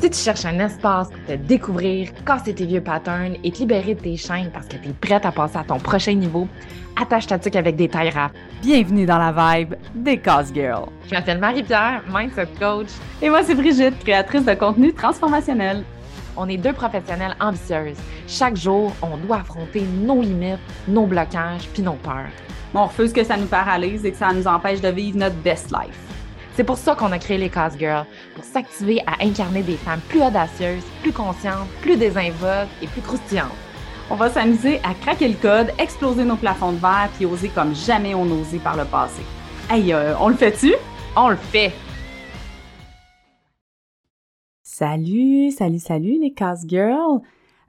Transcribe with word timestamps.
Si 0.00 0.08
tu 0.10 0.18
cherches 0.20 0.44
un 0.44 0.60
espace 0.60 1.08
pour 1.08 1.24
te 1.26 1.32
découvrir, 1.32 2.10
casser 2.24 2.54
tes 2.54 2.66
vieux 2.66 2.80
patterns 2.80 3.34
et 3.42 3.50
te 3.50 3.58
libérer 3.58 3.96
de 3.96 4.00
tes 4.00 4.16
chaînes 4.16 4.48
parce 4.54 4.68
que 4.68 4.76
tu 4.76 4.90
es 4.90 4.92
prête 4.92 5.26
à 5.26 5.32
passer 5.32 5.56
à 5.56 5.64
ton 5.64 5.80
prochain 5.80 6.14
niveau, 6.14 6.46
attache 6.94 7.26
ta 7.26 7.36
tuque 7.36 7.56
avec 7.56 7.74
des 7.74 7.88
tailles 7.88 8.10
rap. 8.10 8.30
Bienvenue 8.62 9.06
dans 9.06 9.18
la 9.18 9.32
vibe 9.32 9.74
des 9.96 10.16
Cause 10.16 10.52
Girls. 10.54 10.88
Je 11.08 11.14
m'appelle 11.16 11.38
Marie-Pierre, 11.38 12.04
mindset 12.14 12.46
coach. 12.60 12.86
Et 13.20 13.28
moi, 13.28 13.42
c'est 13.42 13.56
Brigitte, 13.56 13.98
créatrice 13.98 14.44
de 14.44 14.54
contenu 14.54 14.94
transformationnel. 14.94 15.82
On 16.36 16.48
est 16.48 16.58
deux 16.58 16.74
professionnelles 16.74 17.34
ambitieuses. 17.40 17.98
Chaque 18.28 18.54
jour, 18.54 18.92
on 19.02 19.16
doit 19.16 19.38
affronter 19.38 19.82
nos 19.82 20.22
limites, 20.22 20.60
nos 20.86 21.06
blocages 21.06 21.68
puis 21.74 21.82
nos 21.82 21.94
peurs. 21.94 22.30
on 22.72 22.86
refuse 22.86 23.12
que 23.12 23.24
ça 23.24 23.36
nous 23.36 23.46
paralyse 23.46 24.04
et 24.04 24.12
que 24.12 24.18
ça 24.18 24.32
nous 24.32 24.46
empêche 24.46 24.80
de 24.80 24.90
vivre 24.90 25.18
notre 25.18 25.36
best 25.38 25.72
life. 25.72 26.17
C'est 26.58 26.64
pour 26.64 26.76
ça 26.76 26.96
qu'on 26.96 27.12
a 27.12 27.20
créé 27.20 27.38
les 27.38 27.50
Cause 27.50 27.78
Girls, 27.78 28.04
pour 28.34 28.42
s'activer 28.42 29.00
à 29.06 29.24
incarner 29.24 29.62
des 29.62 29.76
femmes 29.76 30.00
plus 30.08 30.20
audacieuses, 30.20 30.82
plus 31.02 31.12
conscientes, 31.12 31.68
plus 31.82 31.96
désinvoltes 31.96 32.68
et 32.82 32.88
plus 32.88 33.00
croustillantes. 33.00 33.54
On 34.10 34.16
va 34.16 34.28
s'amuser 34.28 34.80
à 34.82 34.92
craquer 34.92 35.28
le 35.28 35.36
code, 35.36 35.68
exploser 35.78 36.24
nos 36.24 36.34
plafonds 36.34 36.72
de 36.72 36.78
verre 36.78 37.10
puis 37.14 37.26
oser 37.26 37.48
comme 37.50 37.76
jamais 37.76 38.12
on 38.16 38.24
osé 38.24 38.58
par 38.58 38.76
le 38.76 38.84
passé. 38.86 39.22
Hey, 39.70 39.92
euh, 39.92 40.18
on 40.18 40.30
le 40.30 40.34
fait-tu? 40.34 40.74
On 41.16 41.28
le 41.28 41.36
fait! 41.36 41.70
Salut, 44.64 45.52
salut, 45.52 45.78
salut 45.78 46.18
les 46.20 46.34
Cause 46.34 46.64
Girls! 46.66 47.20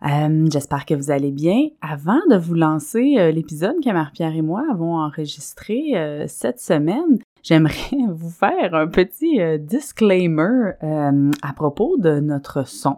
Euh, 0.01 0.47
j'espère 0.51 0.87
que 0.87 0.95
vous 0.95 1.11
allez 1.11 1.31
bien. 1.31 1.67
Avant 1.81 2.21
de 2.31 2.37
vous 2.37 2.55
lancer 2.55 3.17
euh, 3.19 3.29
l'épisode 3.29 3.75
que 3.83 3.91
Marie-Pierre 3.91 4.35
et 4.35 4.41
moi 4.41 4.63
avons 4.71 4.97
enregistré 4.97 5.93
cette 6.27 6.59
semaine, 6.59 7.19
j'aimerais 7.43 7.73
vous 8.09 8.29
faire 8.29 8.73
un 8.73 8.87
petit 8.87 9.41
euh, 9.41 9.57
disclaimer 9.57 10.71
euh, 10.83 11.31
à 11.41 11.53
propos 11.53 11.97
de 11.97 12.19
notre 12.19 12.67
son. 12.67 12.97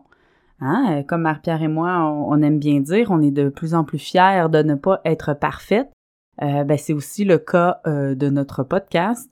Hein? 0.60 1.00
Euh, 1.00 1.04
comme 1.04 1.22
Marie-Pierre 1.22 1.64
et 1.64 1.68
moi, 1.68 2.04
on, 2.04 2.42
aime 2.42 2.60
bien 2.60 2.80
dire, 2.80 3.12
on 3.12 3.22
est 3.22 3.32
de 3.32 3.50
plus 3.50 3.74
en 3.74 3.84
plus 3.84 4.00
fiers 4.00 4.48
de 4.50 4.62
ne 4.62 4.76
pas 4.76 5.02
être 5.06 5.34
parfaite. 5.34 5.92
ben, 6.40 6.78
c'est 6.78 6.94
aussi 6.94 7.26
le 7.26 7.38
cas 7.38 7.82
de 7.86 8.30
notre 8.30 8.64
podcast. 8.64 9.30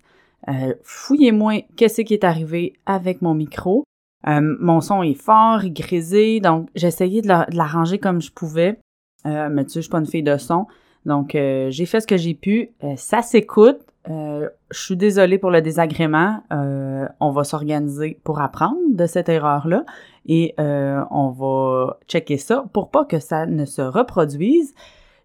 Fouillez-moi 0.84 1.66
qu'est-ce 1.76 2.02
qui 2.02 2.14
est 2.14 2.23
arrivé 2.23 2.73
avec 2.86 3.22
mon 3.22 3.36
micro. 3.36 3.84
mon 4.26 4.82
son 4.82 5.04
est 5.04 5.20
fort, 5.20 5.62
grisé, 5.66 6.40
donc 6.40 6.70
j'essayais 6.76 7.22
de 7.22 7.28
l'arranger 7.28 8.00
comme 8.00 8.22
je 8.22 8.32
pouvais. 8.32 8.80
mais 9.26 9.64
tu 9.66 9.70
sais, 9.70 9.80
je 9.80 9.82
suis 9.82 9.90
pas 9.90 10.00
une 10.00 10.08
fille 10.08 10.23
de 10.23 10.38
son. 10.38 10.66
Donc, 11.06 11.32
j'ai 11.34 11.86
fait 11.86 12.02
ce 12.02 12.08
que 12.08 12.18
j'ai 12.18 12.34
pu. 12.34 12.72
ça 12.96 13.22
s'écoute. 13.22 13.89
Euh, 14.09 14.50
je 14.72 14.80
suis 14.80 14.95
désolée 14.95 15.38
pour 15.38 15.52
le 15.52 15.61
désagrément. 15.61 16.44
Euh, 16.53 17.08
on 17.19 17.31
va 17.31 17.44
s'organiser 17.44 18.19
pour 18.23 18.39
apprendre 18.39 18.80
de 18.89 19.05
cette 19.05 19.30
erreur-là 19.30 19.83
et 20.25 20.55
euh, 20.59 21.03
on 21.11 21.30
va 21.30 22.00
checker 22.08 22.38
ça 22.38 22.66
pour 22.73 22.89
pas 22.89 23.05
que 23.05 23.20
ça 23.20 23.45
ne 23.45 23.66
se 23.66 23.81
reproduise. 23.81 24.73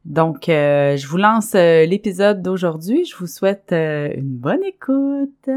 Donc, 0.04 0.44
je 0.48 1.06
vous 1.06 1.16
lance 1.16 1.54
l'épisode 1.54 2.42
d'aujourd'hui. 2.42 3.06
Je 3.06 3.16
vous 3.16 3.26
souhaite 3.26 3.72
une 3.72 4.36
bonne 4.36 4.62
écoute. 4.62 5.48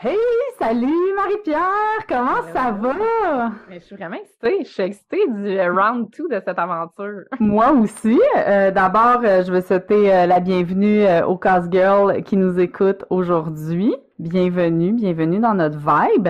Hey, 0.00 0.16
salut 0.60 1.12
Marie-Pierre, 1.16 2.06
comment 2.08 2.44
ça 2.54 2.70
va? 2.70 3.50
je 3.68 3.80
suis 3.80 3.96
vraiment 3.96 4.14
excitée, 4.14 4.58
je 4.60 4.68
suis 4.68 4.82
excitée 4.84 5.26
du 5.26 5.60
round 5.60 6.08
2 6.16 6.36
de 6.36 6.40
cette 6.46 6.56
aventure. 6.56 7.22
Moi 7.40 7.72
aussi. 7.72 8.16
Euh, 8.36 8.70
d'abord, 8.70 9.22
euh, 9.24 9.42
je 9.42 9.50
veux 9.50 9.60
souhaiter 9.60 10.14
euh, 10.14 10.26
la 10.26 10.38
bienvenue 10.38 11.04
aux 11.26 11.36
Cause 11.36 11.68
Girls 11.72 12.22
qui 12.22 12.36
nous 12.36 12.60
écoutent 12.60 13.06
aujourd'hui. 13.10 13.92
Bienvenue, 14.20 14.92
bienvenue 14.92 15.40
dans 15.40 15.54
notre 15.54 15.78
vibe. 15.78 16.28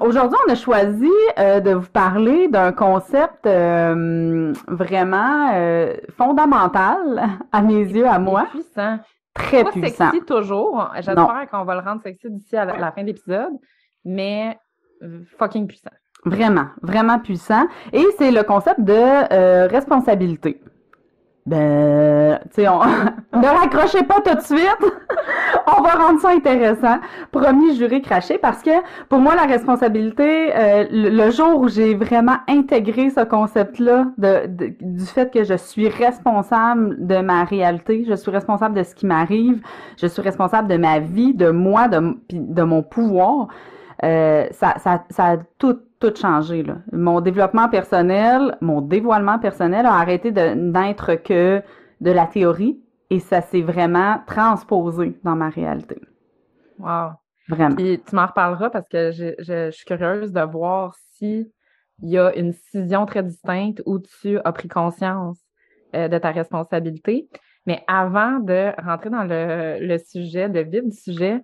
Aujourd'hui, 0.00 0.38
on 0.48 0.50
a 0.50 0.54
choisi 0.54 1.12
de 1.36 1.74
vous 1.74 1.90
parler 1.90 2.48
d'un 2.48 2.72
concept 2.72 3.46
vraiment 4.66 5.92
fondamental 6.16 7.22
à 7.52 7.60
mes 7.60 7.82
yeux, 7.82 8.06
à 8.06 8.18
moi. 8.18 8.46
Puissant 8.50 8.98
très 9.42 9.64
pas 9.64 9.70
puissant. 9.72 10.10
sexy 10.10 10.24
toujours. 10.26 10.90
J'espère 10.96 11.48
qu'on 11.50 11.64
va 11.64 11.74
le 11.74 11.80
rendre 11.80 12.02
sexy 12.02 12.30
d'ici 12.30 12.56
à 12.56 12.64
la, 12.64 12.92
fin 12.92 13.02
de 13.02 13.08
l'épisode, 13.08 13.52
mais 14.04 14.58
euh, 15.02 15.22
fucking 15.38 15.66
puissant. 15.66 15.90
Vraiment, 16.24 16.66
vraiment 16.82 17.18
puissant. 17.18 17.66
Et 17.92 18.04
c'est 18.18 18.30
le 18.30 18.42
concept 18.42 18.80
de 18.80 18.92
euh, 18.92 19.66
responsabilité. 19.68 20.60
Ben, 21.46 22.38
tu 22.54 22.62
sais, 22.62 22.68
on... 22.68 22.80
ne 23.38 23.46
raccrochez 23.46 24.02
pas 24.04 24.20
tout 24.20 24.34
de 24.34 24.40
suite. 24.40 24.76
on 25.66 25.82
va 25.82 25.94
rendre 25.94 26.20
ça 26.20 26.30
intéressant. 26.30 26.98
Promis, 27.32 27.76
juré, 27.76 28.02
craché, 28.02 28.38
parce 28.38 28.62
que 28.62 28.70
pour 29.08 29.18
moi, 29.18 29.34
la 29.34 29.44
responsabilité, 29.44 30.52
euh, 30.54 30.86
le, 30.90 31.30
jour 31.30 31.60
où 31.60 31.68
j'ai 31.68 31.94
vraiment 31.94 32.36
intégré 32.48 33.10
ce 33.10 33.24
concept-là, 33.24 34.06
de, 34.18 34.46
du 34.80 35.04
fait 35.04 35.32
que 35.32 35.44
je 35.44 35.54
suis 35.54 35.88
responsable 35.88 37.06
de 37.06 37.18
ma 37.18 37.44
réalité, 37.44 38.04
je 38.08 38.14
suis 38.14 38.30
responsable 38.30 38.76
de 38.76 38.82
ce 38.82 38.94
qui 38.94 39.06
m'arrive, 39.06 39.62
je 39.96 40.06
suis 40.06 40.22
responsable 40.22 40.68
de 40.68 40.76
ma 40.76 40.98
vie, 40.98 41.34
de 41.34 41.50
moi, 41.50 41.88
de, 41.88 42.16
de 42.30 42.62
mon 42.62 42.82
pouvoir, 42.82 43.48
euh, 44.04 44.46
ça, 44.50 44.74
ça, 44.78 45.04
ça 45.10 45.24
a 45.24 45.36
tout 45.58 45.78
tout 46.00 46.14
changé. 46.16 46.62
Là. 46.62 46.78
Mon 46.92 47.20
développement 47.20 47.68
personnel, 47.68 48.56
mon 48.60 48.80
dévoilement 48.80 49.38
personnel 49.38 49.86
a 49.86 49.94
arrêté 49.94 50.32
d'être 50.32 51.14
que 51.16 51.62
de 52.00 52.10
la 52.10 52.26
théorie 52.26 52.80
et 53.10 53.20
ça 53.20 53.40
s'est 53.42 53.62
vraiment 53.62 54.20
transposé 54.26 55.18
dans 55.22 55.36
ma 55.36 55.50
réalité. 55.50 56.00
Wow. 56.78 57.10
Vraiment. 57.48 57.76
Puis 57.76 58.00
tu 58.00 58.14
m'en 58.14 58.26
reparleras 58.26 58.70
parce 58.70 58.88
que 58.88 59.10
je, 59.10 59.34
je, 59.38 59.70
suis 59.70 59.84
curieuse 59.84 60.32
de 60.32 60.40
voir 60.40 60.94
si 61.12 61.52
il 62.02 62.08
y 62.08 62.18
a 62.18 62.34
une 62.36 62.52
scission 62.52 63.04
très 63.06 63.22
distincte 63.22 63.82
où 63.84 63.98
tu 63.98 64.38
as 64.38 64.52
pris 64.52 64.68
conscience 64.68 65.38
euh, 65.94 66.08
de 66.08 66.16
ta 66.16 66.30
responsabilité. 66.30 67.28
Mais 67.66 67.84
avant 67.88 68.38
de 68.38 68.72
rentrer 68.82 69.10
dans 69.10 69.24
le, 69.24 69.78
le 69.80 69.98
sujet, 69.98 70.48
le 70.48 70.62
vif 70.62 70.84
du 70.84 70.96
sujet, 70.96 71.42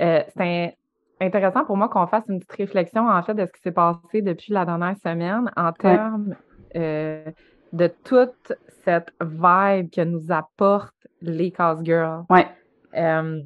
euh, 0.00 0.22
c'est 0.36 0.77
intéressant 1.20 1.64
pour 1.64 1.76
moi 1.76 1.88
qu'on 1.88 2.06
fasse 2.06 2.24
une 2.28 2.38
petite 2.38 2.52
réflexion, 2.52 3.08
en 3.08 3.22
fait, 3.22 3.34
de 3.34 3.46
ce 3.46 3.52
qui 3.52 3.60
s'est 3.62 3.72
passé 3.72 4.22
depuis 4.22 4.52
la 4.52 4.64
dernière 4.64 4.96
semaine 4.98 5.50
en 5.56 5.72
termes 5.72 6.36
euh, 6.76 7.24
de 7.72 7.90
toute 8.04 8.52
cette 8.84 9.12
vibe 9.20 9.90
que 9.90 10.04
nous 10.04 10.30
apportent 10.30 11.06
les 11.20 11.50
Cause 11.50 11.80
Girls. 11.82 12.24
Ouais. 12.30 12.46
Euh, 12.96 13.40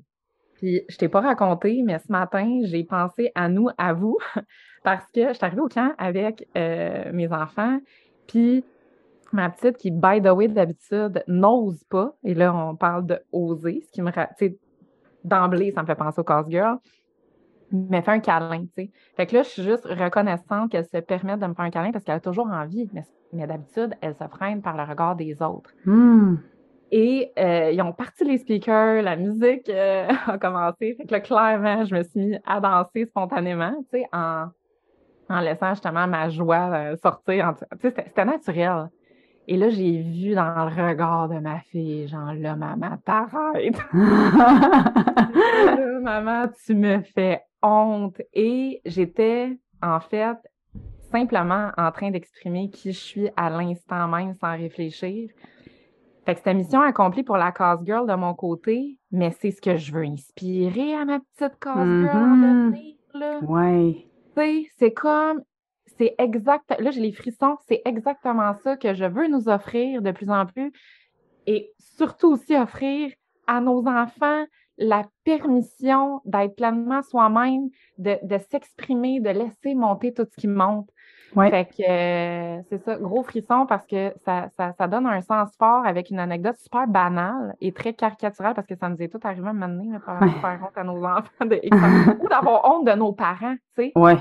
puis, 0.55 0.83
je 0.89 0.97
t'ai 0.97 1.09
pas 1.09 1.21
raconté, 1.21 1.83
mais 1.85 1.99
ce 1.99 2.13
matin, 2.13 2.61
j'ai 2.65 2.85
pensé 2.85 3.33
à 3.35 3.49
nous, 3.49 3.69
à 3.79 3.93
vous, 3.93 4.19
parce 4.85 5.11
que 5.13 5.29
je 5.29 5.33
suis 5.33 5.45
arrivée 5.45 5.63
au 5.63 5.69
camp 5.69 5.93
avec 5.99 6.47
euh, 6.57 7.11
mes 7.13 7.33
enfants, 7.33 7.79
puis 8.29 8.65
ma 9.33 9.49
petite 9.49 9.79
qui, 9.79 9.91
by 9.91 10.21
the 10.23 10.29
way, 10.29 10.49
d'habitude, 10.49 11.25
n'ose 11.27 11.83
pas, 11.85 12.15
et 12.23 12.35
là, 12.35 12.55
on 12.55 12.77
parle 12.77 13.07
de 13.07 13.19
oser, 13.33 13.83
ce 13.87 13.91
qui 13.91 14.03
me... 14.03 14.11
Tu 14.11 14.19
sais, 14.39 14.59
d'emblée, 15.25 15.73
ça 15.73 15.83
me 15.83 15.87
fait 15.87 15.95
penser 15.95 16.21
aux 16.21 16.25
Cause 16.25 16.47
Girls 16.49 16.79
me 17.73 18.01
fait 18.01 18.11
un 18.11 18.21
câlin, 18.21 18.63
tu 18.63 18.71
sais. 18.77 18.91
Fait 19.17 19.27
que 19.27 19.37
là, 19.37 19.43
je 19.43 19.49
suis 19.49 19.63
juste 19.63 19.85
reconnaissante 19.85 20.71
qu'elle 20.71 20.85
se 20.85 20.99
permette 20.99 21.41
de 21.41 21.47
me 21.47 21.55
faire 21.55 21.65
un 21.65 21.71
câlin 21.71 21.93
parce 21.93 22.05
qu'elle 22.05 22.17
a 22.17 22.21
toujours 22.21 22.47
envie, 22.47 22.89
mais, 22.93 23.47
d'habitude, 23.47 23.95
elle 24.01 24.15
se 24.15 24.27
freine 24.29 24.63
par 24.63 24.77
le 24.77 24.85
regard 24.85 25.17
des 25.17 25.41
autres. 25.43 25.71
Hmm. 25.85 26.37
Et 26.91 27.33
euh, 27.39 27.71
ils 27.73 27.81
ont 27.81 27.93
parti 27.93 28.25
les 28.25 28.37
speakers, 28.37 29.03
la 29.03 29.17
musique 29.17 29.69
euh, 29.71 30.09
a 30.27 30.39
commencé. 30.39 30.95
Fait 30.95 31.07
que 31.07 31.13
là, 31.13 31.21
clairement, 31.21 31.85
je 31.85 31.95
me 31.95 32.03
suis 32.03 32.21
mis 32.21 32.39
à 32.47 32.61
danser 32.61 33.07
spontanément, 33.07 33.75
tu 33.91 33.99
sais, 33.99 34.07
en, 34.13 34.49
en 35.31 35.41
laissant 35.41 35.71
justement 35.71 36.07
ma 36.07 36.29
joie 36.29 36.71
euh, 36.73 36.97
sortir. 36.97 37.55
Tu 37.81 37.89
sais, 37.89 37.95
c'était 37.97 38.25
naturel. 38.27 38.91
Et 39.49 39.57
là, 39.57 39.71
j'ai 39.71 40.03
vu 40.03 40.35
dans 40.35 40.67
le 40.67 40.89
regard 40.89 41.29
de 41.29 41.39
ma 41.39 41.59
fille, 41.61 42.07
genre 42.07 42.33
là, 42.35 42.55
maman, 42.55 42.99
t'arrêtes. 43.05 43.81
maman, 46.03 46.49
tu 46.65 46.75
me 46.75 47.01
fais 47.01 47.41
honte 47.63 48.21
et 48.33 48.81
j'étais 48.85 49.59
en 49.83 50.01
fait 50.01 50.37
simplement 51.11 51.71
en 51.77 51.93
train 51.93 52.11
d'exprimer 52.11 52.71
qui 52.71 52.93
je 52.93 52.99
suis 52.99 53.29
à 53.37 53.51
l'instant 53.51 54.09
même 54.09 54.35
sans 54.41 54.57
réfléchir. 54.57 55.31
Fait 56.25 56.35
que 56.35 56.39
c'était 56.39 56.55
mission 56.55 56.81
accomplie 56.81 57.25
pour 57.25 57.37
la 57.37 57.53
cause 57.53 57.85
girl 57.85 58.07
de 58.07 58.15
mon 58.15 58.35
côté, 58.35 58.99
mais 59.11 59.33
c'est 59.41 59.51
ce 59.51 59.61
que 59.61 59.77
je 59.77 59.93
veux 59.93 60.05
inspirer 60.05 60.95
à 60.95 61.05
ma 61.05 61.19
petite 61.19 61.59
cause 61.61 61.75
girl 61.75 62.73
mm-hmm. 63.15 63.45
Ouais. 63.45 64.69
c'est 64.79 64.95
comme 64.95 65.43
c'est 65.99 66.15
exact 66.19 66.75
là 66.79 66.91
j'ai 66.91 67.01
les 67.01 67.13
frissons, 67.13 67.57
c'est 67.69 67.83
exactement 67.85 68.55
ça 68.65 68.77
que 68.77 68.95
je 68.95 69.05
veux 69.05 69.29
nous 69.29 69.49
offrir 69.49 70.01
de 70.01 70.11
plus 70.13 70.31
en 70.31 70.47
plus 70.47 70.73
et 71.47 71.73
surtout 71.79 72.33
aussi 72.33 72.57
offrir 72.57 73.13
à 73.47 73.61
nos 73.61 73.87
enfants 73.87 74.45
la 74.79 75.05
permission 75.25 76.21
d'être 76.25 76.57
pleinement 76.57 77.03
soi-même, 77.03 77.69
de, 77.99 78.17
s'exprimer, 78.51 79.21
de 79.21 79.31
laisser 79.31 79.75
monter 79.75 80.13
tout 80.15 80.27
ce 80.31 80.37
qui 80.37 80.49
monte. 80.49 80.89
Ouais. 81.37 81.49
Fait 81.51 81.65
que 81.65 81.83
euh, 81.89 82.63
c'est 82.69 82.79
ça, 82.85 82.97
gros 82.97 83.23
frisson 83.23 83.65
parce 83.67 83.87
que 83.87 84.13
ça, 84.25 84.49
ça, 84.57 84.73
ça 84.77 84.87
donne 84.87 85.07
un 85.07 85.23
sens 85.23 85.51
fort 85.59 85.87
avec 85.87 86.11
une 86.11 86.19
anecdote 86.19 86.57
super 86.59 86.87
banale 86.87 87.55
et 87.63 87.73
très 87.73 87.95
caricaturale 87.95 88.53
parce 88.55 88.67
que 88.67 88.75
ça 88.77 88.89
nous 88.91 89.01
est 89.01 89.09
tout 89.09 89.21
arrivé 89.25 89.47
à 89.47 89.51
un 89.51 89.53
moment 89.55 89.69
donné, 89.69 89.99
par 90.05 90.21
Ouais. 90.21 90.29
faire 90.29 90.61
honte 90.63 90.77
à 90.77 90.85
nos 90.85 91.03
enfants 91.05 91.47
de- 91.47 91.61
ou 92.25 92.29
d'avoir 92.29 92.65
honte 92.71 92.87
de 92.87 92.93
nos 92.93 93.13
parents, 93.13 93.55
tu 93.77 93.85
sais. 93.85 93.93
Ouais, 93.97 94.17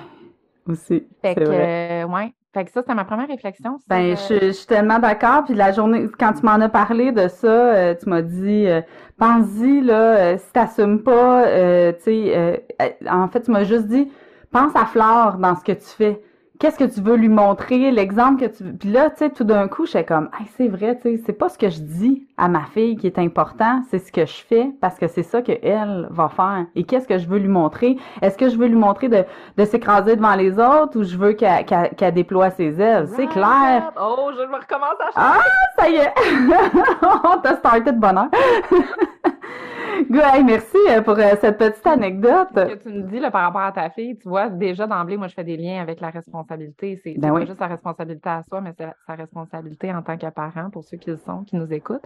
aussi. 0.66 1.06
Fait 1.22 1.36
que, 1.36 1.44
vrai. 1.44 2.04
euh, 2.04 2.08
ouais. 2.08 2.34
Fait 2.54 2.66
que 2.66 2.72
ça, 2.72 2.82
c'était 2.82 2.94
ma 2.96 3.06
première 3.06 3.28
réflexion. 3.28 3.80
Ben, 3.88 4.12
euh, 4.12 4.16
je, 4.30 4.48
je 4.48 4.52
suis 4.52 4.68
tellement 4.68 5.00
d'accord. 5.00 5.46
Puis 5.46 5.54
la 5.54 5.72
journée, 5.72 6.08
quand 6.20 6.34
tu 6.34 6.46
m'en 6.46 6.60
as 6.60 6.70
parlé 6.70 7.12
de 7.12 7.28
ça, 7.30 7.48
euh, 7.48 7.96
tu 7.96 8.10
m'as 8.10 8.22
dit, 8.22 8.68
euh, 8.68 8.82
pense-y, 9.18 9.82
là, 9.82 10.16
euh, 10.18 10.38
si 10.38 10.52
t'assumes 10.52 11.02
pas, 11.02 11.46
euh, 11.46 11.94
tu 11.94 12.04
sais, 12.04 12.66
en 13.10 13.28
fait, 13.30 13.42
tu 13.42 13.52
m'as 13.52 13.64
juste 13.64 13.88
dit, 13.88 14.12
pense 14.52 14.76
à 14.76 14.86
Flore 14.86 15.38
dans 15.38 15.56
ce 15.56 15.64
que 15.64 15.72
tu 15.72 15.88
fais. 15.88 16.22
Qu'est-ce 16.62 16.78
que 16.78 16.84
tu 16.84 17.02
veux 17.02 17.16
lui 17.16 17.28
montrer, 17.28 17.90
l'exemple 17.90 18.40
que 18.40 18.56
tu 18.56 18.64
veux. 18.64 18.74
Puis 18.74 18.92
là, 18.92 19.10
tu 19.10 19.18
sais, 19.18 19.32
tout 19.32 19.44
d'un 19.44 19.68
coup, 19.68 19.88
j'étais 19.88 20.06
comme, 20.06 20.30
hey, 20.40 20.46
c'est 20.58 20.68
vrai, 20.68 20.96
tu 20.96 21.18
sais, 21.18 21.24
c'est 21.26 21.34
pas 21.34 21.50
ce 21.50 21.58
que 21.58 21.72
je 21.72 21.80
dis 21.80 22.28
à 22.38 22.48
ma 22.50 22.66
fille 22.66 22.98
qui 22.98 23.08
est 23.08 23.18
important, 23.18 23.82
c'est 23.90 23.98
ce 23.98 24.12
que 24.12 24.28
je 24.28 24.44
fais 24.48 24.70
parce 24.80 25.00
que 25.00 25.08
c'est 25.08 25.24
ça 25.24 25.42
qu'elle 25.42 26.08
va 26.12 26.30
faire. 26.30 26.68
Et 26.76 26.84
qu'est-ce 26.84 27.08
que 27.08 27.18
je 27.18 27.28
veux 27.28 27.40
lui 27.40 27.48
montrer? 27.48 27.98
Est-ce 28.22 28.38
que 28.38 28.48
je 28.48 28.58
veux 28.58 28.68
lui 28.68 28.76
montrer 28.76 29.10
de, 29.10 29.24
de 29.58 29.66
s'écraser 29.66 30.16
devant 30.16 30.36
les 30.36 30.60
autres 30.60 31.00
ou 31.00 31.04
je 31.04 31.18
veux 31.18 31.34
qu'elle 31.34 32.14
déploie 32.14 32.52
ses 32.52 32.80
ailes? 32.80 33.08
C'est 33.16 33.26
clair. 33.26 33.92
Oh, 34.00 34.30
je 34.38 34.46
me 34.46 34.58
recommence 34.58 35.02
à 35.04 35.10
Ah, 35.16 35.40
ça 35.80 35.90
y 35.90 35.96
est! 35.96 36.14
On 37.34 37.40
t'a 37.40 37.56
starté 37.56 37.92
de 37.92 38.00
bonheur. 38.00 38.28
Good, 40.10 40.46
merci 40.46 40.78
euh, 40.90 41.02
pour 41.02 41.18
euh, 41.18 41.36
cette 41.40 41.58
petite 41.58 41.86
anecdote. 41.86 42.48
Ce 42.56 42.74
que 42.74 42.84
tu 42.84 42.90
me 42.90 43.04
dis 43.04 43.20
là, 43.20 43.30
par 43.30 43.44
rapport 43.44 43.62
à 43.62 43.72
ta 43.72 43.90
fille, 43.90 44.18
tu 44.18 44.28
vois, 44.28 44.50
déjà 44.50 44.88
d'emblée, 44.88 45.18
moi, 45.18 45.28
je 45.28 45.34
fais 45.34 45.44
des 45.44 45.58
liens 45.58 45.82
avec 45.82 46.02
la 46.02 46.10
responsabilité. 46.10 47.00
C'est 47.04 47.16
Ben 47.18 47.32
oui. 47.32 47.42
pas 47.42 47.48
juste 47.48 47.60
sa 47.60 47.68
responsabilité 47.68 48.30
à 48.30 48.42
soi, 48.44 48.62
mais 48.62 48.74
c'est 48.78 48.88
sa 49.06 49.16
responsabilité 49.16 49.94
en 49.94 50.02
tant 50.02 50.18
que 50.18 50.30
parent, 50.30 50.70
pour 50.72 50.84
ceux 50.84 50.98
qui 50.98 51.10
le 51.10 51.18
sont, 51.18 51.44
qui 51.44 51.56
nous 51.56 51.72
écoutent. 51.72 52.02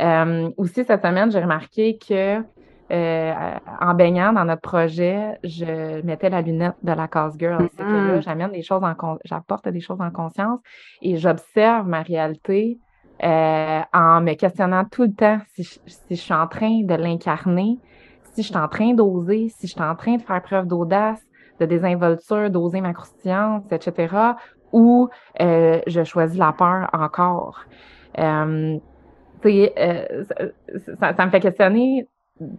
Euh, 0.00 0.50
aussi, 0.56 0.84
cette 0.84 1.02
semaine, 1.02 1.30
j'ai 1.30 1.40
remarqué 1.40 1.98
que 1.98 2.42
euh, 2.92 3.32
en 3.80 3.94
baignant 3.94 4.32
dans 4.32 4.44
notre 4.44 4.60
projet, 4.60 5.38
je 5.44 6.02
mettais 6.02 6.28
la 6.28 6.42
lunette 6.42 6.74
de 6.82 6.92
la 6.92 7.08
cause 7.08 7.38
girl. 7.38 7.66
C'est 7.76 7.82
que 7.82 7.90
là, 7.90 8.20
j'amène 8.20 8.52
des 8.52 8.62
choses 8.62 8.82
en 8.82 9.16
j'apporte 9.24 9.68
des 9.68 9.80
choses 9.80 10.00
en 10.00 10.10
conscience 10.10 10.60
et 11.00 11.16
j'observe 11.16 11.86
ma 11.86 12.02
réalité 12.02 12.78
euh, 13.22 13.80
en 13.92 14.20
me 14.20 14.34
questionnant 14.34 14.84
tout 14.84 15.02
le 15.02 15.12
temps 15.12 15.38
si 15.54 15.62
je, 16.10 16.14
suis 16.14 16.34
en 16.34 16.46
train 16.48 16.82
de 16.82 16.94
l'incarner, 16.94 17.78
si 18.32 18.42
je 18.42 18.48
suis 18.48 18.56
en 18.56 18.68
train 18.68 18.94
d'oser, 18.94 19.48
si 19.56 19.66
je 19.66 19.72
suis 19.72 19.82
en 19.82 19.94
train 19.94 20.16
de 20.16 20.22
faire 20.22 20.42
preuve 20.42 20.66
d'audace, 20.66 21.22
de 21.60 21.66
désinvolture, 21.66 22.50
d'oser 22.50 22.80
ma 22.80 22.92
croustillance, 22.92 23.64
etc., 23.70 24.14
ou 24.72 25.08
euh, 25.40 25.80
je 25.86 26.02
choisis 26.02 26.38
la 26.38 26.52
peur 26.52 26.88
encore. 26.94 27.60
Euh, 28.18 28.78
ça, 29.44 31.26
me 31.26 31.30
fait 31.30 31.40
questionner. 31.40 32.08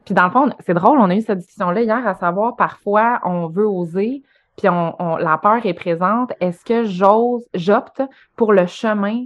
Puis 0.05 0.13
dans 0.13 0.25
le 0.25 0.31
fond, 0.31 0.49
c'est 0.59 0.73
drôle, 0.73 0.99
on 0.99 1.09
a 1.09 1.15
eu 1.15 1.21
cette 1.21 1.39
discussion-là 1.39 1.81
hier, 1.81 2.07
à 2.07 2.13
savoir 2.13 2.55
parfois 2.55 3.19
on 3.25 3.47
veut 3.47 3.67
oser, 3.67 4.21
puis 4.55 4.67
la 4.67 5.39
peur 5.41 5.65
est 5.65 5.73
présente. 5.73 6.31
Est-ce 6.39 6.63
que 6.63 6.83
j'ose, 6.85 7.43
j'opte 7.53 8.01
pour 8.35 8.53
le 8.53 8.67
chemin 8.67 9.25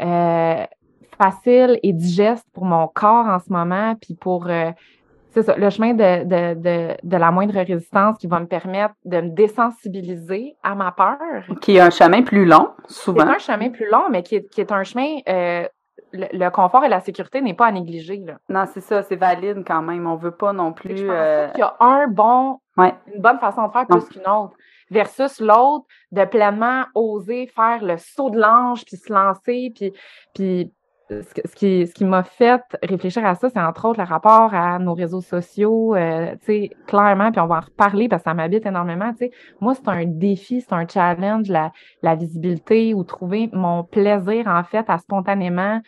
euh, 0.00 0.64
facile 1.18 1.78
et 1.82 1.92
digeste 1.92 2.46
pour 2.52 2.64
mon 2.64 2.88
corps 2.88 3.26
en 3.26 3.38
ce 3.38 3.50
moment, 3.52 3.94
puis 4.00 4.14
pour 4.14 4.46
euh, 4.48 4.70
c'est 5.30 5.42
ça, 5.42 5.54
le 5.56 5.68
chemin 5.70 5.92
de, 5.92 6.24
de, 6.24 6.54
de, 6.60 6.96
de 7.02 7.16
la 7.16 7.30
moindre 7.30 7.54
résistance 7.54 8.16
qui 8.18 8.26
va 8.26 8.40
me 8.40 8.46
permettre 8.46 8.94
de 9.04 9.20
me 9.20 9.28
désensibiliser 9.30 10.56
à 10.62 10.74
ma 10.74 10.92
peur. 10.92 11.18
Qui 11.60 11.76
est 11.76 11.80
un 11.80 11.90
chemin 11.90 12.22
plus 12.22 12.46
long, 12.46 12.70
C'est 12.88 12.94
souvent. 13.04 13.26
un 13.26 13.38
chemin 13.38 13.68
plus 13.70 13.88
long, 13.90 14.04
mais 14.10 14.22
qui 14.22 14.36
est, 14.36 14.48
qui 14.50 14.60
est 14.60 14.72
un 14.72 14.82
chemin. 14.84 15.18
euh, 15.28 15.66
le, 16.12 16.26
le 16.32 16.50
confort 16.50 16.84
et 16.84 16.88
la 16.88 17.00
sécurité 17.00 17.42
n'est 17.42 17.52
pas 17.54 17.66
à 17.66 17.72
négliger. 17.72 18.18
Là. 18.24 18.34
Non, 18.48 18.64
c'est 18.72 18.80
ça, 18.80 19.02
c'est 19.02 19.16
valide 19.16 19.64
quand 19.66 19.82
même. 19.82 20.06
On 20.06 20.16
veut 20.16 20.30
pas 20.30 20.52
non 20.52 20.72
plus. 20.72 20.96
je 20.96 21.04
pense 21.04 21.14
euh, 21.14 21.48
qu'il 21.50 21.60
y 21.60 21.62
a 21.62 21.76
un 21.80 22.06
bon, 22.06 22.58
Ouais. 22.78 22.94
une 23.14 23.20
bonne 23.20 23.38
façon 23.38 23.66
de 23.66 23.72
faire 23.72 23.84
Non. 23.90 23.98
plus 23.98 24.08
qu'une 24.08 24.30
autre. 24.30 24.54
Versus 24.90 25.40
l'autre, 25.40 25.86
de 26.12 26.24
pleinement 26.24 26.84
oser 26.94 27.46
faire 27.48 27.84
le 27.84 27.96
saut 27.98 28.30
de 28.30 28.38
l'ange, 28.38 28.84
puis 28.84 28.96
se 28.96 29.12
lancer, 29.12 29.72
puis, 29.74 29.92
puis 30.34 30.72
ce, 31.08 31.34
que- 31.34 31.48
ce 31.48 31.54
qui, 31.54 31.86
ce 31.86 31.94
qui 31.94 32.04
m'a 32.04 32.24
fait 32.24 32.60
réfléchir 32.82 33.24
à 33.24 33.36
ça, 33.36 33.48
c'est 33.48 33.60
entre 33.60 33.88
autres 33.88 34.00
le 34.00 34.06
rapport 34.06 34.52
à 34.54 34.78
nos 34.80 34.94
réseaux 34.94 35.20
sociaux, 35.20 35.94
euh, 35.94 36.32
tu 36.40 36.46
sais, 36.46 36.70
clairement, 36.86 37.30
puis 37.30 37.40
on 37.40 37.46
va 37.46 37.58
en 37.58 37.60
reparler 37.60 38.08
parce 38.08 38.22
que 38.22 38.30
ça 38.30 38.34
m'habite 38.34 38.66
énormément, 38.66 39.12
tu 39.12 39.26
sais. 39.26 39.30
Moi, 39.60 39.74
c'est 39.74 39.88
un 39.88 40.04
défi, 40.04 40.60
c'est 40.60 40.72
un 40.72 40.86
challenge, 40.86 41.48
la, 41.48 41.70
la 42.02 42.16
visibilité 42.16 42.92
ou 42.92 43.04
trouver 43.04 43.48
mon 43.52 43.84
plaisir, 43.84 44.48
en 44.48 44.64
fait, 44.64 44.84
à 44.88 44.98
spontanément 44.98 45.80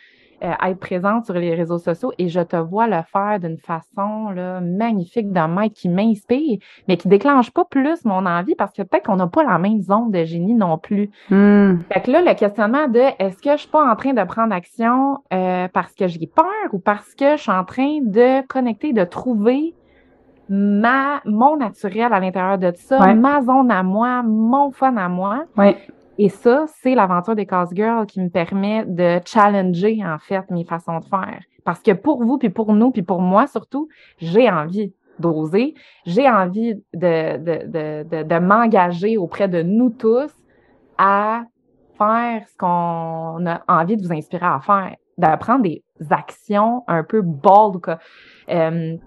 euh, 0.43 0.53
être 0.67 0.79
présente 0.79 1.25
sur 1.25 1.33
les 1.35 1.53
réseaux 1.55 1.77
sociaux 1.79 2.11
et 2.17 2.29
je 2.29 2.39
te 2.41 2.55
vois 2.55 2.87
le 2.87 3.01
faire 3.11 3.39
d'une 3.39 3.57
façon 3.57 4.29
là, 4.31 4.61
magnifique 4.61 5.31
d'un 5.31 5.47
maître 5.47 5.75
qui 5.75 5.89
m'inspire, 5.89 6.59
mais 6.87 6.97
qui 6.97 7.07
déclenche 7.07 7.51
pas 7.51 7.65
plus 7.65 8.05
mon 8.05 8.25
envie 8.25 8.55
parce 8.55 8.73
que 8.73 8.81
peut-être 8.83 9.05
qu'on 9.05 9.17
n'a 9.17 9.27
pas 9.27 9.43
la 9.43 9.57
même 9.59 9.81
zone 9.81 10.11
de 10.11 10.23
génie 10.25 10.53
non 10.55 10.77
plus. 10.77 11.09
hmm, 11.29 11.83
Fait 11.91 12.01
que 12.01 12.11
là, 12.11 12.21
le 12.21 12.35
questionnement 12.35 12.87
de 12.87 12.99
est-ce 13.19 13.41
que 13.41 13.51
je 13.53 13.57
suis 13.57 13.69
pas 13.69 13.91
en 13.91 13.95
train 13.95 14.13
de 14.13 14.23
prendre 14.23 14.53
action 14.53 15.19
euh, 15.33 15.67
parce 15.73 15.93
que 15.95 16.07
j'ai 16.07 16.27
peur 16.27 16.45
ou 16.73 16.79
parce 16.79 17.15
que 17.15 17.35
je 17.37 17.41
suis 17.41 17.51
en 17.51 17.63
train 17.65 17.99
de 18.03 18.45
connecter, 18.47 18.93
de 18.93 19.03
trouver 19.05 19.75
ma 20.47 21.21
mon 21.25 21.57
naturel 21.57 22.11
à 22.13 22.19
l'intérieur 22.19 22.57
de 22.57 22.71
ça, 22.75 22.99
Ouais. 22.99 23.13
ma 23.13 23.41
zone 23.41 23.71
à 23.71 23.83
moi, 23.83 24.23
mon 24.23 24.71
fun 24.71 24.97
à 24.97 25.09
moi? 25.09 25.45
ouais. 25.57 25.77
Et 26.21 26.27
ça, 26.27 26.65
c'est 26.81 26.95
l'aventure 26.95 27.33
des 27.33 27.45
Cause 27.45 27.69
Girls 27.73 28.05
qui 28.05 28.19
me 28.19 28.27
permet 28.27 28.83
de 28.85 29.21
challenger, 29.25 30.01
en 30.05 30.19
fait, 30.19 30.43
mes 30.51 30.65
façons 30.65 30.99
de 30.99 31.05
faire. 31.05 31.39
Parce 31.63 31.79
que 31.81 31.91
pour 31.91 32.21
vous, 32.25 32.37
puis 32.37 32.49
pour 32.49 32.73
nous, 32.73 32.91
puis 32.91 33.03
pour 33.03 33.21
moi 33.21 33.47
surtout, 33.47 33.87
j'ai 34.17 34.49
envie 34.49 34.93
d'oser. 35.17 35.75
J'ai 36.05 36.29
envie 36.29 36.75
de, 36.93 37.37
de, 37.37 38.03
de, 38.03 38.23
de, 38.23 38.39
m'engager 38.39 39.15
auprès 39.15 39.47
de 39.47 39.61
nous 39.61 39.91
tous 39.91 40.31
à 40.97 41.43
faire 41.97 42.45
ce 42.49 42.57
qu'on 42.57 43.45
a 43.45 43.61
envie 43.69 43.95
de 43.95 44.05
vous 44.05 44.11
inspirer 44.11 44.45
à 44.45 44.59
faire, 44.59 44.95
de 45.17 45.37
prendre 45.37 45.63
des 45.63 45.81
actions 46.09 46.83
un 46.87 47.03
peu 47.05 47.21
bold, 47.21 47.81
quoi. 47.81 47.97
Euh, 48.49 48.97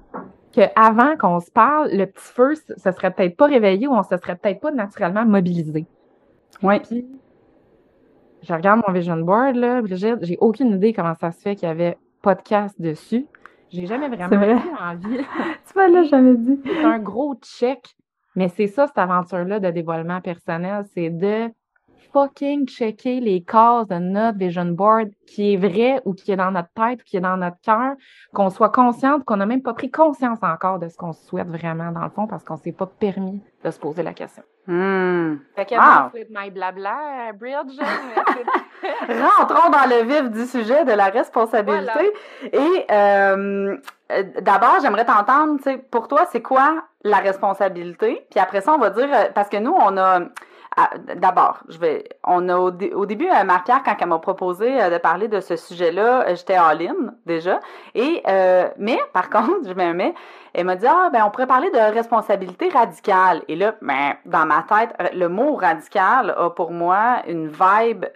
que 0.54 0.62
avant 0.76 1.18
qu'on 1.18 1.40
se 1.40 1.50
parle, 1.50 1.90
le 1.92 2.06
petit 2.06 2.32
feu 2.32 2.54
se 2.54 2.90
serait 2.90 3.10
peut-être 3.10 3.36
pas 3.36 3.46
réveillé 3.46 3.86
ou 3.86 3.92
on 3.92 4.02
se 4.02 4.16
serait 4.16 4.36
peut-être 4.36 4.60
pas 4.60 4.70
naturellement 4.70 5.26
mobilisé. 5.26 5.86
Ouais. 6.62 6.80
Puis, 6.80 7.06
je 8.42 8.52
regarde 8.52 8.80
mon 8.86 8.92
vision 8.92 9.16
board, 9.16 9.56
là, 9.56 9.80
Brigitte, 9.82 10.18
j'ai 10.22 10.36
aucune 10.40 10.72
idée 10.72 10.92
comment 10.92 11.14
ça 11.14 11.30
se 11.30 11.40
fait 11.40 11.56
qu'il 11.56 11.68
y 11.68 11.70
avait 11.70 11.96
podcast 12.22 12.80
dessus. 12.80 13.26
J'ai 13.70 13.86
jamais 13.86 14.08
vraiment 14.08 14.36
vrai. 14.36 14.54
eu 14.54 14.76
envie. 14.80 15.18
Tu 15.66 15.72
m'as 15.76 15.88
là 15.88 16.04
jamais 16.04 16.36
dit. 16.36 16.60
C'est 16.64 16.84
un 16.84 16.98
gros 16.98 17.34
check. 17.36 17.94
Mais 18.34 18.48
c'est 18.48 18.66
ça, 18.66 18.86
cette 18.86 18.98
aventure-là 18.98 19.60
de 19.60 19.70
dévoilement 19.70 20.20
personnel, 20.20 20.84
c'est 20.94 21.10
de 21.10 21.50
fucking 22.12 22.66
checker 22.68 23.20
les 23.20 23.42
cases 23.42 23.88
de 23.88 23.96
notre 23.96 24.38
vision 24.38 24.66
board 24.66 25.10
qui 25.26 25.54
est 25.54 25.56
vrai 25.56 26.00
ou 26.04 26.14
qui 26.14 26.32
est 26.32 26.36
dans 26.36 26.50
notre 26.50 26.68
tête 26.74 27.00
ou 27.00 27.04
qui 27.04 27.16
est 27.16 27.20
dans 27.20 27.36
notre 27.36 27.60
cœur, 27.62 27.94
qu'on 28.34 28.50
soit 28.50 28.70
consciente, 28.70 29.24
qu'on 29.24 29.36
n'a 29.36 29.46
même 29.46 29.62
pas 29.62 29.74
pris 29.74 29.90
conscience 29.90 30.38
encore 30.42 30.78
de 30.78 30.88
ce 30.88 30.96
qu'on 30.96 31.12
souhaite 31.12 31.48
vraiment 31.48 31.90
dans 31.92 32.04
le 32.04 32.10
fond 32.10 32.26
parce 32.26 32.44
qu'on 32.44 32.56
s'est 32.56 32.72
pas 32.72 32.86
permis 32.86 33.42
de 33.64 33.70
se 33.70 33.78
poser 33.78 34.02
la 34.02 34.12
question. 34.12 34.42
Hmm. 34.66 35.38
Fait 35.56 35.66
que 35.66 35.74
Wow. 35.74 36.10
my 36.30 36.50
blabla, 36.50 37.32
Bridge. 37.32 37.78
Rentrons 39.08 39.70
dans 39.70 39.88
le 39.88 40.04
vif 40.04 40.30
du 40.30 40.46
sujet 40.46 40.84
de 40.84 40.92
la 40.92 41.06
responsabilité. 41.06 42.12
Et 42.52 42.86
euh, 42.90 43.76
d'abord, 44.40 44.76
j'aimerais 44.80 45.04
t'entendre, 45.04 45.56
tu 45.58 45.64
sais, 45.64 45.78
pour 45.78 46.08
toi, 46.08 46.26
c'est 46.30 46.42
quoi 46.42 46.84
la 47.04 47.18
responsabilité? 47.18 48.26
Puis 48.30 48.40
après 48.40 48.60
ça, 48.60 48.72
on 48.72 48.78
va 48.78 48.90
dire, 48.90 49.08
euh, 49.12 49.30
parce 49.34 49.48
que 49.48 49.56
nous, 49.56 49.74
on 49.74 49.96
a, 49.96 50.20
d'abord, 51.16 51.62
je 51.68 51.78
vais, 51.78 52.08
on 52.24 52.48
a 52.48 52.56
au, 52.56 52.70
au 52.70 53.06
début, 53.06 53.28
euh, 53.28 53.44
Marie-Pierre, 53.44 53.82
quand 53.84 53.96
elle 54.00 54.08
m'a 54.08 54.18
proposé 54.18 54.80
euh, 54.80 54.90
de 54.90 54.98
parler 54.98 55.28
de 55.28 55.40
ce 55.40 55.56
sujet-là, 55.56 56.28
euh, 56.28 56.34
j'étais 56.34 56.54
all-in 56.54 57.14
déjà. 57.26 57.60
Et, 57.94 58.22
mais, 58.78 58.98
par 59.12 59.30
contre, 59.30 59.68
je 59.68 59.74
me 59.74 59.92
mets, 59.92 60.14
elle 60.54 60.66
m'a 60.66 60.76
dit, 60.76 60.86
ah, 60.86 61.10
ben, 61.12 61.24
on 61.26 61.30
pourrait 61.30 61.46
parler 61.46 61.70
de 61.70 61.94
responsabilité 61.94 62.68
radicale. 62.68 63.42
Et 63.48 63.56
là, 63.56 63.74
ben, 63.82 64.14
dans 64.26 64.46
ma 64.46 64.62
tête, 64.62 64.94
le 65.14 65.28
mot 65.28 65.54
radical 65.56 66.34
a 66.36 66.50
pour 66.50 66.70
moi 66.70 67.22
une 67.26 67.48
vibe 67.48 68.06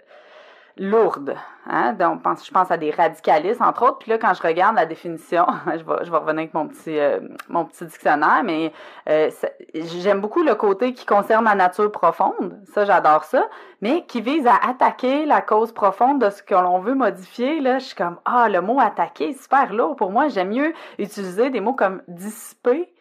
lourde. 0.79 1.35
Hein? 1.65 1.93
Donc, 1.93 2.21
je 2.43 2.51
pense 2.51 2.71
à 2.71 2.77
des 2.77 2.91
radicalistes, 2.91 3.61
entre 3.61 3.83
autres. 3.83 3.97
Puis 3.99 4.11
là, 4.11 4.17
quand 4.17 4.33
je 4.33 4.41
regarde 4.41 4.75
la 4.75 4.85
définition, 4.85 5.45
je 5.65 5.83
vais, 5.83 6.05
je 6.05 6.11
revenir 6.11 6.39
avec 6.39 6.53
mon 6.53 6.67
petit, 6.67 6.97
euh, 6.97 7.19
mon 7.49 7.65
petit 7.65 7.85
dictionnaire, 7.85 8.41
mais 8.43 8.71
euh, 9.09 9.29
j'aime 9.73 10.21
beaucoup 10.21 10.43
le 10.43 10.55
côté 10.55 10.93
qui 10.93 11.05
concerne 11.05 11.45
la 11.45 11.55
nature 11.55 11.91
profonde. 11.91 12.59
Ça, 12.73 12.85
j'adore 12.85 13.23
ça. 13.23 13.47
Mais 13.81 14.05
qui 14.05 14.21
vise 14.21 14.47
à 14.47 14.55
attaquer 14.67 15.25
la 15.25 15.41
cause 15.41 15.71
profonde 15.71 16.19
de 16.23 16.29
ce 16.29 16.41
que 16.41 16.55
l'on 16.55 16.79
veut 16.79 16.95
modifier. 16.95 17.59
Là, 17.59 17.79
je 17.79 17.85
suis 17.85 17.95
comme, 17.95 18.17
ah, 18.25 18.49
le 18.49 18.61
mot 18.61 18.79
attaquer, 18.79 19.33
super 19.33 19.73
lourd. 19.73 19.95
Pour 19.95 20.11
moi, 20.11 20.29
j'aime 20.29 20.49
mieux 20.49 20.73
utiliser 20.97 21.49
des 21.49 21.59
mots 21.59 21.73
comme 21.73 22.01
dissiper, 22.07 22.91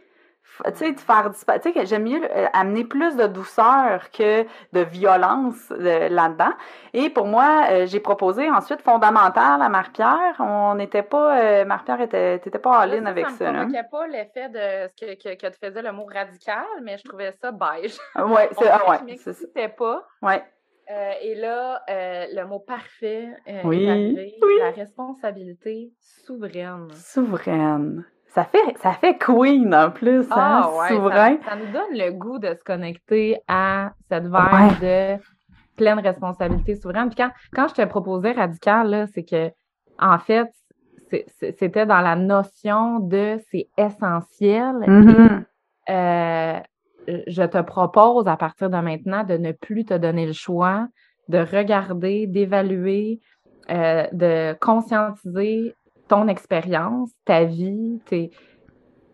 tu 0.64 0.74
sais, 0.74 0.92
de 0.92 1.00
faire 1.00 1.30
disparaître. 1.30 1.64
Tu 1.64 1.72
sais, 1.72 1.86
j'aime 1.86 2.04
mieux 2.04 2.22
euh, 2.22 2.46
amener 2.52 2.84
plus 2.84 3.16
de 3.16 3.26
douceur 3.26 4.10
que 4.10 4.44
de 4.72 4.80
violence 4.80 5.72
euh, 5.72 6.08
là-dedans. 6.08 6.52
Et 6.92 7.10
pour 7.10 7.26
moi, 7.26 7.66
euh, 7.70 7.86
j'ai 7.86 8.00
proposé 8.00 8.50
ensuite 8.50 8.82
fondamental 8.82 9.62
à 9.62 9.68
Marie-Pierre. 9.68 10.36
On 10.38 10.74
n'était 10.74 11.02
pas, 11.02 11.64
Marie-Pierre 11.64 12.00
était, 12.00 12.38
t'étais 12.38 12.58
pas 12.58 12.82
en 12.82 12.84
ligne 12.84 13.06
avec 13.06 13.26
ça. 13.30 13.46
Ça 13.46 13.52
ne 13.52 13.64
me 13.64 13.90
pas 13.90 14.06
l'effet 14.06 14.48
de 14.48 14.88
ce 14.88 14.94
que, 14.94 15.14
que, 15.14 15.34
que, 15.34 15.46
tu 15.52 15.58
faisais 15.62 15.82
le 15.82 15.92
mot 15.92 16.06
radical, 16.12 16.64
mais 16.82 16.96
je 16.98 17.04
trouvais 17.04 17.32
ça 17.40 17.52
beige. 17.52 17.96
Ouais, 18.16 18.48
c'est, 18.58 18.68
ah, 18.68 18.90
ouais, 18.90 19.16
c'est 19.16 19.76
pas. 19.76 20.06
Ouais. 20.22 20.42
Euh, 20.88 21.12
et 21.20 21.34
là, 21.34 21.82
euh, 21.90 22.26
le 22.32 22.46
mot 22.46 22.60
parfait 22.60 23.28
euh, 23.48 23.60
oui. 23.64 23.84
est 23.84 23.90
arrivé, 23.90 24.34
oui. 24.40 24.54
la 24.60 24.70
responsabilité 24.70 25.92
souveraine. 26.00 26.88
Souveraine. 26.92 28.04
Ça 28.36 28.44
fait, 28.44 28.76
ça 28.76 28.92
fait 28.92 29.16
queen 29.16 29.74
en 29.74 29.90
plus, 29.90 30.26
ah, 30.30 30.64
hein, 30.66 30.78
ouais, 30.78 30.88
souverain. 30.88 31.36
Ça, 31.42 31.52
ça, 31.52 31.56
nous 31.56 31.72
donne 31.72 31.92
le 31.92 32.12
goût 32.12 32.38
de 32.38 32.48
se 32.48 32.62
connecter 32.62 33.38
à 33.48 33.92
cette 34.10 34.24
vibe 34.24 34.80
de 34.82 35.16
pleine 35.74 36.00
responsabilité 36.00 36.76
souveraine. 36.76 37.08
Puis 37.08 37.16
quand, 37.16 37.30
quand 37.54 37.68
je 37.68 37.74
te 37.74 37.84
proposais 37.86 38.32
radical, 38.32 39.08
c'est 39.14 39.24
que, 39.24 39.50
en 39.98 40.18
fait, 40.18 40.52
c'était 41.30 41.86
dans 41.86 42.02
la 42.02 42.14
notion 42.14 43.00
de 43.00 43.38
c'est 43.50 43.68
essentiel. 43.78 44.74
Mm-hmm. 44.86 45.44
et, 45.88 45.92
euh, 45.92 46.60
je 47.26 47.42
te 47.42 47.62
propose 47.62 48.28
à 48.28 48.36
partir 48.36 48.68
de 48.68 48.76
maintenant 48.76 49.24
de 49.24 49.38
ne 49.38 49.52
plus 49.52 49.86
te 49.86 49.94
donner 49.94 50.26
le 50.26 50.34
choix, 50.34 50.88
de 51.28 51.38
regarder, 51.38 52.26
d'évaluer, 52.26 53.20
euh, 53.70 54.06
de 54.12 54.54
conscientiser 54.60 55.74
ton 56.08 56.28
expérience, 56.28 57.10
ta 57.24 57.44
vie, 57.44 58.00
tes, 58.06 58.30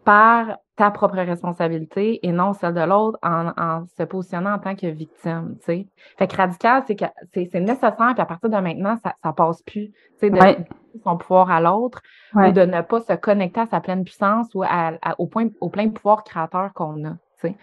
par 0.05 0.59
ta 0.77 0.91
propre 0.91 1.17
responsabilité 1.17 2.27
et 2.27 2.33
non 2.33 2.55
celle 2.55 2.75
de 2.75 2.81
l'autre 2.81 3.19
en, 3.23 3.53
en, 3.57 3.87
se 3.99 4.03
positionnant 4.05 4.55
en 4.55 4.59
tant 4.59 4.75
que 4.75 4.87
victime, 4.87 5.57
tu 5.59 5.65
sais. 5.65 5.87
Fait 6.19 6.27
que 6.27 6.37
radical, 6.37 6.83
c'est 6.87 6.97
que 6.97 7.05
c'est 7.35 7.61
nécessaire, 7.61 8.13
puis 8.15 8.23
à 8.23 8.27
partir 8.27 8.49
de 8.49 8.57
maintenant, 8.57 8.97
ça, 9.05 9.15
ça 9.23 9.33
passe 9.33 9.63
plus, 9.63 9.91
tu 9.91 9.97
sais, 10.19 10.31
de 10.31 10.39
ouais. 10.39 10.65
son 11.05 11.17
pouvoir 11.19 11.51
à 11.51 11.61
l'autre 11.61 12.03
ouais. 12.35 12.49
ou 12.49 12.53
de 12.53 12.63
ne 12.63 12.81
pas 12.81 13.01
se 13.01 13.13
connecter 13.13 13.61
à 13.61 13.67
sa 13.67 13.81
pleine 13.81 14.03
puissance 14.03 14.49
ou 14.55 14.63
à, 14.63 14.93
à, 15.03 15.15
au, 15.21 15.27
point, 15.27 15.49
au 15.61 15.69
plein 15.69 15.89
pouvoir 15.91 16.25
créateur 16.25 16.73
qu'on 16.73 17.05
a, 17.05 17.13
tu 17.41 17.49
sais. 17.49 17.57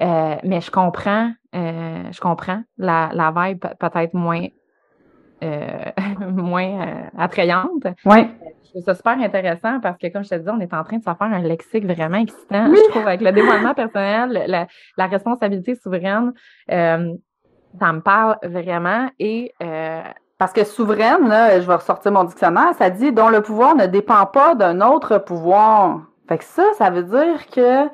Euh, 0.00 0.36
mais 0.42 0.60
je 0.60 0.70
comprends, 0.70 1.32
euh, 1.54 2.02
je 2.10 2.20
comprends 2.20 2.62
la, 2.76 3.10
la 3.12 3.30
vibe 3.30 3.64
peut-être 3.78 4.14
moins 4.14 4.46
moins 6.30 6.86
euh, 6.86 7.02
attrayante. 7.18 7.86
Ouais. 8.04 8.28
Je 8.64 8.70
trouve 8.70 8.84
ça 8.84 8.94
super 8.94 9.20
intéressant 9.20 9.80
parce 9.80 9.98
que, 9.98 10.06
comme 10.08 10.24
je 10.24 10.30
te 10.30 10.34
disais, 10.36 10.50
on 10.50 10.60
est 10.60 10.72
en 10.72 10.84
train 10.84 10.96
de 10.96 11.02
se 11.02 11.10
faire 11.10 11.16
un 11.20 11.40
lexique 11.40 11.84
vraiment 11.84 12.18
excitant, 12.18 12.70
oui. 12.70 12.78
je 12.84 12.90
trouve, 12.90 13.06
avec 13.06 13.20
le 13.20 13.32
dévoilement 13.32 13.74
personnel, 13.74 14.44
la, 14.46 14.66
la 14.96 15.06
responsabilité 15.06 15.74
souveraine. 15.74 16.32
Euh, 16.70 17.14
ça 17.78 17.92
me 17.92 18.00
parle 18.00 18.36
vraiment 18.42 19.08
et 19.18 19.52
euh, 19.62 20.02
parce 20.38 20.52
que 20.52 20.64
souveraine, 20.64 21.28
là, 21.28 21.60
je 21.60 21.66
vais 21.66 21.74
ressortir 21.74 22.12
mon 22.12 22.24
dictionnaire, 22.24 22.74
ça 22.76 22.90
dit 22.90 23.12
dont 23.12 23.28
le 23.28 23.42
pouvoir 23.42 23.76
ne 23.76 23.86
dépend 23.86 24.26
pas 24.26 24.54
d'un 24.54 24.80
autre 24.80 25.18
pouvoir. 25.18 26.00
Fait 26.28 26.38
que 26.38 26.44
ça, 26.44 26.64
ça 26.76 26.90
veut 26.90 27.04
dire 27.04 27.46
que 27.54 27.88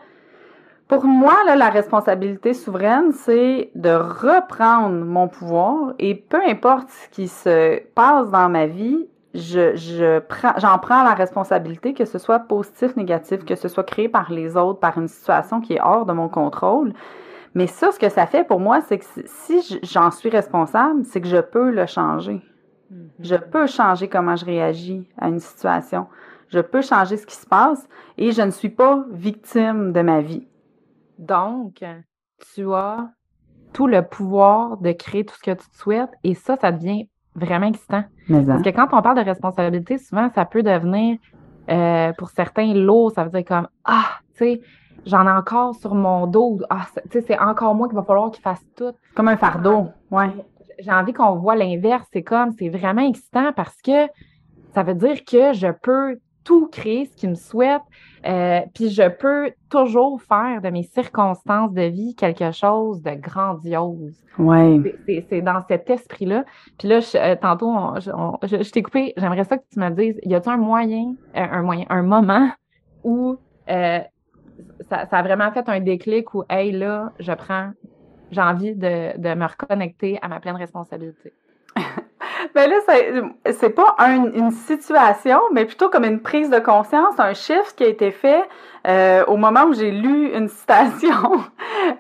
pour 0.89 1.05
moi, 1.05 1.35
là, 1.45 1.55
la 1.55 1.69
responsabilité 1.69 2.55
souveraine, 2.55 3.13
c'est 3.13 3.71
de 3.75 3.91
reprendre 3.91 5.05
mon 5.05 5.29
pouvoir 5.29 5.93
et 5.99 6.15
peu 6.15 6.41
importe 6.49 6.89
ce 6.89 7.09
qui 7.11 7.29
se 7.29 7.81
passe 7.95 8.31
dans 8.31 8.49
ma 8.49 8.67
vie, 8.67 9.07
je, 9.35 9.77
je 9.77 10.21
prends, 10.21 10.55
j'en 10.57 10.79
prends 10.79 11.03
la 11.03 11.13
responsabilité, 11.13 11.93
que 11.93 12.07
ce 12.07 12.19
soit 12.19 12.39
positif, 12.41 12.97
négatif, 12.97 13.45
que 13.45 13.55
ce 13.55 13.69
soit 13.69 13.85
créé 13.85 14.09
par 14.09 14.33
les 14.33 14.57
autres, 14.57 14.81
par 14.81 14.97
une 14.97 15.09
situation 15.09 15.61
qui 15.61 15.75
est 15.75 15.81
hors 15.81 16.07
de 16.07 16.13
mon 16.13 16.31
contrôle. 16.31 16.95
Mais 17.55 17.67
ça, 17.67 17.93
ce 17.93 17.99
que 17.99 18.09
ça 18.09 18.27
fait 18.27 18.45
pour 18.45 18.59
moi, 18.59 18.81
c'est 18.81 18.99
que 18.99 19.05
si 19.27 19.79
j'en 19.83 20.11
suis 20.11 20.31
responsable, 20.31 21.05
c'est 21.05 21.21
que 21.21 21.29
je 21.29 21.41
peux 21.41 21.71
le 21.71 21.85
changer. 21.85 22.41
Mm-hmm. 22.91 23.09
Je 23.21 23.37
peux 23.37 23.67
changer 23.67 24.09
comment 24.09 24.37
je 24.37 24.47
réagis 24.47 25.07
à 25.19 25.29
une 25.29 25.41
situation. 25.41 26.07
Je 26.49 26.61
peux 26.61 26.81
changer 26.81 27.19
ce 27.19 27.27
qui 27.27 27.37
se 27.37 27.47
passe 27.47 27.87
et 28.17 28.33
je 28.33 28.41
ne 28.41 28.51
suis 28.51 28.71
pas 28.71 29.05
victime 29.11 29.93
de 29.93 30.01
ma 30.01 30.23
vie. 30.23 30.47
Donc, 31.19 31.85
tu 32.55 32.73
as 32.73 33.11
tout 33.73 33.87
le 33.87 34.03
pouvoir 34.03 34.79
de 34.79 34.93
créer 34.93 35.25
tout 35.25 35.35
ce 35.35 35.43
que 35.43 35.51
tu 35.51 35.69
te 35.69 35.77
souhaites 35.77 36.11
et 36.25 36.35
ça, 36.35 36.57
ça 36.57 36.73
devient 36.73 37.09
vraiment 37.35 37.67
excitant. 37.67 38.05
Mais 38.29 38.45
Parce 38.45 38.63
que 38.63 38.71
quand 38.71 38.89
on 38.93 39.03
parle 39.03 39.19
de 39.19 39.25
responsabilité, 39.25 39.99
souvent, 39.99 40.31
ça 40.35 40.45
peut 40.45 40.63
devenir, 40.63 41.19
euh, 41.71 42.13
pour 42.15 42.31
certains, 42.31 42.73
lourd. 42.75 43.13
Ça 43.13 43.25
veut 43.25 43.31
dire 43.31 43.45
comme, 43.45 43.69
ah, 43.85 44.19
tu 44.33 44.39
sais, 44.39 44.61
j'en 45.07 45.27
ai 45.27 45.31
encore 45.31 45.75
sur 45.75 45.95
mon 45.95 46.27
dos. 46.27 46.61
Ah, 46.71 46.87
tu 46.95 47.01
sais, 47.11 47.21
c'est 47.27 47.39
encore 47.39 47.75
moi 47.75 47.89
qu'il 47.89 47.97
va 47.97 48.05
falloir 48.05 48.31
qu'il 48.31 48.43
fasse 48.43 48.65
tout. 48.77 48.93
Comme 49.15 49.29
un 49.29 49.37
fardeau, 49.37 49.89
ouais. 50.11 50.31
J'ai 50.79 50.93
envie 50.93 51.13
qu'on 51.13 51.37
voit 51.37 51.57
l'inverse. 51.57 52.07
C'est 52.13 52.23
comme, 52.23 52.53
c'est 52.53 52.69
vraiment 52.69 53.07
excitant 53.07 53.53
parce 53.53 53.81
que 53.83 54.07
ça 54.75 54.83
veut 54.83 54.95
dire 54.95 55.25
que 55.25 55.53
je 55.53 55.69
peux 55.83 56.19
tout 56.45 56.69
créer 56.69 57.07
ce 57.07 57.17
qu'ils 57.17 57.31
me 57.31 57.35
souhaitent. 57.35 57.83
Euh, 58.29 58.61
puis 58.75 58.91
je 58.91 59.09
peux 59.09 59.53
toujours 59.71 60.21
faire 60.21 60.61
de 60.61 60.69
mes 60.69 60.83
circonstances 60.83 61.73
de 61.73 61.83
vie 61.83 62.15
quelque 62.15 62.53
chose 62.53 63.03
de 63.03 63.13
grandiose. 63.13 64.23
Ouais. 64.39 64.81
C'est 65.31 65.41
dans 65.41 65.63
cet 65.67 65.89
esprit-là. 65.89 66.45
Puis 66.79 66.89
là, 66.89 67.01
je, 67.01 67.17
euh, 67.17 67.37
tantôt, 67.37 67.71
on, 67.71 67.99
je, 67.99 68.11
on, 68.11 68.39
je, 68.43 68.63
je 68.63 68.71
t'ai 68.71 68.83
coupé. 68.83 69.15
J'aimerais 69.17 69.45
ça 69.45 69.57
que 69.57 69.65
tu 69.73 69.81
me 69.81 69.91
dises, 69.91 70.21
y 70.25 70.35
a-t-il 70.35 70.53
un 70.53 70.59
moyen, 70.59 71.15
euh, 71.37 71.41
un 71.41 71.63
moyen, 71.63 71.87
un 71.89 72.03
moment 72.03 72.51
où 73.03 73.37
ça, 73.69 75.07
ça, 75.07 75.19
a 75.19 75.23
vraiment 75.23 75.51
fait 75.53 75.69
un 75.69 75.81
déclic 75.81 76.35
où, 76.35 76.43
hey, 76.51 76.73
là, 76.73 77.13
je 77.21 77.33
prends, 77.33 77.71
j'ai 78.31 78.41
envie 78.41 78.75
de, 78.75 79.19
de 79.19 79.35
me 79.35 79.47
reconnecter 79.47 80.19
à 80.21 80.29
ma 80.29 80.41
pleine 80.41 80.57
responsabilité? 80.57 81.33
Ben 82.55 82.71
là, 82.71 82.77
c'est 83.53 83.71
pas 83.71 83.95
un, 83.99 84.33
une 84.33 84.51
situation, 84.51 85.41
mais 85.53 85.65
plutôt 85.65 85.89
comme 85.89 86.05
une 86.05 86.21
prise 86.21 86.51
de 86.51 86.59
conscience, 86.59 87.19
un 87.19 87.35
shift 87.35 87.75
qui 87.77 87.85
a 87.85 87.89
été 87.89 88.11
fait 88.11 88.49
euh, 88.87 89.25
au 89.27 89.37
moment 89.37 89.65
où 89.65 89.75
j'ai 89.75 89.91
lu 89.91 90.33
une 90.35 90.49
citation. 90.49 91.45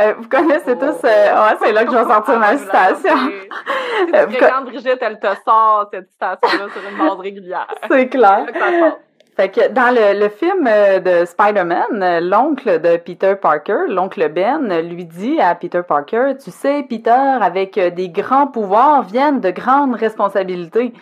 Euh, 0.02 0.14
vous 0.18 0.28
connaissez 0.28 0.72
oh. 0.72 0.80
tous, 0.80 1.04
euh, 1.04 1.48
ouais, 1.48 1.56
c'est 1.60 1.72
là 1.72 1.84
que 1.84 1.90
je 1.90 1.96
vais 1.96 2.04
sortir 2.04 2.38
ma 2.38 2.56
citation. 2.58 3.16
Si 3.16 4.36
tu 4.36 4.36
quand 4.38 4.62
Brigitte, 4.64 4.98
elle 5.00 5.18
te 5.18 5.26
sort 5.44 5.88
cette 5.92 6.10
citation-là 6.10 6.66
sur 6.72 6.90
une 6.90 6.98
base 6.98 7.18
régulière. 7.18 7.66
C'est 7.90 8.08
clair. 8.08 8.46
Fait 9.38 9.50
que 9.50 9.68
dans 9.68 9.94
le, 9.94 10.28
film 10.30 10.64
de 10.64 11.24
Spider-Man, 11.24 12.28
l'oncle 12.28 12.80
de 12.80 12.96
Peter 12.96 13.36
Parker, 13.40 13.84
l'oncle 13.86 14.28
Ben, 14.30 14.80
lui 14.80 15.04
dit 15.04 15.40
à 15.40 15.54
Peter 15.54 15.82
Parker, 15.86 16.32
tu 16.42 16.50
sais, 16.50 16.82
Peter, 16.82 17.38
avec 17.40 17.78
des 17.78 18.08
grands 18.08 18.48
pouvoirs 18.48 19.04
viennent 19.04 19.38
de 19.38 19.50
grandes 19.50 19.94
responsabilités. 19.94 20.92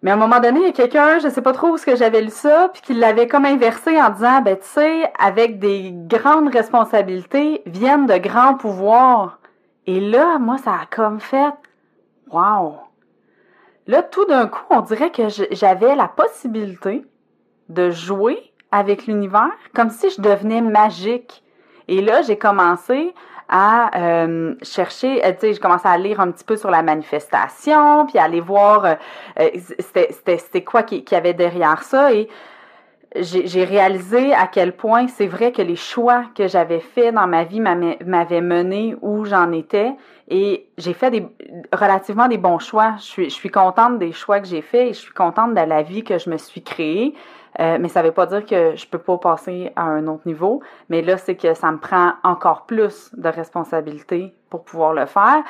Mais 0.00 0.12
à 0.12 0.14
un 0.14 0.16
moment 0.16 0.40
donné, 0.40 0.60
il 0.60 0.66
y 0.68 0.68
a 0.70 0.72
quelqu'un, 0.72 1.18
je 1.18 1.28
sais 1.28 1.42
pas 1.42 1.52
trop 1.52 1.72
où 1.72 1.76
ce 1.76 1.84
que 1.84 1.94
j'avais 1.94 2.22
lu 2.22 2.30
ça, 2.30 2.70
puis 2.72 2.80
qui 2.80 2.94
l'avait 2.94 3.28
comme 3.28 3.44
inversé 3.44 4.00
en 4.00 4.08
disant, 4.08 4.40
ben 4.40 4.56
tu 4.56 4.64
sais, 4.68 5.12
avec 5.22 5.58
des 5.58 5.90
grandes 5.92 6.50
responsabilités 6.50 7.60
viennent 7.66 8.06
de 8.06 8.16
grands 8.16 8.54
pouvoirs. 8.54 9.40
Et 9.86 10.00
là, 10.00 10.38
moi, 10.38 10.56
ça 10.56 10.70
a 10.70 10.86
comme 10.90 11.20
fait, 11.20 11.52
wow. 12.30 12.76
Là, 13.86 14.02
tout 14.02 14.24
d'un 14.24 14.46
coup, 14.46 14.64
on 14.70 14.80
dirait 14.80 15.10
que 15.10 15.24
j'avais 15.50 15.94
la 15.94 16.08
possibilité 16.08 17.04
de 17.68 17.90
jouer 17.90 18.38
avec 18.72 19.06
l'univers 19.06 19.50
comme 19.74 19.90
si 19.90 20.10
je 20.10 20.20
devenais 20.20 20.60
magique. 20.60 21.42
Et 21.88 22.00
là, 22.00 22.22
j'ai 22.22 22.36
commencé 22.36 23.14
à 23.48 23.96
euh, 23.96 24.54
chercher, 24.62 25.20
tu 25.22 25.40
sais, 25.40 25.52
j'ai 25.52 25.60
commencé 25.60 25.86
à 25.86 25.96
lire 25.96 26.20
un 26.20 26.30
petit 26.32 26.44
peu 26.44 26.56
sur 26.56 26.70
la 26.70 26.82
manifestation, 26.82 28.06
puis 28.06 28.18
à 28.18 28.24
aller 28.24 28.40
voir 28.40 28.96
euh, 29.38 29.48
c'était 29.78 30.64
quoi 30.64 30.82
qui, 30.82 31.04
qui 31.04 31.14
avait 31.14 31.34
derrière 31.34 31.84
ça. 31.84 32.12
Et 32.12 32.28
j'ai 33.20 33.64
réalisé 33.64 34.34
à 34.34 34.46
quel 34.46 34.72
point 34.72 35.06
c'est 35.08 35.26
vrai 35.26 35.52
que 35.52 35.62
les 35.62 35.76
choix 35.76 36.24
que 36.34 36.48
j'avais 36.48 36.80
faits 36.80 37.14
dans 37.14 37.26
ma 37.26 37.44
vie 37.44 37.60
m'avaient 37.60 38.40
mené 38.40 38.96
où 39.00 39.24
j'en 39.24 39.52
étais. 39.52 39.92
Et 40.28 40.68
j'ai 40.76 40.92
fait 40.92 41.10
des 41.10 41.26
relativement 41.72 42.28
des 42.28 42.36
bons 42.36 42.58
choix. 42.58 42.94
Je 42.98 43.04
suis, 43.04 43.24
je 43.30 43.34
suis 43.34 43.48
contente 43.48 43.98
des 43.98 44.12
choix 44.12 44.40
que 44.40 44.46
j'ai 44.46 44.60
faits 44.60 44.88
et 44.88 44.92
je 44.92 44.98
suis 44.98 45.14
contente 45.14 45.54
de 45.54 45.60
la 45.60 45.82
vie 45.82 46.02
que 46.02 46.18
je 46.18 46.28
me 46.28 46.36
suis 46.36 46.62
créée. 46.62 47.14
Euh, 47.58 47.78
mais 47.80 47.88
ça 47.88 48.02
veut 48.02 48.12
pas 48.12 48.26
dire 48.26 48.44
que 48.44 48.76
je 48.76 48.86
peux 48.86 48.98
pas 48.98 49.18
passer 49.18 49.72
à 49.76 49.84
un 49.84 50.06
autre 50.06 50.26
niveau. 50.26 50.62
Mais 50.88 51.02
là, 51.02 51.16
c'est 51.16 51.36
que 51.36 51.54
ça 51.54 51.70
me 51.72 51.78
prend 51.78 52.12
encore 52.22 52.66
plus 52.66 53.10
de 53.14 53.28
responsabilité 53.28 54.34
pour 54.50 54.64
pouvoir 54.64 54.92
le 54.92 55.06
faire. 55.06 55.42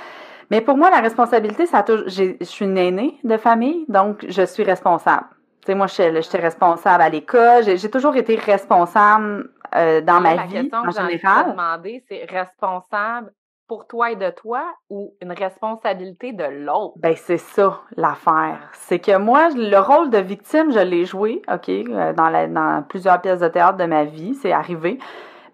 Mais 0.50 0.60
pour 0.60 0.76
moi, 0.76 0.90
la 0.90 1.00
responsabilité, 1.00 1.66
ça 1.66 1.84
je 1.88 2.36
suis 2.42 2.64
une 2.64 2.78
aînée 2.78 3.18
de 3.24 3.36
famille, 3.36 3.84
donc 3.88 4.24
je 4.28 4.42
suis 4.42 4.62
responsable. 4.62 5.26
Tu 5.62 5.72
sais, 5.72 5.74
moi, 5.74 5.88
j'étais 5.88 6.38
responsable 6.38 7.02
à 7.02 7.08
l'école. 7.08 7.64
J'ai 7.64 7.90
toujours 7.90 8.14
été 8.14 8.36
responsable 8.36 9.50
euh, 9.74 10.00
dans 10.00 10.20
ma 10.20 10.46
vie, 10.46 10.70
en 10.72 10.90
général. 10.90 11.50
demander, 11.50 12.04
c'est 12.08 12.24
responsable 12.30 13.32
pour 13.68 13.86
toi 13.86 14.10
et 14.12 14.16
de 14.16 14.30
toi 14.30 14.62
ou 14.90 15.14
une 15.20 15.32
responsabilité 15.32 16.32
de 16.32 16.44
l'autre? 16.44 16.94
Ben, 16.96 17.14
c'est 17.16 17.38
ça 17.38 17.80
l'affaire. 17.96 18.70
C'est 18.72 18.98
que 18.98 19.16
moi, 19.16 19.48
le 19.50 19.78
rôle 19.78 20.10
de 20.10 20.18
victime, 20.18 20.72
je 20.72 20.78
l'ai 20.78 21.04
joué, 21.04 21.42
OK, 21.52 21.70
dans, 22.16 22.28
la, 22.28 22.46
dans 22.46 22.82
plusieurs 22.88 23.20
pièces 23.20 23.40
de 23.40 23.48
théâtre 23.48 23.78
de 23.78 23.84
ma 23.84 24.04
vie, 24.04 24.34
c'est 24.34 24.52
arrivé. 24.52 24.98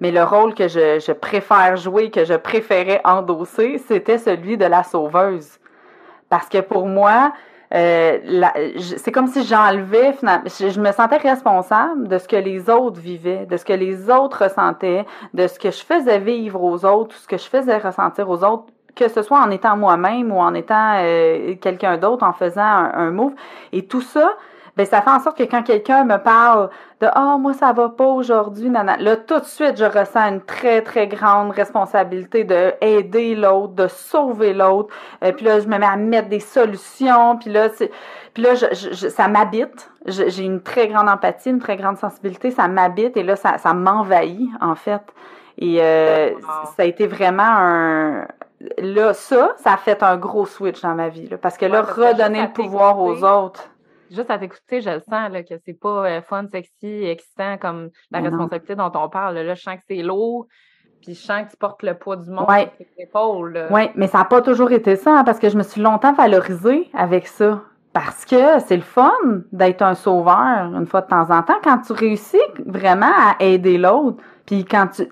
Mais 0.00 0.10
le 0.10 0.24
rôle 0.24 0.54
que 0.54 0.68
je 0.68 1.12
préfère 1.12 1.76
jouer, 1.76 2.10
que 2.10 2.24
je 2.24 2.34
préférais 2.34 3.00
endosser, 3.04 3.78
c'était 3.78 4.18
celui 4.18 4.56
de 4.56 4.64
la 4.64 4.82
sauveuse. 4.82 5.58
Parce 6.28 6.48
que 6.48 6.58
pour 6.58 6.86
moi, 6.86 7.32
euh, 7.74 8.18
c'est 8.78 9.12
comme 9.12 9.28
si 9.28 9.44
j'enlevais, 9.44 10.14
je, 10.22 10.68
je, 10.70 10.80
me 10.80 10.92
sentais 10.92 11.16
responsable 11.16 12.08
de 12.08 12.18
ce 12.18 12.28
que 12.28 12.36
les 12.36 12.68
autres 12.68 13.00
vivaient, 13.00 13.46
de 13.46 13.56
ce 13.56 13.64
que 13.64 13.72
les 13.72 14.10
autres 14.10 14.44
ressentaient, 14.44 15.06
de 15.32 15.46
ce 15.46 15.58
que 15.58 15.70
je 15.70 15.82
faisais 15.82 16.18
vivre 16.18 16.62
aux 16.62 16.84
autres, 16.84 17.16
ce 17.16 17.26
que 17.26 17.38
je 17.38 17.48
faisais 17.48 17.78
ressentir 17.78 18.28
aux 18.28 18.44
autres, 18.44 18.64
que 18.94 19.08
ce 19.08 19.22
soit 19.22 19.40
en 19.40 19.50
étant 19.50 19.76
moi-même 19.76 20.32
ou 20.32 20.38
en 20.38 20.52
étant 20.54 20.96
euh, 20.98 21.54
quelqu'un 21.60 21.96
d'autre, 21.96 22.24
en 22.26 22.32
faisant 22.32 22.60
un, 22.60 22.92
un, 22.94 23.10
move. 23.10 23.32
Et 23.72 23.86
tout 23.86 24.02
ça, 24.02 24.32
ben 24.76 24.86
ça 24.86 25.02
fait 25.02 25.10
en 25.10 25.20
sorte 25.20 25.36
que 25.36 25.42
quand 25.42 25.62
quelqu'un 25.62 26.04
me 26.04 26.16
parle 26.16 26.70
de 27.00 27.06
ah 27.12 27.34
oh, 27.34 27.38
moi 27.38 27.52
ça 27.52 27.72
va 27.72 27.90
pas 27.90 28.06
aujourd'hui 28.06 28.70
nana 28.70 28.96
là 28.96 29.16
tout 29.16 29.38
de 29.38 29.44
suite 29.44 29.76
je 29.76 29.84
ressens 29.84 30.28
une 30.28 30.40
très 30.40 30.80
très 30.80 31.06
grande 31.06 31.50
responsabilité 31.50 32.44
de 32.44 32.72
aider 32.80 33.34
l'autre 33.34 33.74
de 33.74 33.86
sauver 33.88 34.54
l'autre. 34.54 34.94
Euh, 35.22 35.32
puis 35.32 35.44
là 35.44 35.60
je 35.60 35.68
me 35.68 35.76
mets 35.76 35.86
à 35.86 35.96
mettre 35.96 36.28
des 36.28 36.40
solutions. 36.40 37.36
Puis 37.36 37.50
là 37.50 37.68
puis 38.32 38.42
là 38.42 38.54
je, 38.54 38.66
je, 38.72 39.08
ça 39.08 39.28
m'habite. 39.28 39.90
J'ai 40.06 40.44
une 40.44 40.62
très 40.62 40.88
grande 40.88 41.08
empathie 41.08 41.50
une 41.50 41.60
très 41.60 41.76
grande 41.76 41.98
sensibilité. 41.98 42.50
Ça 42.50 42.66
m'habite 42.66 43.16
et 43.16 43.22
là 43.22 43.36
ça, 43.36 43.58
ça 43.58 43.74
m'envahit 43.74 44.48
en 44.60 44.74
fait. 44.74 45.02
Et 45.58 45.82
euh, 45.82 46.30
ça 46.76 46.82
a 46.82 46.84
été 46.84 47.06
vraiment 47.06 47.42
un 47.42 48.26
là 48.78 49.12
ça 49.12 49.50
ça 49.58 49.74
a 49.74 49.76
fait 49.76 50.02
un 50.02 50.16
gros 50.16 50.46
switch 50.46 50.80
dans 50.82 50.94
ma 50.94 51.08
vie 51.08 51.28
là, 51.28 51.36
parce 51.36 51.58
que 51.58 51.66
là 51.66 51.82
redonner 51.82 52.42
le 52.42 52.52
pouvoir 52.52 53.00
aux 53.00 53.24
autres 53.24 53.68
juste 54.14 54.30
à 54.30 54.38
t'écouter, 54.38 54.80
je 54.80 54.90
le 54.90 55.00
sens 55.00 55.30
là, 55.30 55.42
que 55.42 55.54
c'est 55.64 55.78
pas 55.78 56.06
euh, 56.06 56.22
fun, 56.22 56.46
sexy, 56.50 57.04
excitant 57.04 57.58
comme 57.58 57.90
la 58.10 58.20
responsabilité 58.20 58.74
dont 58.74 58.92
on 58.94 59.08
parle. 59.08 59.38
Là, 59.38 59.54
je 59.54 59.60
sens 59.60 59.76
que 59.76 59.82
c'est 59.88 60.02
lourd, 60.02 60.46
puis 61.00 61.14
je 61.14 61.20
sens 61.20 61.46
que 61.46 61.50
tu 61.50 61.56
portes 61.56 61.82
le 61.82 61.94
poids 61.94 62.16
du 62.16 62.30
monde 62.30 62.48
ouais. 62.48 62.72
sur 62.76 62.86
tes 62.86 63.02
épaules. 63.02 63.66
Oui, 63.70 63.90
mais 63.94 64.06
ça 64.06 64.18
n'a 64.18 64.24
pas 64.24 64.42
toujours 64.42 64.72
été 64.72 64.96
ça, 64.96 65.18
hein, 65.18 65.24
parce 65.24 65.38
que 65.38 65.48
je 65.48 65.56
me 65.56 65.62
suis 65.62 65.80
longtemps 65.80 66.12
valorisée 66.12 66.88
avec 66.94 67.26
ça. 67.26 67.62
Parce 67.92 68.24
que 68.24 68.58
c'est 68.60 68.76
le 68.76 68.82
fun 68.82 69.10
d'être 69.52 69.82
un 69.82 69.94
sauveur 69.94 70.74
une 70.74 70.86
fois 70.86 71.02
de 71.02 71.08
temps 71.08 71.30
en 71.30 71.42
temps 71.42 71.58
quand 71.62 71.78
tu 71.80 71.92
réussis 71.92 72.38
vraiment 72.64 73.12
à 73.14 73.36
aider 73.40 73.76
l'autre. 73.76 74.22
Puis 74.46 74.64
quand 74.64 74.86
tu 74.86 75.08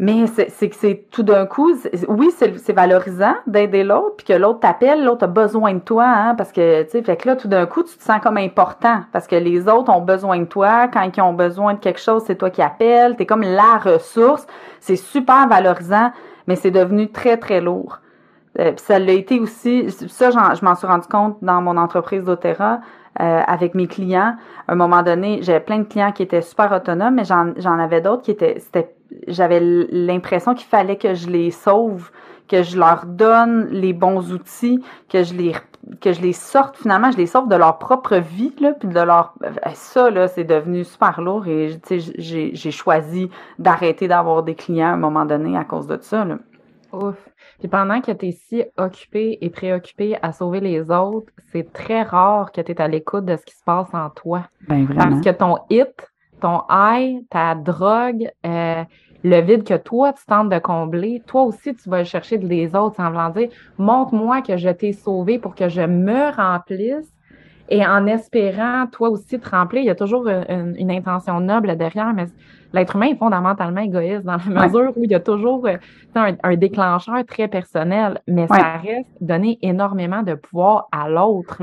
mais 0.00 0.26
c'est 0.26 0.68
que 0.68 0.74
c'est 0.74 1.06
tout 1.12 1.22
d'un 1.22 1.46
coup, 1.46 1.72
oui, 2.08 2.30
c'est 2.36 2.72
valorisant 2.72 3.34
d'aider 3.46 3.84
l'autre, 3.84 4.16
puis 4.16 4.26
que 4.26 4.32
l'autre 4.32 4.58
t'appelle, 4.60 5.04
l'autre 5.04 5.24
a 5.24 5.28
besoin 5.28 5.74
de 5.74 5.78
toi, 5.78 6.04
hein, 6.04 6.34
parce 6.34 6.50
que, 6.50 6.82
tu 6.82 6.90
sais, 6.90 7.02
fait 7.02 7.16
que 7.16 7.28
là, 7.28 7.36
tout 7.36 7.46
d'un 7.46 7.66
coup, 7.66 7.84
tu 7.84 7.96
te 7.96 8.02
sens 8.02 8.20
comme 8.20 8.36
important, 8.36 9.02
parce 9.12 9.28
que 9.28 9.36
les 9.36 9.68
autres 9.68 9.92
ont 9.92 10.00
besoin 10.00 10.38
de 10.38 10.46
toi. 10.46 10.88
Quand 10.88 11.08
ils 11.16 11.22
ont 11.22 11.32
besoin 11.32 11.74
de 11.74 11.78
quelque 11.78 12.00
chose, 12.00 12.24
c'est 12.26 12.34
toi 12.34 12.50
qui 12.50 12.60
appelles. 12.60 13.14
T'es 13.14 13.26
comme 13.26 13.42
la 13.42 13.78
ressource. 13.78 14.46
C'est 14.80 14.96
super 14.96 15.46
valorisant, 15.46 16.10
mais 16.48 16.56
c'est 16.56 16.72
devenu 16.72 17.12
très, 17.12 17.36
très 17.36 17.60
lourd. 17.60 18.00
Euh, 18.58 18.72
puis 18.72 18.84
ça 18.84 18.98
l'a 18.98 19.12
été 19.12 19.38
aussi, 19.38 19.90
ça, 19.90 20.30
je 20.30 20.64
m'en 20.64 20.74
suis 20.74 20.86
rendu 20.86 21.06
compte 21.06 21.38
dans 21.42 21.60
mon 21.62 21.76
entreprise 21.76 22.24
d'Otera. 22.24 22.80
Euh, 23.20 23.42
avec 23.46 23.76
mes 23.76 23.86
clients. 23.86 24.34
À 24.66 24.72
un 24.72 24.74
moment 24.74 25.04
donné, 25.04 25.38
j'avais 25.42 25.60
plein 25.60 25.78
de 25.78 25.84
clients 25.84 26.10
qui 26.10 26.24
étaient 26.24 26.42
super 26.42 26.72
autonomes, 26.72 27.14
mais 27.14 27.22
j'en 27.24 27.78
avais 27.78 28.00
d'autres 28.00 28.22
qui 28.22 28.32
étaient, 28.32 28.58
c'était 28.58 28.92
j'avais 29.28 29.60
l'impression 29.60 30.54
qu'il 30.54 30.66
fallait 30.66 30.96
que 30.96 31.14
je 31.14 31.28
les 31.28 31.50
sauve, 31.50 32.10
que 32.48 32.62
je 32.62 32.78
leur 32.78 33.06
donne 33.06 33.68
les 33.70 33.92
bons 33.92 34.32
outils, 34.32 34.82
que 35.08 35.22
je 35.22 35.34
les 35.34 35.52
que 36.00 36.14
je 36.14 36.22
les 36.22 36.32
sorte 36.32 36.78
finalement, 36.78 37.10
je 37.10 37.18
les 37.18 37.26
sorte 37.26 37.48
de 37.48 37.56
leur 37.56 37.78
propre 37.78 38.16
vie 38.16 38.54
là, 38.58 38.72
puis 38.72 38.88
de 38.88 39.00
leur 39.00 39.34
euh, 39.44 39.50
ça 39.74 40.10
là, 40.10 40.28
c'est 40.28 40.44
devenu 40.44 40.82
super 40.84 41.20
lourd 41.20 41.46
et 41.46 41.78
j'ai 41.90 42.54
j'ai 42.54 42.70
choisi 42.70 43.28
d'arrêter 43.58 44.08
d'avoir 44.08 44.42
des 44.42 44.54
clients 44.54 44.88
à 44.88 44.92
un 44.92 44.96
moment 44.96 45.26
donné 45.26 45.56
à 45.56 45.64
cause 45.64 45.86
de 45.86 45.98
ça 46.00 46.24
là. 46.24 46.38
Ouf. 46.92 47.16
Puis 47.58 47.68
pendant 47.68 48.00
que 48.00 48.12
tu 48.12 48.26
es 48.26 48.32
si 48.32 48.64
occupé 48.76 49.38
et 49.40 49.50
préoccupé 49.50 50.16
à 50.22 50.32
sauver 50.32 50.60
les 50.60 50.90
autres, 50.90 51.32
c'est 51.52 51.72
très 51.72 52.02
rare 52.02 52.52
que 52.52 52.60
tu 52.60 52.72
es 52.72 52.80
à 52.80 52.88
l'écoute 52.88 53.24
de 53.24 53.36
ce 53.36 53.44
qui 53.44 53.54
se 53.54 53.64
passe 53.64 53.92
en 53.92 54.10
toi. 54.10 54.44
Ben. 54.68 54.86
Parce 54.96 55.20
que 55.20 55.30
ton 55.30 55.56
hit, 55.70 56.13
ton 56.40 56.62
high, 56.70 57.22
ta 57.30 57.54
drogue, 57.54 58.30
euh, 58.46 58.82
le 59.24 59.40
vide 59.40 59.64
que 59.64 59.74
toi, 59.74 60.12
tu 60.12 60.24
tentes 60.26 60.50
de 60.50 60.58
combler, 60.58 61.22
toi 61.26 61.44
aussi, 61.44 61.74
tu 61.74 61.88
vas 61.88 62.04
chercher 62.04 62.36
de 62.36 62.46
les 62.46 62.74
autres, 62.76 62.96
semblant 62.96 63.30
dire, 63.30 63.48
montre-moi 63.78 64.42
que 64.42 64.56
je 64.56 64.68
t'ai 64.68 64.92
sauvé 64.92 65.38
pour 65.38 65.54
que 65.54 65.68
je 65.68 65.80
me 65.80 66.34
remplisse. 66.34 67.10
Et 67.70 67.84
en 67.86 68.06
espérant, 68.06 68.86
toi 68.92 69.08
aussi, 69.08 69.40
te 69.40 69.48
remplir, 69.48 69.80
il 69.80 69.86
y 69.86 69.90
a 69.90 69.94
toujours 69.94 70.28
une, 70.28 70.90
intention 70.90 71.40
noble 71.40 71.74
derrière, 71.78 72.12
mais 72.12 72.26
l'être 72.74 72.96
humain 72.96 73.06
est 73.06 73.16
fondamentalement 73.16 73.80
égoïste 73.80 74.24
dans 74.24 74.36
la 74.36 74.66
mesure 74.66 74.92
où 74.96 75.04
il 75.04 75.10
y 75.10 75.14
a 75.14 75.20
toujours 75.20 75.66
euh, 75.66 75.78
un, 76.14 76.56
déclencheur 76.56 77.24
très 77.24 77.48
personnel, 77.48 78.20
mais 78.28 78.46
ça 78.48 78.76
reste 78.76 79.08
donner 79.22 79.58
énormément 79.62 80.22
de 80.22 80.34
pouvoir 80.34 80.88
à 80.92 81.08
l'autre. 81.08 81.62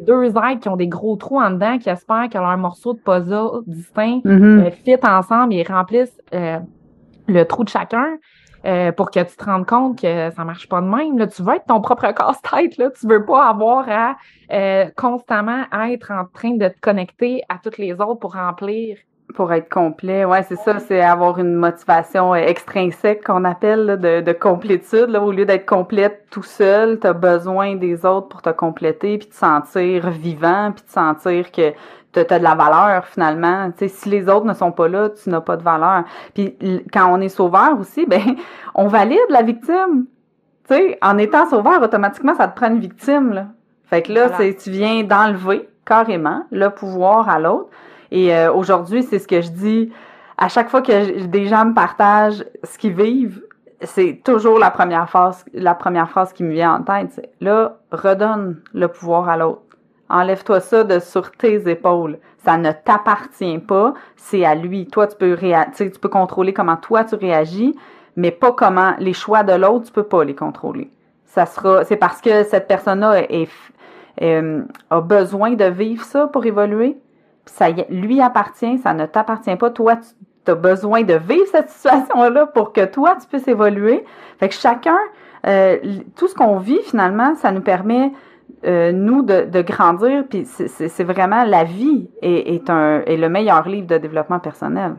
Deux 0.00 0.26
êtres 0.26 0.60
qui 0.60 0.68
ont 0.68 0.76
des 0.76 0.88
gros 0.88 1.16
trous 1.16 1.40
en 1.40 1.50
dedans, 1.50 1.78
qui 1.78 1.88
espèrent 1.88 2.28
que 2.28 2.38
leur 2.38 2.56
morceau 2.56 2.94
de 2.94 3.00
puzzle 3.00 3.62
distinct 3.66 4.20
mm-hmm. 4.24 4.66
euh, 4.66 4.70
fit 4.70 4.96
ensemble 5.02 5.54
et 5.54 5.62
remplissent 5.62 6.20
euh, 6.34 6.58
le 7.28 7.44
trou 7.44 7.64
de 7.64 7.68
chacun. 7.68 8.18
Euh, 8.64 8.92
pour 8.92 9.10
que 9.10 9.18
tu 9.18 9.36
te 9.36 9.44
rendes 9.44 9.66
compte 9.66 10.00
que 10.00 10.30
ça 10.30 10.44
marche 10.44 10.68
pas 10.68 10.80
de 10.80 10.86
même. 10.86 11.18
Là, 11.18 11.26
tu 11.26 11.42
veux 11.42 11.56
être 11.56 11.64
ton 11.66 11.80
propre 11.80 12.12
casse-tête. 12.12 12.76
Là. 12.76 12.90
Tu 12.90 13.08
veux 13.08 13.24
pas 13.24 13.48
avoir 13.48 13.88
à 13.88 14.14
constamment 14.96 15.64
être 15.90 16.12
en 16.12 16.26
train 16.32 16.52
de 16.52 16.68
te 16.68 16.78
connecter 16.80 17.42
à 17.48 17.58
toutes 17.60 17.78
les 17.78 17.92
autres 17.94 18.20
pour 18.20 18.34
remplir 18.34 18.98
pour 19.34 19.52
être 19.52 19.68
complet, 19.68 20.24
ouais, 20.24 20.42
c'est 20.44 20.56
ça, 20.56 20.78
c'est 20.78 21.00
avoir 21.00 21.38
une 21.38 21.54
motivation 21.54 22.34
extrinsèque 22.34 23.24
qu'on 23.24 23.44
appelle 23.44 23.98
de, 24.00 24.20
de, 24.20 24.32
complétude. 24.32 25.08
Là, 25.08 25.22
au 25.22 25.32
lieu 25.32 25.44
d'être 25.44 25.66
complète 25.66 26.26
tout 26.30 26.42
seul, 26.42 26.98
tu 27.00 27.06
as 27.06 27.12
besoin 27.12 27.76
des 27.76 28.04
autres 28.04 28.28
pour 28.28 28.42
te 28.42 28.50
compléter, 28.50 29.18
puis 29.18 29.28
te 29.28 29.34
sentir 29.34 30.10
vivant, 30.10 30.72
puis 30.72 30.84
te 30.84 30.92
sentir 30.92 31.50
que 31.50 31.72
tu 32.12 32.20
as 32.20 32.38
de 32.38 32.44
la 32.44 32.54
valeur 32.54 33.06
finalement. 33.06 33.70
si 33.76 34.08
les 34.08 34.28
autres 34.28 34.46
ne 34.46 34.54
sont 34.54 34.72
pas 34.72 34.88
là, 34.88 35.10
tu 35.10 35.30
n'as 35.30 35.40
pas 35.40 35.56
de 35.56 35.62
valeur. 35.62 36.04
Puis 36.34 36.56
quand 36.92 37.12
on 37.12 37.20
est 37.20 37.28
sauveur 37.28 37.78
aussi, 37.80 38.06
ben 38.08 38.36
on 38.74 38.88
valide 38.88 39.18
la 39.30 39.42
victime. 39.42 40.06
Sais, 40.68 40.98
en 41.02 41.18
étant 41.18 41.48
sauveur, 41.48 41.82
automatiquement, 41.82 42.34
ça 42.34 42.48
te 42.48 42.56
prend 42.56 42.68
une 42.68 42.78
victime. 42.78 43.32
Là. 43.32 43.46
Fait 43.84 44.02
que 44.02 44.12
là, 44.12 44.30
c'est 44.38 44.54
tu 44.54 44.70
viens 44.70 45.02
d'enlever 45.02 45.68
carrément 45.84 46.44
le 46.50 46.68
pouvoir 46.68 47.28
à 47.28 47.38
l'autre. 47.38 47.68
Et 48.12 48.36
euh, 48.36 48.52
aujourd'hui, 48.52 49.02
c'est 49.02 49.18
ce 49.18 49.26
que 49.26 49.40
je 49.40 49.48
dis 49.48 49.92
à 50.36 50.48
chaque 50.48 50.68
fois 50.68 50.82
que 50.82 51.24
des 51.24 51.46
gens 51.46 51.64
me 51.64 51.72
partagent 51.72 52.44
ce 52.62 52.76
qu'ils 52.76 52.92
vivent, 52.92 53.42
c'est 53.80 54.20
toujours 54.22 54.58
la 54.58 54.70
première 54.70 55.08
phrase, 55.08 55.44
la 55.54 55.74
première 55.74 56.10
phrase 56.10 56.32
qui 56.34 56.44
me 56.44 56.52
vient 56.52 56.74
en 56.74 56.82
tête. 56.82 57.12
C'est 57.12 57.30
là, 57.40 57.78
redonne 57.90 58.60
le 58.74 58.88
pouvoir 58.88 59.30
à 59.30 59.38
l'autre. 59.38 59.62
Enlève-toi 60.10 60.60
ça 60.60 60.84
de 60.84 60.98
sur 60.98 61.32
tes 61.32 61.68
épaules. 61.70 62.18
Ça 62.44 62.58
ne 62.58 62.70
t'appartient 62.72 63.58
pas, 63.60 63.94
c'est 64.16 64.44
à 64.44 64.54
lui. 64.54 64.86
Toi, 64.86 65.06
tu 65.06 65.16
peux 65.16 65.38
tu 65.74 65.90
peux 65.90 66.08
contrôler 66.08 66.52
comment 66.52 66.76
toi 66.76 67.04
tu 67.04 67.14
réagis, 67.14 67.74
mais 68.16 68.30
pas 68.30 68.52
comment 68.52 68.92
les 68.98 69.14
choix 69.14 69.42
de 69.42 69.54
l'autre, 69.54 69.86
tu 69.86 69.92
peux 69.92 70.02
pas 70.02 70.22
les 70.22 70.34
contrôler. 70.34 70.90
Ça 71.24 71.46
sera, 71.46 71.84
c'est 71.84 71.96
parce 71.96 72.20
que 72.20 72.44
cette 72.44 72.68
personne-là 72.68 73.22
est, 73.30 73.48
euh, 74.20 74.64
a 74.90 75.00
besoin 75.00 75.52
de 75.52 75.64
vivre 75.64 76.04
ça 76.04 76.26
pour 76.26 76.44
évoluer 76.44 76.98
ça 77.46 77.70
lui 77.70 78.20
appartient, 78.20 78.78
ça 78.78 78.94
ne 78.94 79.06
t'appartient 79.06 79.56
pas. 79.56 79.70
Toi, 79.70 79.96
tu 80.44 80.50
as 80.50 80.54
besoin 80.54 81.02
de 81.02 81.14
vivre 81.14 81.46
cette 81.50 81.70
situation-là 81.70 82.46
pour 82.46 82.72
que 82.72 82.84
toi, 82.84 83.16
tu 83.20 83.26
puisses 83.26 83.48
évoluer. 83.48 84.04
Fait 84.38 84.48
que 84.48 84.54
chacun, 84.54 84.98
euh, 85.46 85.78
tout 86.16 86.28
ce 86.28 86.34
qu'on 86.34 86.58
vit 86.58 86.80
finalement, 86.84 87.34
ça 87.34 87.52
nous 87.52 87.60
permet, 87.60 88.12
euh, 88.64 88.92
nous, 88.92 89.22
de, 89.22 89.44
de, 89.44 89.62
grandir. 89.62 90.24
Puis 90.28 90.44
c'est 90.44 91.04
vraiment 91.04 91.44
la 91.44 91.64
vie 91.64 92.10
est, 92.20 92.54
est, 92.54 92.70
un, 92.70 93.02
est 93.06 93.16
le 93.16 93.28
meilleur 93.28 93.68
livre 93.68 93.86
de 93.86 93.98
développement 93.98 94.38
personnel. 94.38 94.96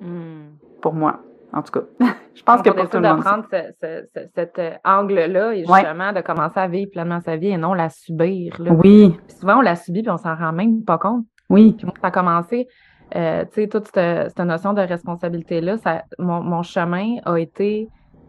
Hmm. 0.00 0.50
Pour 0.80 0.94
moi. 0.94 1.20
En 1.52 1.62
tout 1.62 1.72
cas, 1.72 1.86
je 2.34 2.42
pense 2.44 2.62
que 2.62 2.70
pour 2.70 2.88
tout 2.88 2.98
le 2.98 3.08
monde. 3.08 3.16
d'apprendre 3.16 3.46
cet 3.50 4.58
euh, 4.58 4.70
angle-là 4.84 5.52
et 5.52 5.64
justement 5.64 6.12
de 6.12 6.20
commencer 6.20 6.60
à 6.60 6.68
vivre 6.68 6.90
pleinement 6.92 7.20
sa 7.20 7.36
vie 7.36 7.48
et 7.48 7.56
non 7.56 7.74
la 7.74 7.88
subir. 7.88 8.54
Là. 8.60 8.70
Oui. 8.72 9.18
souvent, 9.40 9.58
on 9.58 9.60
la 9.60 9.74
subit 9.74 10.02
puis 10.02 10.10
on 10.10 10.16
s'en 10.16 10.36
rend 10.36 10.52
même 10.52 10.84
pas 10.84 10.98
compte. 10.98 11.24
Oui. 11.50 11.72
Puis 11.72 11.84
moi, 11.84 11.94
ça 12.00 12.06
a 12.06 12.10
commencé, 12.10 12.68
euh, 13.16 13.44
tu 13.52 13.62
sais, 13.62 13.68
toute 13.68 13.88
cette, 13.92 14.38
notion 14.38 14.72
de 14.72 14.80
responsabilité-là, 14.80 15.76
ça, 15.78 16.04
mon, 16.18 16.62
chemin 16.62 17.16
a 17.24 17.36
été 17.36 17.88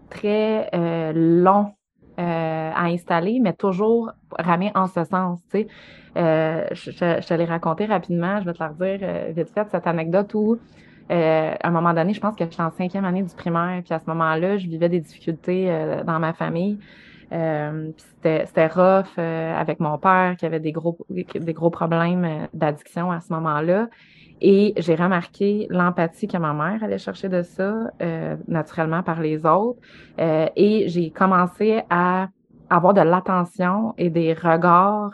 très 0.09 0.69
euh, 0.73 1.13
long 1.13 1.73
euh, 2.19 2.71
à 2.75 2.85
installer, 2.85 3.39
mais 3.39 3.53
toujours 3.53 4.11
ramé 4.37 4.71
en 4.75 4.87
ce 4.87 5.03
sens, 5.05 5.39
tu 5.51 5.59
sais. 5.61 5.67
Je, 6.15 6.91
je, 6.91 7.27
te 7.27 7.33
l'ai 7.33 7.45
raconté 7.45 7.85
rapidement, 7.85 8.41
je 8.41 8.45
vais 8.45 8.53
te 8.53 8.59
la 8.59 8.69
redire 8.69 9.33
vite 9.33 9.49
fait, 9.53 9.69
cette 9.71 9.87
anecdote 9.87 10.33
où 10.33 10.57
à 11.09 11.67
un 11.67 11.71
moment 11.71 11.93
donné, 11.93 12.13
je 12.13 12.21
pense 12.21 12.35
que 12.35 12.45
j'étais 12.45 12.61
en 12.61 12.71
cinquième 12.71 13.05
année 13.05 13.21
du 13.21 13.35
primaire, 13.35 13.81
puis 13.83 13.93
à 13.93 13.99
ce 13.99 14.05
moment-là, 14.07 14.57
je 14.57 14.67
vivais 14.67 14.87
des 14.87 15.01
difficultés 15.01 15.69
dans 16.05 16.19
ma 16.19 16.33
famille. 16.33 16.79
Euh, 17.31 17.91
c'était 18.23 18.67
rough 18.67 19.05
euh, 19.17 19.55
avec 19.55 19.79
mon 19.79 19.97
père 19.97 20.35
qui 20.37 20.45
avait 20.45 20.59
des 20.59 20.73
gros 20.73 20.97
des 21.09 21.53
gros 21.53 21.69
problèmes 21.69 22.25
euh, 22.25 22.47
d'addiction 22.53 23.11
à 23.11 23.21
ce 23.21 23.31
moment-là. 23.33 23.87
Et 24.41 24.73
j'ai 24.77 24.95
remarqué 24.95 25.67
l'empathie 25.69 26.27
que 26.27 26.37
ma 26.37 26.53
mère 26.53 26.83
allait 26.83 26.97
chercher 26.97 27.29
de 27.29 27.43
ça, 27.43 27.91
euh, 28.01 28.35
naturellement 28.47 29.03
par 29.03 29.21
les 29.21 29.45
autres. 29.45 29.79
Euh, 30.19 30.47
et 30.55 30.89
j'ai 30.89 31.11
commencé 31.11 31.83
à 31.91 32.27
avoir 32.69 32.93
de 32.95 33.01
l'attention 33.01 33.93
et 33.97 34.09
des 34.09 34.33
regards 34.33 35.11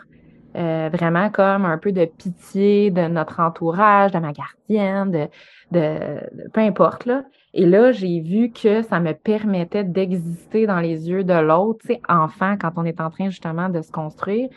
euh, 0.56 0.88
vraiment 0.90 1.28
comme 1.28 1.66
un 1.66 1.76
peu 1.76 1.92
de 1.92 2.06
pitié 2.06 2.90
de 2.90 3.02
notre 3.02 3.40
entourage, 3.40 4.12
de 4.12 4.18
ma 4.18 4.32
gardienne, 4.32 5.10
de, 5.10 5.28
de, 5.72 6.48
peu 6.52 6.60
importe 6.60 7.04
là. 7.04 7.22
Et 7.54 7.66
là, 7.66 7.92
j'ai 7.92 8.20
vu 8.20 8.50
que 8.50 8.82
ça 8.82 9.00
me 9.00 9.12
permettait 9.12 9.84
d'exister 9.84 10.66
dans 10.66 10.80
les 10.80 11.08
yeux 11.08 11.24
de 11.24 11.34
l'autre, 11.34 11.80
tu 11.82 11.94
sais, 11.94 12.00
enfant, 12.08 12.56
quand 12.60 12.72
on 12.76 12.84
est 12.84 13.00
en 13.00 13.10
train 13.10 13.30
justement 13.30 13.68
de 13.68 13.80
se 13.80 13.90
construire. 13.90 14.48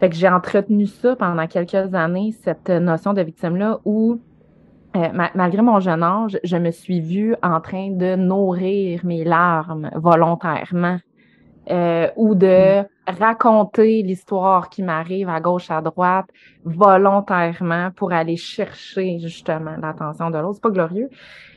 Fait 0.00 0.10
que 0.10 0.16
j'ai 0.16 0.28
entretenu 0.28 0.86
ça 0.86 1.14
pendant 1.16 1.46
quelques 1.46 1.94
années, 1.94 2.32
cette 2.42 2.68
notion 2.68 3.12
de 3.12 3.22
victime-là, 3.22 3.78
où 3.84 4.18
euh, 4.96 5.08
malgré 5.34 5.62
mon 5.62 5.80
jeune 5.80 6.02
âge, 6.02 6.38
je 6.44 6.56
me 6.56 6.70
suis 6.70 7.00
vue 7.00 7.34
en 7.42 7.60
train 7.60 7.90
de 7.90 8.14
nourrir 8.14 9.04
mes 9.04 9.24
larmes 9.24 9.90
volontairement 9.94 10.98
euh, 11.70 12.08
ou 12.16 12.34
de 12.34 12.82
mm. 12.82 12.86
raconter 13.18 14.02
l'histoire 14.02 14.68
qui 14.68 14.82
m'arrive 14.82 15.28
à 15.28 15.40
gauche, 15.40 15.70
à 15.70 15.80
droite, 15.80 16.26
volontairement 16.64 17.90
pour 17.90 18.12
aller 18.12 18.36
chercher 18.36 19.18
justement 19.18 19.74
l'attention 19.80 20.30
de 20.30 20.38
l'autre. 20.38 20.54
C'est 20.54 20.62
pas 20.62 20.70
glorieux. 20.70 21.08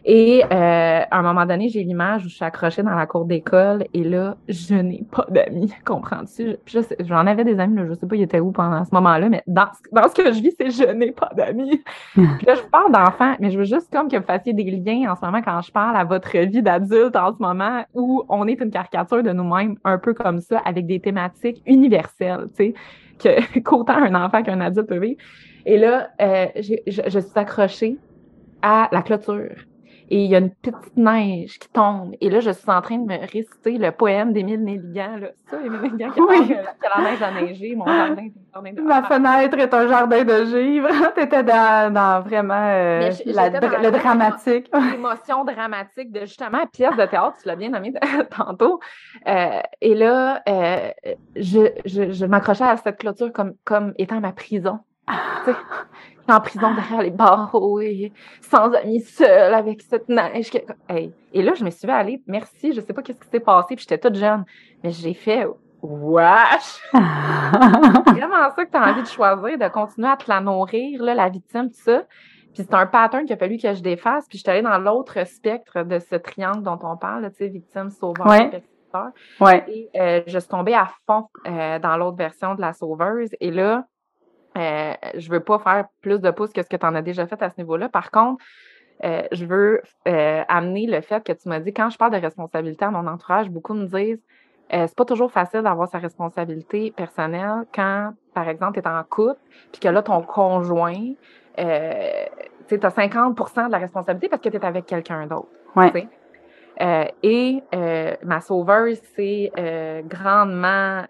Et 0.10 0.42
euh, 0.42 0.48
à 0.50 1.20
un 1.20 1.22
moment 1.22 1.46
donné, 1.46 1.68
j'ai 1.68 1.84
l'image 1.84 2.26
où 2.26 2.30
je 2.30 2.36
suis 2.36 2.46
accrochée 2.46 2.82
dans 2.82 2.96
la 2.96 3.06
cour 3.06 3.26
d'école 3.26 3.84
et 3.94 4.06
là, 4.06 4.38
je 4.48 4.74
n'ai 4.74 5.04
pas 5.12 5.26
d'amis, 5.30 5.74
comprends-tu? 5.86 6.56
J'en 7.02 7.28
avais 7.28 7.44
des 7.44 7.60
amis, 7.60 7.76
là, 7.76 7.88
je 7.90 7.94
sais 7.94 8.08
pas, 8.08 8.16
ils 8.16 8.22
étaient 8.22 8.40
où 8.40 8.54
pendant 8.54 8.86
ce 8.86 8.96
moment-là, 8.96 9.28
mais 9.28 9.44
dans, 9.48 9.68
dans 9.92 10.08
ce 10.08 10.14
que 10.16 10.32
je 10.32 10.42
vis, 10.42 10.54
c'est 10.58 10.70
je 10.70 10.90
n'ai 10.94 11.12
pas 11.12 11.30
d'amis. 11.36 11.84
Puis 12.14 12.46
là, 12.48 12.56
je 12.56 12.62
parle 12.72 12.94
d'enfants, 12.94 13.36
mais 13.42 13.52
je 13.52 13.58
veux 13.58 13.66
juste 13.66 13.92
comme 13.92 14.08
que 14.08 14.16
vous 14.16 14.24
fassiez 14.24 14.54
des 14.54 14.64
liens 14.64 15.12
en 15.12 15.18
ce 15.18 15.26
moment 15.26 15.42
quand 15.42 15.62
je 15.62 15.74
parle 15.74 15.98
à 15.98 16.06
votre 16.06 16.38
vie 16.38 16.62
d'adulte 16.62 17.18
en 17.18 17.34
ce 17.34 17.42
moment 17.42 17.84
où 17.94 18.24
on 18.30 18.48
est 18.48 18.62
une 18.62 18.72
caricature 18.72 19.22
de 19.22 19.34
nous-mêmes 19.34 19.76
un 19.84 19.98
peu 19.98 20.14
comme 20.14 20.40
ça 20.40 20.60
avec 20.60 20.88
des 20.88 21.02
thématiques 21.02 21.62
universelles, 21.66 22.48
tu 22.58 22.74
sais, 23.20 23.62
qu'autant 23.62 23.98
un 23.98 24.16
enfant 24.16 24.42
qu'un 24.42 24.62
adulte 24.62 24.88
peut 24.88 25.00
vivre. 25.00 25.20
Et 25.66 25.78
là, 25.78 26.08
euh, 26.22 26.46
je, 26.56 26.76
je 26.88 27.20
suis 27.20 27.32
accrochée 27.36 27.98
à 28.62 28.88
la 28.94 29.02
clôture 29.02 29.50
et 30.10 30.24
il 30.24 30.32
y 30.32 30.36
a 30.36 30.40
une 30.40 30.52
petite 30.52 30.96
neige 30.96 31.60
qui 31.60 31.70
tombe. 31.70 32.16
Et 32.22 32.30
là, 32.30 32.40
je 32.40 32.52
suis 32.52 32.70
en 32.70 32.82
train 32.82 32.98
de 32.98 33.06
me 33.06 33.20
réciter 33.20 33.78
le 33.78 33.92
poème 33.92 34.32
d'Émile 34.32 34.64
Nelligan. 34.64 35.18
Là. 35.18 35.28
Ça, 35.50 35.58
Émile 35.60 35.82
Nelligan 35.82 36.12
qui 36.12 36.22
oui. 36.22 36.48
que 36.48 36.54
la 36.54 37.10
neige 37.10 37.22
a 37.22 37.32
neigé, 37.32 37.76
mon 37.76 37.86
jardin 37.86 38.24
est 38.24 38.32
un 38.32 38.54
jardin 38.54 38.74
de 38.74 38.82
Ma 38.82 39.04
fenêtre 39.04 39.58
est 39.60 39.74
un 39.74 39.88
jardin 39.88 40.24
de 40.24 40.46
givre. 40.46 40.90
T'étais 41.16 41.44
dans, 41.44 41.94
dans 41.94 42.22
vraiment 42.22 42.54
euh, 42.54 43.12
la, 43.26 43.50
le 43.50 43.92
dramatique. 43.92 44.70
L'émotion 44.92 45.44
dramatique 45.44 46.12
de 46.12 46.22
justement 46.22 46.60
la 46.60 46.68
pièce 46.68 46.96
de 46.96 47.06
théâtre, 47.06 47.38
tu 47.42 47.48
l'as 47.48 47.56
bien 47.56 47.70
nommé 47.70 47.94
tantôt. 48.38 48.80
Euh, 49.28 49.62
et 49.82 49.94
là, 49.96 50.42
euh, 50.48 50.90
je, 51.36 51.70
je, 51.86 52.12
je 52.12 52.26
m'accrochais 52.26 52.64
à 52.64 52.78
cette 52.78 52.98
clôture 52.98 53.32
comme, 53.34 53.56
comme 53.66 53.94
étant 53.98 54.20
ma 54.22 54.32
prison. 54.32 54.80
En 56.30 56.40
prison 56.40 56.74
derrière 56.74 57.02
les 57.02 57.12
barreaux 57.12 57.80
et 57.80 58.12
sans 58.42 58.72
amis 58.74 59.02
seul 59.02 59.54
avec 59.54 59.82
cette 59.82 60.10
neige. 60.10 60.52
Et 60.90 61.42
là, 61.42 61.54
je 61.56 61.64
me 61.64 61.70
suis 61.70 61.90
allée, 61.90 62.22
merci, 62.28 62.74
je 62.74 62.82
sais 62.82 62.94
pas 62.94 63.02
qu'est-ce 63.02 63.20
qui 63.20 63.30
s'est 63.30 63.40
passé, 63.40 63.76
puis 63.76 63.86
j'étais 63.88 63.98
toute 63.98 64.16
jeune, 64.16 64.46
mais 64.84 64.92
j'ai 64.92 65.14
fait 65.14 65.48
wesh! 65.82 66.82
vraiment 66.94 68.50
ça 68.56 68.66
que 68.66 68.72
tu 68.72 68.78
as 68.78 68.90
envie 68.90 69.04
de 69.04 69.08
choisir, 69.08 69.58
de 69.58 69.68
continuer 69.68 70.10
à 70.10 70.18
te 70.18 70.30
la 70.30 70.42
nourrir, 70.42 71.04
là, 71.04 71.14
la 71.14 71.30
victime, 71.30 71.70
tout 71.70 71.82
ça. 71.82 72.04
Puis 72.54 72.64
c'est 72.64 72.74
un 72.74 72.88
pattern 72.88 73.26
qu'il 73.26 73.34
a 73.34 73.38
fallu 73.38 73.58
que 73.58 73.74
je 73.74 73.82
défasse, 73.82 74.26
puis 74.28 74.40
je 74.40 74.44
suis 74.44 74.52
allée 74.52 74.64
dans 74.64 74.78
l'autre 74.80 75.26
spectre 75.28 75.84
de 75.84 76.00
ce 76.00 76.16
triangle 76.16 76.64
dont 76.64 76.80
on 76.82 76.98
parle, 76.98 77.30
tu 77.32 77.38
sais, 77.38 77.48
victime, 77.48 77.90
sauveur, 77.90 78.28
ouais. 78.28 78.64
Ouais. 79.40 79.66
Et 79.68 79.90
euh, 80.00 80.22
je 80.28 80.40
suis 80.40 80.50
tombée 80.50 80.74
à 80.74 80.90
fond 81.06 81.28
euh, 81.46 81.80
dans 81.80 81.98
l'autre 81.98 82.18
version 82.18 82.56
de 82.56 82.62
la 82.62 82.74
sauveuse. 82.74 83.30
Et 83.40 83.52
là, 83.52 83.86
euh, 84.58 84.94
je 85.16 85.30
veux 85.30 85.40
pas 85.40 85.60
faire 85.60 85.88
plus 86.02 86.20
de 86.20 86.32
pouces 86.32 86.52
que 86.52 86.64
ce 86.64 86.70
que 86.70 86.76
tu 86.76 86.86
en 86.86 86.96
as 86.96 87.02
déjà 87.02 87.28
fait 87.28 87.42
à 87.42 87.50
ce 87.50 87.56
niveau-là. 87.58 87.90
Par 87.90 88.12
contre, 88.12 88.44
euh, 89.04 89.24
je 89.32 89.46
veux 89.46 89.82
euh, 90.08 90.44
amener 90.48 90.88
le 90.88 91.02
fait 91.02 91.24
que 91.24 91.32
tu 91.32 91.48
m'as 91.48 91.60
dit, 91.60 91.74
quand 91.74 91.90
je 91.90 91.98
parle 91.98 92.14
de 92.14 92.18
responsabilité 92.18 92.86
à 92.86 92.92
mon 92.92 93.06
entourage, 93.08 93.50
beaucoup 93.50 93.74
me 93.74 93.86
disent, 93.86 94.22
c'est 94.70 94.96
pas 94.96 95.06
toujours 95.06 95.32
facile 95.32 95.62
d'avoir 95.62 95.88
sa 95.88 95.98
responsabilité 95.98 96.92
personnelle 96.92 97.64
quand, 97.74 98.12
par 98.34 98.50
exemple, 98.50 98.74
tu 98.74 98.86
es 98.86 98.88
en 98.92 99.02
couple, 99.04 99.40
puis 99.72 99.80
que 99.80 99.88
là, 99.88 100.02
ton 100.02 100.22
conjoint, 100.22 101.14
euh, 101.58 102.26
tu 102.68 102.76
as 102.76 102.90
50% 102.90 103.68
de 103.68 103.72
la 103.72 103.78
responsabilité 103.78 104.28
parce 104.28 104.42
que 104.42 104.50
tu 104.50 104.58
es 104.58 104.66
avec 104.66 104.86
quelqu'un 104.86 105.26
d'autre. 105.26 105.48
Ouais. 105.76 106.08
et 107.24 107.62
ma 108.24 108.42
sauveuse, 108.42 109.00
c'est 109.16 109.52
grandement 110.06 111.06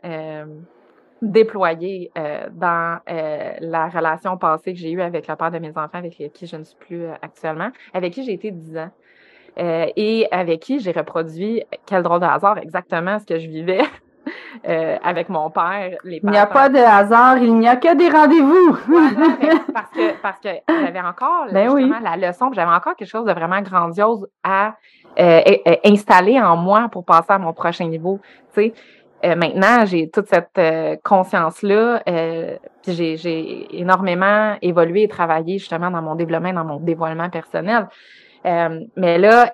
déployé 1.22 2.12
euh, 2.18 2.48
dans 2.52 3.00
euh, 3.10 3.54
la 3.60 3.88
relation 3.88 4.38
passée 4.38 4.74
que 4.74 4.80
j'ai 4.80 4.92
eue 4.92 5.02
avec 5.02 5.28
le 5.28 5.36
père 5.36 5.52
de 5.52 5.60
mes 5.60 5.70
enfants, 5.70 5.90
avec 5.94 6.14
qui 6.34 6.48
je 6.48 6.56
ne 6.56 6.64
suis 6.64 6.78
plus 6.78 7.06
euh, 7.06 7.14
actuellement, 7.22 7.70
avec 7.94 8.14
qui 8.14 8.24
j'ai 8.24 8.34
été 8.34 8.52
dix 8.52 8.78
ans. 8.78 8.92
et 9.58 10.28
avec 10.32 10.60
qui 10.62 10.80
j'ai 10.80 10.92
reproduit, 10.92 11.64
quel 11.88 12.04
drôle 12.04 12.20
de 12.20 12.26
hasard, 12.26 12.60
exactement 12.60 13.18
ce 13.20 13.26
que 13.26 13.40
je 13.40 13.48
vivais 13.48 13.82
avec 15.04 15.30
mon 15.30 15.50
père. 15.50 15.98
Les 16.04 16.20
il 16.24 16.30
n'y 16.30 16.38
a 16.38 16.46
pas 16.46 16.70
de 16.70 16.78
hasard, 16.78 17.38
il 17.40 17.56
n'y 17.56 17.68
a 17.68 17.76
que 17.76 17.96
des 17.96 18.10
rendez-vous. 18.10 18.78
parce 19.74 19.90
que 19.90 20.22
parce 20.22 20.40
que 20.40 20.50
j'avais 20.68 21.02
encore 21.02 21.48
ben 21.52 21.76
justement 21.76 22.00
la 22.00 22.18
leçon, 22.18 22.52
j'avais 22.54 22.72
encore 22.72 22.96
quelque 22.96 23.10
chose 23.10 23.26
de 23.26 23.34
vraiment 23.34 23.62
grandiose 23.62 24.28
à 24.44 24.76
installer 25.84 26.40
en 26.40 26.56
moi 26.56 26.90
pour 26.92 27.04
passer 27.04 27.32
à 27.32 27.40
mon 27.40 27.54
prochain 27.54 27.88
niveau. 27.88 28.20
Tu 28.54 28.62
sais, 28.62 28.74
euh, 29.26 29.36
maintenant, 29.36 29.86
j'ai 29.86 30.10
toute 30.10 30.28
cette 30.28 30.58
euh, 30.60 30.96
conscience-là, 31.04 32.04
euh, 32.08 32.58
puis 32.84 33.18
j'ai 33.18 33.80
énormément 33.80 34.56
évolué 34.62 35.04
et 35.04 35.08
travaillé 35.08 35.58
justement 35.58 35.90
dans 35.90 36.02
mon 36.02 36.16
développement, 36.16 36.54
dans 36.54 36.66
mon 36.66 36.80
dévoilement 36.80 37.30
personnel. 37.30 37.88
mais 38.46 39.18
là, 39.18 39.54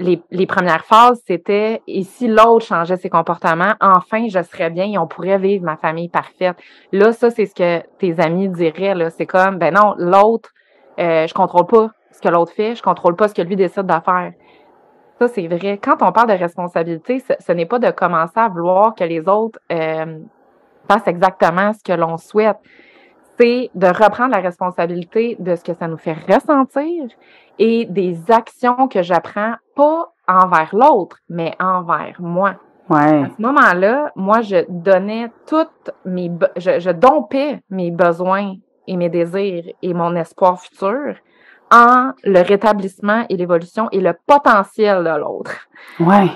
les, 0.00 0.22
les, 0.30 0.46
premières 0.46 0.84
phases, 0.84 1.20
c'était 1.26 1.82
et 1.88 2.04
si 2.04 2.28
l'autre 2.28 2.64
changeait 2.64 2.96
ses 2.96 3.10
comportements, 3.10 3.74
enfin, 3.80 4.28
je 4.28 4.40
serais 4.44 4.70
bien 4.70 4.84
et 4.84 4.96
on 4.96 5.08
pourrait 5.08 5.38
vivre 5.38 5.64
ma 5.64 5.76
famille 5.76 6.08
parfaite. 6.08 6.56
Là, 6.92 7.12
ça, 7.12 7.30
c'est 7.30 7.46
ce 7.46 7.54
que 7.54 7.82
tes 7.98 8.20
amis 8.20 8.48
diraient. 8.48 8.94
Là, 8.94 9.10
c'est 9.10 9.26
comme, 9.26 9.58
ben 9.58 9.74
non, 9.74 9.94
l'autre, 9.98 10.50
je 10.98 11.34
contrôle 11.34 11.66
pas 11.66 11.90
ce 12.12 12.20
que 12.20 12.28
l'autre 12.28 12.52
fait, 12.52 12.76
je 12.76 12.82
contrôle 12.82 13.16
pas 13.16 13.26
ce 13.26 13.34
que 13.34 13.42
lui 13.42 13.56
décide 13.56 13.86
de 13.86 14.00
faire. 14.04 14.32
Ça, 15.18 15.26
c'est 15.28 15.48
vrai. 15.48 15.78
Quand 15.82 15.96
on 16.02 16.12
parle 16.12 16.28
de 16.28 16.38
responsabilité, 16.38 17.22
ce, 17.40 17.52
n'est 17.52 17.66
pas 17.66 17.80
de 17.80 17.90
commencer 17.90 18.36
à 18.38 18.48
vouloir 18.48 18.94
que 18.94 19.04
les 19.04 19.26
autres 19.28 19.58
euh, 19.72 20.18
fassent 20.86 21.08
exactement 21.08 21.72
ce 21.72 21.82
que 21.82 21.92
l'on 21.92 22.16
souhaite. 22.16 22.58
C'est 23.38 23.70
de 23.74 23.86
reprendre 23.86 24.30
la 24.34 24.40
responsabilité 24.40 25.36
de 25.38 25.56
ce 25.56 25.64
que 25.64 25.74
ça 25.74 25.88
nous 25.88 25.96
fait 25.96 26.16
ressentir 26.28 27.08
et 27.58 27.84
des 27.86 28.30
actions 28.30 28.88
que 28.88 29.02
j'apprends 29.02 29.54
pas 29.74 30.12
envers 30.28 30.74
l'autre, 30.74 31.18
mais 31.28 31.54
envers 31.60 32.16
moi. 32.20 32.54
Ouais. 32.88 33.24
À 33.24 33.28
ce 33.36 33.42
moment-là, 33.42 34.12
moi, 34.16 34.40
je 34.40 34.64
donnais 34.68 35.30
toutes 35.46 35.90
mes, 36.04 36.30
je, 36.56 36.78
je 36.78 36.90
dompais 36.90 37.60
mes 37.70 37.90
besoins 37.90 38.54
et 38.86 38.96
mes 38.96 39.08
désirs 39.08 39.64
et 39.82 39.94
mon 39.94 40.14
espoir 40.16 40.60
futur 40.60 41.16
en 41.70 42.12
le 42.24 42.40
rétablissement 42.40 43.24
et 43.28 43.36
l'évolution 43.36 43.88
et 43.92 44.00
le 44.00 44.14
potentiel 44.26 45.04
de 45.04 45.18
l'autre. 45.18 45.68
Ouais. 46.00 46.30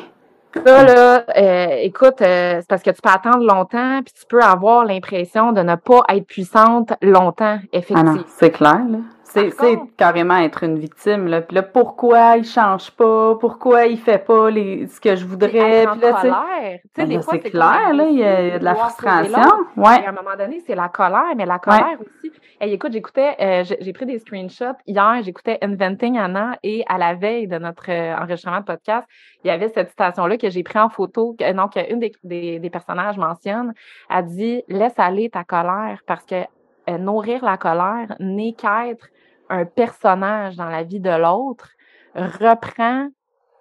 Ça, 0.54 0.84
là, 0.84 1.24
euh, 1.36 1.66
écoute, 1.80 2.20
euh, 2.20 2.56
c'est 2.60 2.68
parce 2.68 2.82
que 2.82 2.90
tu 2.90 3.00
peux 3.00 3.08
attendre 3.10 3.44
longtemps, 3.44 4.02
puis 4.04 4.12
tu 4.12 4.26
peux 4.26 4.42
avoir 4.42 4.84
l'impression 4.84 5.52
de 5.52 5.62
ne 5.62 5.76
pas 5.76 6.02
être 6.10 6.26
puissante 6.26 6.92
longtemps, 7.00 7.58
effectivement. 7.72 8.16
Ah 8.18 8.24
c'est 8.38 8.50
clair, 8.50 8.80
là. 8.88 8.98
C'est 9.32 9.78
carrément 9.96 10.36
être 10.36 10.64
une 10.64 10.78
victime. 10.78 11.26
Là. 11.26 11.40
Puis 11.40 11.54
là, 11.54 11.62
pourquoi 11.62 12.36
il 12.36 12.44
change 12.44 12.90
pas? 12.90 13.36
Pourquoi 13.36 13.86
il 13.86 13.98
fait 13.98 14.18
pas 14.18 14.50
les, 14.50 14.86
ce 14.86 15.00
que 15.00 15.16
je 15.16 15.24
voudrais? 15.24 15.86
Puis 15.86 16.00
là, 16.00 16.12
colère. 16.12 16.78
Ben 16.96 17.22
c'est 17.22 17.40
clair, 17.40 17.94
là, 17.94 18.04
il 18.04 18.18
y 18.18 18.24
a 18.24 18.58
de 18.58 18.64
la 18.64 18.74
frustration. 18.74 19.50
Ouais. 19.76 20.04
à 20.04 20.10
un 20.10 20.12
moment 20.12 20.36
donné, 20.38 20.62
c'est 20.66 20.74
la 20.74 20.88
colère, 20.88 21.34
mais 21.36 21.46
la 21.46 21.58
colère 21.58 21.98
aussi. 22.00 22.32
Hey, 22.60 22.72
écoute, 22.74 22.92
j'écoutais, 22.92 23.34
euh, 23.40 23.64
j'ai 23.80 23.92
pris 23.92 24.06
des 24.06 24.20
screenshots. 24.20 24.76
Hier, 24.86 25.20
j'écoutais 25.24 25.58
Inventing 25.62 26.16
Anna 26.16 26.56
et 26.62 26.84
à 26.88 26.96
la 26.96 27.14
veille 27.14 27.48
de 27.48 27.58
notre 27.58 27.90
euh, 27.90 28.16
enregistrement 28.16 28.60
de 28.60 28.64
podcast, 28.64 29.04
il 29.42 29.48
y 29.48 29.50
avait 29.50 29.68
cette 29.68 29.88
citation-là 29.88 30.36
que 30.36 30.48
j'ai 30.48 30.62
pris 30.62 30.78
en 30.78 30.88
photo. 30.88 31.34
Que, 31.36 31.88
qu'une 31.88 31.98
des, 31.98 32.12
des, 32.22 32.60
des 32.60 32.70
personnages 32.70 33.18
mentionne. 33.18 33.72
a 34.08 34.22
dit, 34.22 34.62
laisse 34.68 34.96
aller 34.96 35.28
ta 35.28 35.42
colère 35.42 36.02
parce 36.06 36.24
que 36.24 36.44
euh, 36.88 36.98
nourrir 36.98 37.44
la 37.44 37.56
colère 37.56 38.14
n'est 38.18 38.52
qu'être 38.52 39.08
un 39.48 39.64
personnage 39.64 40.56
dans 40.56 40.68
la 40.68 40.82
vie 40.82 41.00
de 41.00 41.10
l'autre, 41.10 41.70
reprend 42.14 43.08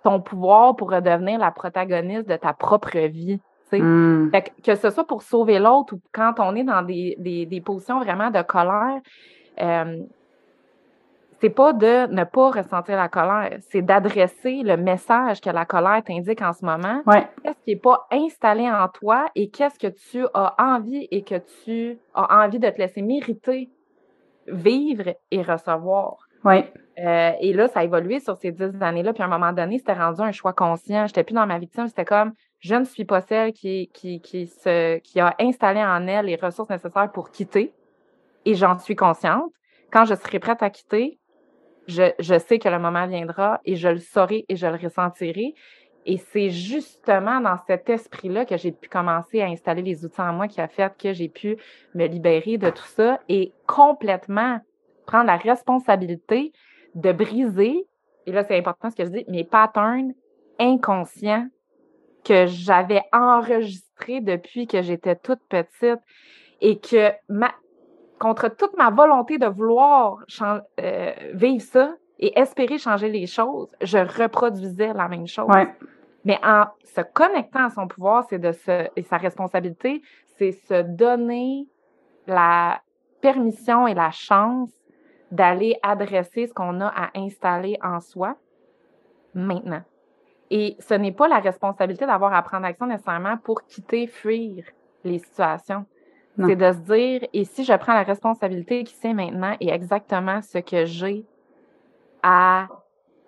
ton 0.04 0.22
pouvoir 0.22 0.76
pour 0.76 0.91
redevenir 0.91 1.39
la 1.39 1.52
protagoniste 1.52 2.28
de 2.28 2.36
ta 2.36 2.54
propre 2.54 2.98
vie. 3.08 3.39
Mm. 3.72 4.32
Fait 4.32 4.41
que, 4.41 4.62
que, 4.72 4.76
ce 4.76 4.89
soit 4.89 5.06
pour 5.06 5.22
sauver 5.22 5.60
l'autre 5.60 5.94
ou 5.94 6.02
quand 6.12 6.34
on 6.39 6.56
est 6.56 6.63
dans 6.63 6.82
des, 6.82 7.15
des, 7.20 7.46
des 7.46 7.62
positions 7.62 8.00
vraiment 8.00 8.30
de 8.30 8.41
colère, 8.41 9.00
euh, 9.62 10.04
c'est 11.41 11.50
pas 11.50 11.74
de 11.74 12.08
ne 12.13 12.24
pas 12.24 12.52
ressentir 12.52 12.98
la 12.98 13.10
colère, 13.10 13.58
c'est 13.72 13.82
d'adresser 13.82 14.62
le 14.63 14.78
message 14.78 15.41
que 15.41 15.50
la 15.50 15.65
colère 15.65 16.04
t'indique 16.04 16.41
en 16.41 16.54
ce 16.54 16.63
moment. 16.63 17.02
Ouais. 17.08 17.28
Qu'est-ce 17.44 17.63
qui 17.65 17.74
n'est 17.74 17.80
pas 17.80 18.08
installé 18.12 18.70
en 18.70 18.88
toi 18.89 19.26
et 19.34 19.50
qu'est-ce 19.50 19.80
que 19.80 19.88
tu 19.88 20.26
as 20.34 20.56
envie 20.60 21.08
et 21.10 21.24
que 21.24 21.36
tu 21.63 21.98
as 22.13 22.44
envie 22.44 22.60
de 22.60 22.70
te 22.70 22.78
laisser 22.78 23.02
mériter, 23.02 23.70
vivre 24.52 25.16
et 25.32 25.42
recevoir. 25.42 26.28
Oui. 26.44 26.64
Euh, 27.00 27.32
et 27.40 27.54
là, 27.54 27.68
ça 27.68 27.82
a 27.82 27.84
évolué 27.84 28.20
sur 28.20 28.36
ces 28.38 28.52
dix 28.52 28.82
années-là. 28.82 29.14
Puis 29.14 29.24
à 29.24 29.26
un 29.26 29.30
moment 29.30 29.54
donné, 29.54 29.78
c'était 29.78 29.94
rendu 29.94 30.22
un 30.22 30.32
choix 30.32 30.54
conscient. 30.54 31.08
J'étais 31.08 31.24
plus 31.24 31.34
dans 31.34 31.46
ma 31.46 31.60
victime. 31.60 31.88
C'était 31.88 32.06
comme, 32.06 32.34
je 32.60 32.76
ne 32.76 32.84
suis 32.84 33.06
pas 33.06 33.22
celle 33.22 33.54
qui, 33.54 33.90
qui, 33.94 34.22
qui, 34.22 34.48
se, 34.48 34.98
qui 35.00 35.20
a 35.20 35.36
installé 35.40 35.82
en 35.82 36.08
elle 36.08 36.26
les 36.26 36.36
ressources 36.36 36.70
nécessaires 36.70 37.12
pour 37.12 37.32
quitter. 37.32 37.74
Et 38.46 38.56
j'en 38.56 38.78
suis 38.78 38.96
consciente. 38.96 39.52
Quand 39.92 40.06
je 40.06 40.16
serai 40.16 40.40
prête 40.40 40.64
à 40.64 40.70
quitter, 40.70 41.20
je, 41.88 42.12
je 42.20 42.38
sais 42.38 42.60
que 42.60 42.70
le 42.70 42.80
moment 42.80 43.08
viendra 43.08 43.60
et 43.66 43.76
je 43.76 43.88
le 43.88 43.98
saurai 43.98 44.46
et 44.48 44.56
je 44.56 44.68
le 44.68 44.78
ressentirai. 44.78 45.54
Et 46.06 46.18
c'est 46.18 46.50
justement 46.50 47.40
dans 47.42 47.58
cet 47.68 47.90
esprit-là 47.90 48.46
que 48.46 48.58
j'ai 48.58 48.72
pu 48.72 48.90
commencer 48.90 49.42
à 49.42 49.46
installer 49.46 49.82
les 49.82 50.04
outils 50.04 50.22
en 50.22 50.34
moi 50.34 50.48
qui 50.48 50.60
a 50.60 50.68
fait 50.68 50.92
que 50.98 51.14
j'ai 51.14 51.30
pu 51.30 51.58
me 51.94 52.08
libérer 52.08 52.58
de 52.58 52.70
tout 52.70 52.86
ça 52.86 53.20
et 53.30 53.54
complètement 53.68 54.60
prendre 55.06 55.26
la 55.26 55.38
responsabilité 55.38 56.52
de 56.96 57.12
briser, 57.12 57.86
et 58.26 58.32
là 58.32 58.44
c'est 58.44 58.58
important 58.58 58.90
ce 58.90 58.96
que 58.96 59.06
je 59.06 59.10
dis, 59.10 59.26
mes 59.28 59.44
patterns 59.44 60.14
inconscients 60.60 61.48
que 62.24 62.46
j'avais 62.46 63.02
enregistrés 63.12 64.22
depuis 64.22 64.68
que 64.68 64.82
j'étais 64.82 65.16
toute 65.16 65.42
petite 65.50 66.00
et 66.62 66.80
que 66.80 67.12
ma, 67.30 67.52
contre 68.20 68.50
toute 68.50 68.78
ma 68.78 68.90
volonté 68.92 69.38
de 69.38 69.48
vouloir 69.48 70.20
euh, 70.80 71.12
vivre 71.34 71.62
ça 71.62 71.96
et 72.21 72.39
espérer 72.39 72.77
changer 72.77 73.10
les 73.10 73.25
choses, 73.25 73.67
je 73.81 73.97
reproduisais 73.97 74.93
la 74.93 75.07
même 75.07 75.27
chose. 75.27 75.49
Ouais. 75.49 75.67
Mais 76.23 76.39
en 76.43 76.65
se 76.84 77.01
connectant 77.01 77.65
à 77.65 77.69
son 77.71 77.88
pouvoir, 77.88 78.25
c'est 78.29 78.39
de 78.39 78.51
se 78.51 78.88
et 78.95 79.01
sa 79.01 79.17
responsabilité, 79.17 80.03
c'est 80.38 80.51
se 80.51 80.84
donner 80.84 81.67
la 82.27 82.81
permission 83.21 83.88
et 83.88 83.95
la 83.95 84.12
chance 84.12 84.69
d'aller 85.31 85.77
adresser 85.81 86.45
ce 86.45 86.53
qu'on 86.53 86.79
a 86.81 86.88
à 86.88 87.10
installer 87.15 87.77
en 87.81 87.99
soi 87.99 88.36
maintenant. 89.34 89.81
Et 90.51 90.75
ce 90.79 90.93
n'est 90.93 91.13
pas 91.13 91.27
la 91.27 91.39
responsabilité 91.39 92.05
d'avoir 92.05 92.34
à 92.34 92.41
prendre 92.43 92.65
action 92.65 92.86
nécessairement 92.86 93.38
pour 93.38 93.63
quitter, 93.63 94.05
fuir 94.05 94.65
les 95.03 95.19
situations. 95.19 95.86
C'est 96.38 96.55
de 96.55 96.71
se 96.71 96.77
dire, 96.79 97.27
et 97.34 97.45
si 97.45 97.63
je 97.63 97.73
prends 97.73 97.93
la 97.93 98.03
responsabilité 98.03 98.84
qui 98.84 98.93
c'est 98.95 99.13
maintenant 99.13 99.55
et 99.60 99.69
exactement 99.69 100.41
ce 100.41 100.57
que 100.60 100.86
j'ai 100.86 101.25
à 102.23 102.67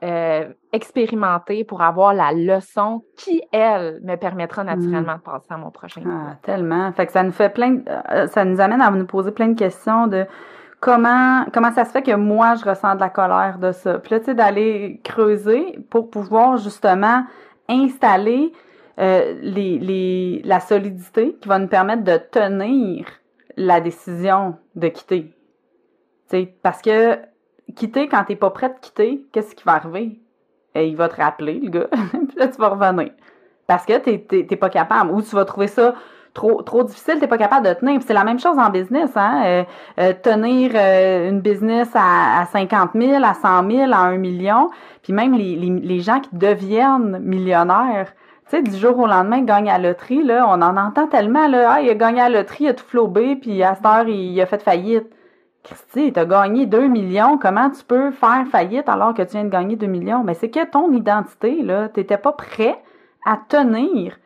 euh, 0.04 0.50
expérimenter 0.74 1.64
pour 1.64 1.82
avoir 1.82 2.14
la 2.14 2.34
leçon 2.34 3.06
qui, 3.16 3.42
elle, 3.54 4.02
me 4.04 4.18
permettra 4.18 4.64
naturellement 4.66 5.16
de 5.16 5.22
passer 5.22 5.48
à 5.50 5.58
mon 5.58 5.72
prochain 5.72 6.02
Ah, 6.06 6.36
tellement. 6.42 6.92
Fait 6.92 7.06
que 7.06 7.14
ça 7.14 7.24
nous 7.24 7.32
fait 7.32 7.54
plein, 7.54 7.80
euh, 8.12 8.28
ça 8.28 8.44
nous 8.44 8.60
amène 8.60 8.82
à 8.82 8.92
nous 8.92 9.06
poser 9.06 9.32
plein 9.32 9.48
de 9.48 9.58
questions 9.58 10.08
de 10.08 10.26
comment 10.82 11.46
comment 11.54 11.72
ça 11.72 11.86
se 11.86 11.92
fait 11.92 12.02
que 12.02 12.16
moi 12.16 12.56
je 12.56 12.66
ressens 12.66 12.96
de 12.96 13.00
la 13.00 13.10
colère 13.10 13.60
de 13.60 13.72
ça. 13.72 14.00
Puis 14.00 14.12
là, 14.12 14.20
tu 14.20 14.26
sais, 14.26 14.36
d'aller 14.36 15.00
creuser 15.06 15.80
pour 15.90 16.10
pouvoir 16.10 16.58
justement 16.58 17.24
installer 17.70 18.52
euh, 19.00 19.36
les, 19.42 19.80
les, 19.80 20.42
la 20.44 20.60
solidité 20.60 21.38
qui 21.42 21.48
va 21.48 21.60
nous 21.60 21.70
permettre 21.70 22.04
de 22.04 22.18
tenir 22.18 23.08
la 23.56 23.80
décision 23.80 24.58
de 24.76 24.90
quitter. 24.90 25.34
Tu 26.30 26.40
sais, 26.40 26.56
parce 26.62 26.82
que 26.82 27.20
quitter 27.76 28.08
quand 28.08 28.24
t'es 28.26 28.36
pas 28.36 28.50
prêt 28.50 28.70
de 28.70 28.80
quitter, 28.82 29.26
qu'est-ce 29.32 29.56
qui 29.56 29.64
va 29.64 29.74
arriver? 29.74 30.20
Et 30.76 30.88
il 30.88 30.96
va 30.96 31.10
te 31.10 31.16
rappeler, 31.16 31.60
le 31.60 31.70
gars, 31.70 31.88
puis 32.12 32.38
là, 32.38 32.48
tu 32.48 32.58
vas 32.58 32.70
revenir. 32.70 33.12
Parce 33.68 33.86
que 33.86 33.98
t'es, 33.98 34.20
t'es, 34.20 34.56
pas 34.56 34.70
capable. 34.70 35.12
Ou 35.12 35.22
tu 35.22 35.36
vas 35.36 35.46
trouver 35.46 35.68
ça 35.68 35.96
trop, 36.34 36.62
trop 36.64 36.84
difficile, 36.84 37.20
t'es 37.20 37.28
pas 37.28 37.38
capable 37.38 37.68
de 37.68 37.74
tenir. 37.74 38.02
c'est 38.06 38.14
la 38.14 38.24
même 38.24 38.40
chose 38.40 38.58
en 38.58 38.70
business, 38.70 39.12
hein. 39.16 39.44
Euh, 39.46 39.64
euh, 40.00 40.14
tenir 40.22 40.72
euh, 40.76 41.30
une 41.30 41.42
business 41.42 41.90
à, 41.94 42.42
à 42.42 42.46
50 42.46 42.92
000, 42.96 43.24
à 43.24 43.34
100 43.34 43.70
000, 43.70 43.94
à 43.94 43.98
1 43.98 44.18
million. 44.18 44.70
Puis 45.04 45.14
même 45.14 45.34
les, 45.34 45.56
les, 45.56 45.70
les 45.70 46.00
gens 46.00 46.20
qui 46.20 46.30
deviennent 46.34 47.20
millionnaires, 47.20 48.14
tu 48.50 48.58
sais, 48.58 48.64
du 48.64 48.76
jour 48.76 48.98
au 49.00 49.08
lendemain, 49.08 49.42
gagne 49.42 49.70
à 49.70 49.78
la 49.78 49.90
loterie, 49.90 50.24
là, 50.24 50.46
on 50.48 50.62
en 50.62 50.78
entend 50.78 51.08
tellement, 51.08 51.48
là, 51.48 51.74
ah, 51.74 51.82
il 51.82 51.90
a 51.90 51.96
gagné 51.96 52.22
à 52.22 52.30
la 52.30 52.40
loterie, 52.40 52.66
il 52.66 52.70
a 52.70 52.74
tout 52.74 52.86
flobé, 52.86 53.36
puis 53.36 53.64
à 53.64 53.76
cette 53.76 53.86
heure, 53.86 54.08
il, 54.08 54.40
a 54.42 54.46
fait 54.46 54.62
faillite. 54.62 55.08
Christy, 55.64 56.12
t'as 56.12 56.26
gagné 56.26 56.66
2 56.66 56.88
millions, 56.88 57.38
comment 57.38 57.70
tu 57.70 57.84
peux 57.84 58.12
faire 58.12 58.46
faillite 58.52 58.90
alors 58.90 59.14
que 59.14 59.22
tu 59.22 59.32
viens 59.32 59.46
de 59.46 59.50
gagner 59.50 59.76
2 59.76 59.88
millions? 59.88 60.24
Mais 60.24 60.34
c'est 60.34 60.50
que 60.50 60.66
ton 60.66 60.92
identité, 60.92 61.62
là, 61.62 61.88
t'étais 61.90 62.18
pas 62.18 62.34
prêt 62.34 62.78
à 63.26 63.38
tenir 63.48 64.18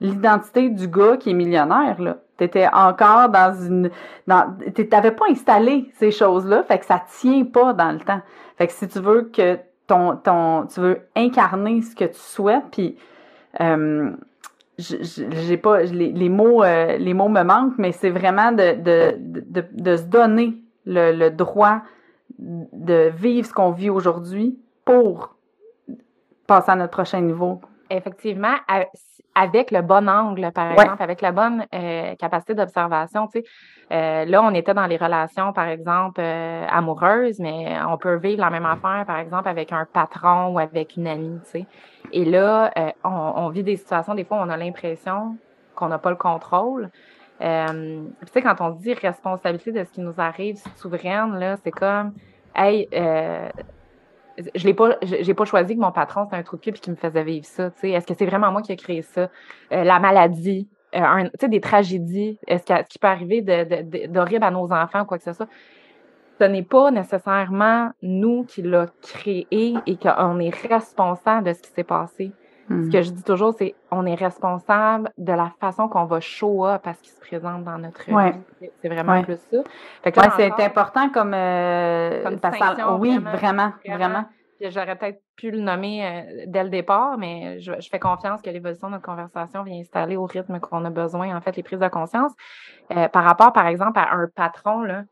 l'identité 0.00 0.68
du 0.68 0.88
gars 0.88 1.16
qui 1.16 1.30
est 1.30 1.34
millionnaire, 1.34 2.00
là. 2.00 2.18
T'étais 2.36 2.66
encore 2.66 3.28
dans 3.28 3.54
une, 3.54 3.90
t'avais 4.26 5.12
pas 5.12 5.26
installé 5.30 5.90
ces 5.94 6.10
choses-là, 6.10 6.64
fait 6.64 6.80
que 6.80 6.84
ça 6.84 7.00
tient 7.20 7.44
pas 7.44 7.72
dans 7.72 7.92
le 7.92 8.00
temps. 8.00 8.20
Fait 8.58 8.66
que 8.66 8.72
si 8.72 8.88
tu 8.88 8.98
veux 8.98 9.30
que 9.32 9.56
ton, 9.86 10.16
ton, 10.16 10.66
tu 10.66 10.80
veux 10.80 10.98
incarner 11.14 11.80
ce 11.82 11.94
que 11.94 12.06
tu 12.06 12.18
souhaites, 12.18 12.64
puis 12.72 12.96
euh, 13.60 14.10
j'ai 14.78 15.56
pas 15.56 15.82
les, 15.82 16.10
les 16.10 16.28
mots 16.28 16.64
euh, 16.64 16.96
les 16.96 17.14
mots 17.14 17.28
me 17.28 17.44
manquent 17.44 17.78
mais 17.78 17.92
c'est 17.92 18.10
vraiment 18.10 18.50
de, 18.50 18.74
de, 18.82 19.64
de, 19.72 19.96
se 19.96 20.02
donner 20.02 20.54
le, 20.86 21.12
le 21.12 21.30
droit 21.30 21.82
de 22.38 23.10
vivre 23.16 23.46
ce 23.46 23.52
qu'on 23.52 23.70
vit 23.70 23.90
aujourd'hui 23.90 24.58
pour 24.84 25.36
passer 26.46 26.72
à 26.72 26.76
notre 26.76 26.92
prochain 26.92 27.20
niveau. 27.20 27.60
Effectivement, 27.90 28.54
avec 29.34 29.70
le 29.70 29.82
bon 29.82 30.08
angle, 30.08 30.50
par 30.52 30.72
exemple, 30.72 31.02
avec 31.02 31.20
la 31.20 31.32
bonne 31.32 31.66
euh, 31.74 32.14
capacité 32.16 32.54
d'observation. 32.54 33.26
Tu 33.26 33.40
sais, 33.40 33.44
euh, 33.92 34.24
là, 34.24 34.42
on 34.42 34.54
était 34.54 34.74
dans 34.74 34.86
les 34.86 34.96
relations, 34.96 35.52
par 35.52 35.68
exemple, 35.68 36.20
euh, 36.20 36.66
amoureuses, 36.68 37.40
mais 37.40 37.76
on 37.86 37.98
peut 37.98 38.16
vivre 38.16 38.40
la 38.40 38.50
même 38.50 38.66
affaire, 38.66 39.04
par 39.06 39.18
exemple, 39.18 39.48
avec 39.48 39.72
un 39.72 39.86
patron 39.92 40.54
ou 40.54 40.58
avec 40.58 40.96
une 40.96 41.06
amie. 41.06 41.40
Tu 41.44 41.50
sais. 41.50 41.66
Et 42.12 42.24
là, 42.24 42.72
on, 43.02 43.10
on, 43.10 43.48
vit 43.48 43.62
des 43.62 43.76
situations, 43.76 44.14
des 44.14 44.24
fois, 44.24 44.38
on 44.40 44.48
a 44.48 44.56
l'impression 44.56 45.36
qu'on 45.74 45.88
n'a 45.88 45.98
pas 45.98 46.10
le 46.10 46.16
contrôle. 46.16 46.90
Euh, 47.40 48.04
tu 48.20 48.32
sais, 48.32 48.42
quand 48.42 48.60
on 48.60 48.70
dit 48.70 48.94
responsabilité 48.94 49.72
de 49.72 49.84
ce 49.84 49.90
qui 49.90 50.00
nous 50.00 50.14
arrive, 50.18 50.56
souveraine, 50.76 51.38
là, 51.38 51.56
c'est 51.62 51.72
comme, 51.72 52.12
hey, 52.54 52.88
euh, 52.94 53.48
je 54.54 54.66
l'ai 54.66 54.74
pas, 54.74 54.96
j'ai 55.02 55.34
pas 55.34 55.44
choisi 55.44 55.74
que 55.74 55.80
mon 55.80 55.92
patron 55.92 56.24
c'était 56.24 56.36
un 56.36 56.42
trou 56.42 56.56
de 56.56 56.62
cul 56.62 56.70
et 56.70 56.72
qu'il 56.72 56.92
me 56.92 56.96
faisait 56.96 57.24
vivre 57.24 57.44
ça. 57.44 57.70
Tu 57.70 57.80
sais, 57.80 57.90
est-ce 57.90 58.06
que 58.06 58.14
c'est 58.14 58.26
vraiment 58.26 58.50
moi 58.50 58.62
qui 58.62 58.72
ai 58.72 58.76
créé 58.76 59.02
ça? 59.02 59.30
Euh, 59.72 59.84
La 59.84 59.98
maladie, 59.98 60.68
euh, 60.94 61.24
tu 61.24 61.30
sais, 61.40 61.48
des 61.48 61.60
tragédies. 61.60 62.38
Est-ce, 62.46 62.64
ce 62.66 62.88
qui 62.88 62.98
peut 62.98 63.08
arriver 63.08 63.42
d'horrible 63.42 64.44
à 64.44 64.50
nos 64.50 64.70
enfants 64.72 65.02
ou 65.02 65.04
quoi 65.04 65.18
que 65.18 65.24
ce 65.24 65.32
soit? 65.32 65.48
Ce 66.40 66.44
n'est 66.44 66.64
pas 66.64 66.90
nécessairement 66.90 67.90
nous 68.02 68.44
qui 68.44 68.62
l'a 68.62 68.86
créé 69.02 69.46
et 69.86 69.96
qu'on 69.96 70.40
est 70.40 70.54
responsable 70.68 71.46
de 71.46 71.52
ce 71.52 71.62
qui 71.62 71.70
s'est 71.70 71.84
passé. 71.84 72.32
Ce 72.68 72.90
que 72.90 72.98
hmm. 72.98 73.02
je 73.02 73.10
dis 73.10 73.22
toujours, 73.22 73.54
c'est 73.58 73.74
on 73.90 74.06
est 74.06 74.14
responsable 74.14 75.10
de 75.18 75.32
la 75.32 75.52
façon 75.60 75.88
qu'on 75.88 76.04
va 76.04 76.20
show 76.20 76.64
up 76.66 76.80
parce 76.82 76.98
qu'il 77.00 77.12
se 77.12 77.20
présente 77.20 77.62
dans 77.64 77.78
notre 77.78 78.04
vie. 78.06 78.68
C'est 78.80 78.88
vraiment 78.88 79.22
plus 79.22 79.38
ça. 79.50 79.58
c'est 80.36 80.62
important 80.62 81.10
comme, 81.10 81.34
euh, 81.34 82.22
comme 82.22 83.00
oui, 83.00 83.18
vraiment, 83.18 83.72
vraiment. 83.86 84.24
J'aurais 84.60 84.96
peut-être 84.96 85.20
pu 85.36 85.50
le 85.50 85.60
nommer 85.60 86.06
euh, 86.06 86.44
dès 86.46 86.62
le 86.62 86.70
départ, 86.70 87.18
mais 87.18 87.60
je, 87.60 87.72
fais 87.90 87.98
confiance 87.98 88.40
que 88.40 88.48
l'évolution 88.48 88.86
de 88.86 88.92
notre 88.92 89.04
conversation 89.04 89.62
vient 89.62 89.78
installer 89.80 90.16
au 90.16 90.24
rythme 90.24 90.58
qu'on 90.60 90.84
a 90.86 90.90
besoin, 90.90 91.36
en 91.36 91.40
fait, 91.40 91.56
les 91.56 91.62
prises 91.62 91.80
de 91.80 91.88
conscience. 91.88 92.32
Euh, 92.96 93.08
par 93.08 93.24
rapport, 93.24 93.52
par 93.52 93.66
exemple, 93.66 93.98
à 93.98 94.14
un 94.14 94.28
patron, 94.34 94.82
là, 94.82 95.02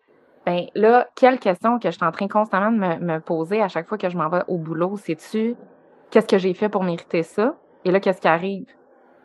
ben 0.46 0.66
là, 0.74 1.06
quelle 1.16 1.38
question 1.38 1.78
que 1.78 1.90
je 1.90 1.96
suis 1.96 2.04
en 2.04 2.12
train 2.12 2.28
constamment 2.28 2.70
de 2.70 2.78
me, 2.78 3.14
me 3.14 3.20
poser 3.20 3.60
à 3.60 3.68
chaque 3.68 3.88
fois 3.88 3.98
que 3.98 4.08
je 4.08 4.16
m'en 4.16 4.28
vais 4.28 4.42
au 4.48 4.58
boulot, 4.58 4.96
c'est-tu 4.96 5.56
qu'est-ce 6.12 6.28
que 6.28 6.38
j'ai 6.38 6.54
fait 6.54 6.68
pour 6.68 6.84
mériter 6.84 7.24
ça? 7.24 7.56
Et 7.84 7.90
là, 7.90 7.98
qu'est-ce 7.98 8.20
qui 8.20 8.28
arrive? 8.28 8.66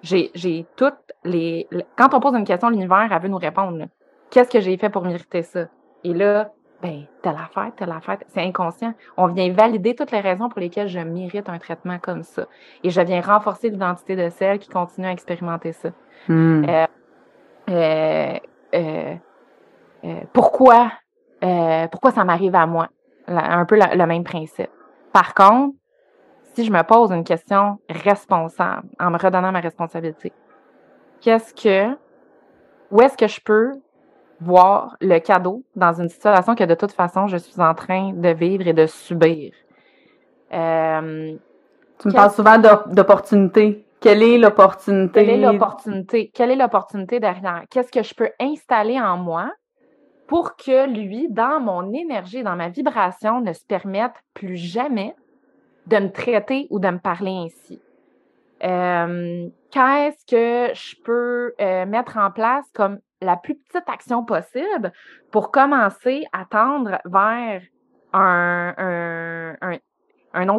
J'ai, 0.02 0.66
toutes 0.76 0.96
les. 1.24 1.68
Quand 1.96 2.14
on 2.14 2.20
pose 2.20 2.34
une 2.34 2.46
question, 2.46 2.70
l'univers, 2.70 3.10
elle 3.12 3.22
veut 3.22 3.28
nous 3.28 3.38
répondre. 3.38 3.86
Qu'est-ce 4.32 4.50
que 4.50 4.60
j'ai 4.60 4.78
fait 4.78 4.90
pour 4.90 5.04
mériter 5.04 5.44
ça? 5.44 5.68
Et 6.04 6.14
là, 6.14 6.52
ben, 6.82 7.06
telle 7.22 7.36
affaire, 7.36 7.72
telle 7.76 7.92
affaire, 7.92 8.18
c'est 8.28 8.42
inconscient. 8.42 8.94
On 9.18 9.28
vient 9.28 9.52
valider 9.52 9.96
toutes 9.96 10.12
les 10.12 10.20
raisons 10.20 10.48
pour 10.50 10.60
lesquelles 10.60 10.88
je 10.88 11.00
mérite 11.00 11.50
un 11.50 11.58
traitement 11.58 11.98
comme 12.00 12.24
ça. 12.24 12.46
Et 12.84 12.90
je 12.90 13.02
viens 13.02 13.22
renforcer 13.22 13.70
l'identité 13.70 14.16
de 14.16 14.30
celle 14.30 14.60
qui 14.60 14.70
continue 14.70 15.08
à 15.08 15.12
expérimenter 15.12 15.74
ça. 15.74 15.90
Hmm. 16.28 16.66
Euh, 16.70 16.86
euh, 17.70 19.16
euh, 20.06 20.22
pourquoi, 20.32 20.92
pourquoi 21.92 22.12
ça 22.12 22.24
m'arrive 22.24 22.56
à 22.56 22.66
moi? 22.66 22.88
un 23.30 23.66
peu 23.66 23.78
le 23.78 24.06
même 24.06 24.24
principe. 24.24 24.70
Par 25.12 25.34
contre, 25.34 25.76
si 26.58 26.66
je 26.66 26.72
me 26.72 26.82
pose 26.82 27.12
une 27.12 27.24
question 27.24 27.78
responsable, 27.88 28.88
en 29.00 29.12
me 29.12 29.20
redonnant 29.20 29.52
ma 29.52 29.60
responsabilité, 29.60 30.34
qu'est-ce 31.22 31.54
que, 31.54 31.96
où 32.90 33.00
est-ce 33.00 33.16
que 33.16 33.28
je 33.28 33.40
peux 33.40 33.74
voir 34.42 34.98
le 35.00 35.20
cadeau 35.20 35.64
dans 35.76 35.94
une 36.02 36.10
situation 36.10 36.56
que 36.56 36.64
de 36.64 36.74
toute 36.74 36.94
façon 36.94 37.28
je 37.28 37.38
suis 37.38 37.62
en 37.62 37.76
train 37.76 38.12
de 38.12 38.30
vivre 38.30 38.68
et 38.68 38.74
de 38.74 38.88
subir? 38.88 39.54
Euh, 40.52 41.36
tu 42.00 42.08
me 42.08 42.14
parles 42.14 42.32
souvent 42.32 42.58
d'opportunité. 42.58 43.86
Quelle 44.00 44.24
est 44.24 44.40
l'opportunité? 44.40 45.14
Quelle 45.14 45.30
est 45.30 45.52
l'opportunité? 45.52 46.32
Quelle 46.34 46.50
est 46.50 46.56
l'opportunité 46.56 47.20
derrière? 47.20 47.66
Qu'est-ce 47.70 47.92
que 47.92 48.02
je 48.02 48.16
peux 48.16 48.32
installer 48.40 49.00
en 49.00 49.18
moi 49.18 49.52
pour 50.26 50.56
que 50.56 50.90
lui, 50.90 51.28
dans 51.30 51.60
mon 51.60 51.94
énergie, 51.94 52.42
dans 52.42 52.56
ma 52.56 52.70
vibration, 52.70 53.42
ne 53.42 53.54
se 53.54 53.64
permette 53.64 54.16
plus 54.34 54.58
jamais 54.58 55.14
de 55.88 55.98
me 55.98 56.12
traiter 56.12 56.68
ou 56.70 56.80
de 56.80 56.90
me 56.90 57.00
parler 57.00 57.32
ainsi? 57.32 57.82
Euh, 58.64 59.50
qu'est-ce 59.72 60.26
que 60.26 60.74
je 60.74 60.96
peux 61.04 61.54
euh, 61.62 61.86
mettre 61.86 62.18
en 62.18 62.32
place 62.32 62.66
comme 62.74 63.00
la 63.22 63.38
plus 63.38 63.56
petite 63.56 63.88
action 63.88 64.24
possible 64.24 64.92
pour 65.32 65.52
commencer 65.52 66.26
à 66.34 66.46
tendre 66.46 67.00
vers 67.06 67.62
un, 68.14 68.74
euh, 68.80 69.54
une 70.34 70.50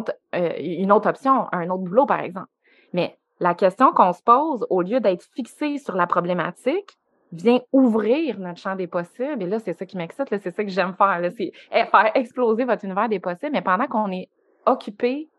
autre 0.91 1.09
option, 1.09 1.47
un 1.51 1.69
autre 1.69 1.83
boulot, 1.83 2.05
par 2.05 2.21
exemple? 2.21 2.49
Mais 2.93 3.17
la 3.39 3.53
question 3.53 3.91
qu'on 3.91 4.13
se 4.13 4.23
pose, 4.23 4.65
au 4.69 4.81
lieu 4.81 4.99
d'être 4.99 5.23
fixé 5.35 5.77
sur 5.77 5.95
la 5.95 6.07
problématique, 6.07 6.97
vient 7.31 7.59
ouvrir 7.71 8.39
notre 8.39 8.59
champ 8.59 8.75
des 8.75 8.87
possibles. 8.87 9.43
Et 9.43 9.45
là, 9.45 9.59
c'est 9.59 9.73
ça 9.73 9.85
qui 9.85 9.97
m'excite, 9.97 10.27
c'est 10.29 10.51
ça 10.51 10.63
que 10.63 10.69
j'aime 10.69 10.95
faire. 10.95 11.21
C'est 11.37 11.51
faire 11.71 12.11
exploser 12.15 12.65
votre 12.65 12.83
univers 12.85 13.07
des 13.07 13.19
possibles. 13.19 13.51
Mais 13.53 13.61
pendant 13.61 13.85
qu'on 13.85 14.11
est 14.11 14.29
occupé 14.65 15.29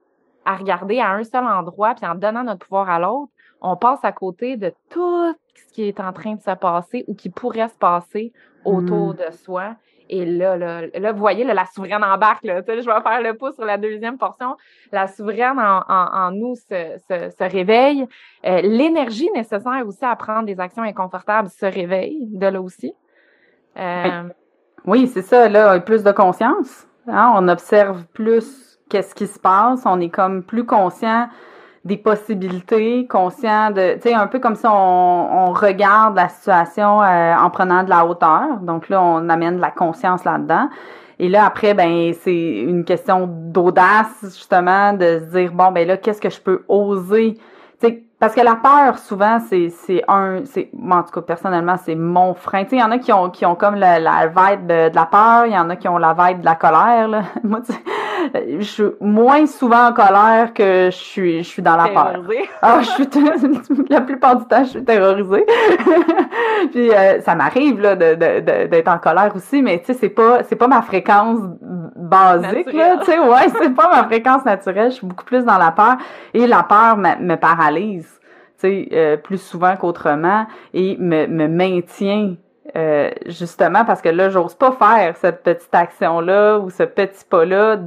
à 0.44 0.56
regarder 0.56 1.00
à 1.00 1.11
un 1.11 1.24
seul 1.24 1.44
endroit, 1.44 1.94
puis 1.94 2.06
en 2.06 2.14
donnant 2.14 2.44
notre 2.44 2.66
pouvoir 2.66 2.88
à 2.88 2.98
l'autre, 2.98 3.30
on 3.61 3.76
passe 3.76 4.00
à 4.04 4.12
côté 4.12 4.56
de 4.56 4.72
tout 4.88 5.35
ce 5.54 5.72
qui 5.72 5.85
est 5.85 6.00
en 6.00 6.12
train 6.12 6.35
de 6.35 6.40
se 6.40 6.54
passer 6.54 7.04
ou 7.09 7.14
qui 7.14 7.28
pourrait 7.28 7.68
se 7.68 7.74
passer 7.74 8.33
autour 8.64 9.12
hmm. 9.12 9.16
de 9.16 9.33
soi. 9.33 9.76
Et 10.12 10.24
là, 10.24 10.56
là, 10.56 10.83
là, 10.92 11.12
vous 11.12 11.20
voyez, 11.20 11.44
la 11.44 11.66
souveraine 11.66 12.02
embarque. 12.02 12.42
Là, 12.42 12.62
je 12.66 12.72
vais 12.72 12.83
faire 12.83 13.22
le 13.22 13.35
pouce 13.35 13.54
sur 13.54 13.64
la 13.64 13.78
deuxième 13.78 14.18
portion. 14.18 14.56
La 14.90 15.06
souveraine 15.06 15.61
en, 15.61 15.85
en, 15.88 16.33
nous 16.33 16.56
se, 16.56 16.98
se, 17.09 17.30
se 17.30 17.44
réveille. 17.44 18.09
Euh, 18.44 18.61
l'énergie 18.62 19.30
nécessaire 19.37 19.87
aussi 19.87 20.04
à 20.04 20.16
prendre 20.16 20.46
des 20.46 20.59
actions 20.59 20.83
inconfortables 20.83 21.48
se 21.48 21.64
réveille 21.64 22.26
de 22.26 22.46
là 22.46 22.61
aussi. 22.61 22.92
Euh, 23.78 24.24
oui, 24.85 25.06
c'est 25.06 25.22
ça. 25.22 25.48
Là, 25.48 25.78
plus 25.78 26.02
de 26.02 26.11
conscience. 26.11 26.88
Hein? 27.06 27.33
On 27.37 27.46
observe 27.46 28.04
plus 28.06 28.69
qu'est-ce 28.90 29.14
qui 29.14 29.26
se 29.26 29.38
passe? 29.38 29.81
On 29.87 30.00
est 30.00 30.11
comme 30.11 30.42
plus 30.42 30.66
conscient 30.66 31.29
des 31.85 31.96
possibilités, 31.96 33.07
conscient 33.07 33.70
de, 33.70 33.94
tu 33.94 34.03
sais, 34.03 34.14
un 34.14 34.26
peu 34.26 34.38
comme 34.38 34.55
si 34.55 34.66
on, 34.66 35.48
on 35.48 35.53
regarde 35.53 36.14
la 36.14 36.29
situation 36.29 37.03
euh, 37.03 37.35
en 37.35 37.48
prenant 37.48 37.83
de 37.83 37.88
la 37.88 38.05
hauteur. 38.05 38.59
Donc 38.61 38.90
là, 38.90 39.00
on 39.03 39.29
amène 39.31 39.57
de 39.57 39.61
la 39.62 39.70
conscience 39.70 40.24
là-dedans. 40.24 40.68
Et 41.18 41.29
là, 41.29 41.46
après, 41.46 41.74
ben, 41.74 42.12
c'est 42.22 42.61
une 42.61 42.85
question 42.85 43.26
d'audace, 43.29 44.14
justement, 44.22 44.92
de 44.92 45.20
se 45.20 45.37
dire, 45.37 45.53
bon, 45.53 45.70
ben 45.70 45.87
là, 45.87 45.96
qu'est-ce 45.96 46.20
que 46.20 46.31
je 46.31 46.40
peux 46.40 46.64
oser? 46.68 47.35
Tu 47.81 47.87
sais, 47.87 48.05
parce 48.18 48.35
que 48.35 48.40
la 48.42 48.57
peur, 48.57 48.98
souvent, 48.98 49.38
c'est, 49.38 49.70
c'est 49.70 50.03
un, 50.09 50.44
c'est, 50.44 50.70
en 50.90 51.03
tout 51.03 51.12
cas, 51.12 51.22
personnellement, 51.22 51.76
c'est 51.83 51.94
mon 51.94 52.35
frein. 52.35 52.64
Tu 52.64 52.70
sais, 52.70 52.76
il 52.76 52.81
y 52.81 52.83
en 52.83 52.90
a 52.90 52.98
qui 52.98 53.12
ont, 53.12 53.31
qui 53.31 53.46
ont 53.46 53.55
comme 53.55 53.74
la, 53.74 53.98
la 53.98 54.26
vibe 54.26 54.66
de, 54.66 54.94
la 54.94 55.07
peur, 55.07 55.46
il 55.46 55.53
y 55.53 55.59
en 55.59 55.70
a 55.70 55.76
qui 55.76 55.88
ont 55.88 55.96
la 55.98 56.14
vibe 56.14 56.40
de 56.40 56.44
la 56.44 56.55
colère, 56.55 57.09
là. 57.09 57.22
Moi, 57.42 57.61
je 58.59 58.62
suis 58.62 58.85
moins 59.00 59.46
souvent 59.46 59.88
en 59.88 59.92
colère 59.92 60.52
que 60.54 60.87
je 60.87 60.96
suis, 60.96 61.38
je 61.38 61.48
suis 61.48 61.62
dans 61.62 61.76
la 61.76 61.88
peur. 61.88 62.22
Ah, 62.62 62.80
je 62.83 62.90
suis 62.90 63.85
la 63.88 64.00
plupart 64.00 64.37
du 64.37 64.46
temps, 64.46 64.64
je 64.64 64.70
suis 64.70 64.85
terrorisée. 64.85 65.46
Puis 66.72 66.90
euh, 66.90 67.20
ça 67.20 67.35
m'arrive 67.35 67.80
là 67.80 67.96
de, 67.96 68.14
de, 68.14 68.66
d'être 68.66 68.88
en 68.88 68.98
colère 68.98 69.33
aussi, 69.35 69.62
mais 69.62 69.78
tu 69.80 69.87
sais, 69.87 69.94
c'est 69.94 70.09
pas 70.09 70.42
c'est 70.44 70.56
pas 70.56 70.68
ma 70.68 70.83
fréquence 70.83 71.40
basique 71.96 72.72
là, 72.72 72.98
tu 72.98 73.06
sais, 73.06 73.18
ouais, 73.18 73.48
c'est 73.61 73.74
pas 73.74 73.90
ma 73.90 74.04
fréquence 74.04 74.44
naturelle. 74.44 74.90
Je 74.90 74.96
suis 74.96 75.06
beaucoup 75.06 75.24
plus 75.24 75.44
dans 75.44 75.59
la 75.59 75.70
peur 75.70 75.96
et 76.35 76.46
la 76.46 76.62
peur 76.62 76.96
me, 76.96 77.16
me 77.20 77.37
paralyse, 77.37 78.20
tu 78.59 78.68
sais, 78.68 78.88
euh, 78.92 79.16
plus 79.16 79.40
souvent 79.40 79.76
qu'autrement 79.76 80.46
et 80.74 80.96
me, 80.98 81.26
me 81.26 81.48
maintient 81.48 82.35
euh, 82.76 83.11
justement 83.26 83.85
parce 83.85 84.00
que 84.00 84.09
là, 84.09 84.30
j'ose 84.30 84.54
pas 84.54 84.72
faire 84.72 85.16
cette 85.16 85.42
petite 85.42 85.74
action-là 85.74 86.59
ou 86.59 86.70
ce 86.70 86.83
petit 86.83 87.24
pas-là 87.28 87.78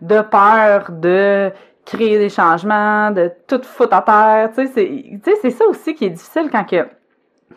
de 0.00 0.20
peur 0.20 0.90
de 0.90 1.50
créer 1.84 2.18
des 2.18 2.28
changements, 2.28 3.10
de 3.10 3.30
tout 3.46 3.60
foutre 3.62 3.94
à 3.94 4.02
terre. 4.02 4.50
Tu 4.54 4.66
sais, 4.66 5.34
c'est 5.40 5.50
ça 5.50 5.64
aussi 5.66 5.94
qui 5.94 6.04
est 6.06 6.10
difficile 6.10 6.48
quand 6.50 6.64
que 6.64 6.86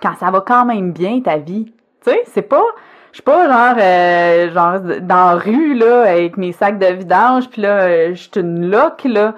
quand 0.02 0.16
ça 0.16 0.32
va 0.32 0.42
quand 0.42 0.66
même 0.66 0.92
bien 0.94 1.22
ta 1.22 1.38
vie. 1.38 1.66
Tu 2.04 2.12
sais, 2.12 2.24
c'est 2.26 2.42
pas 2.42 2.64
je 3.12 3.18
suis 3.18 3.24
pas 3.24 3.48
genre 3.48 3.76
euh, 3.78 4.52
genre 4.52 4.80
dans 5.02 5.32
la 5.32 5.36
rue 5.36 5.74
là 5.76 6.04
avec 6.04 6.38
mes 6.38 6.54
sacs 6.54 6.80
de 6.80 6.86
vidange 6.86 7.50
puis 7.50 7.62
là 7.62 7.82
euh, 7.82 8.10
je 8.14 8.22
suis 8.22 8.32
une 8.38 8.70
loque 8.70 9.04
là 9.04 9.36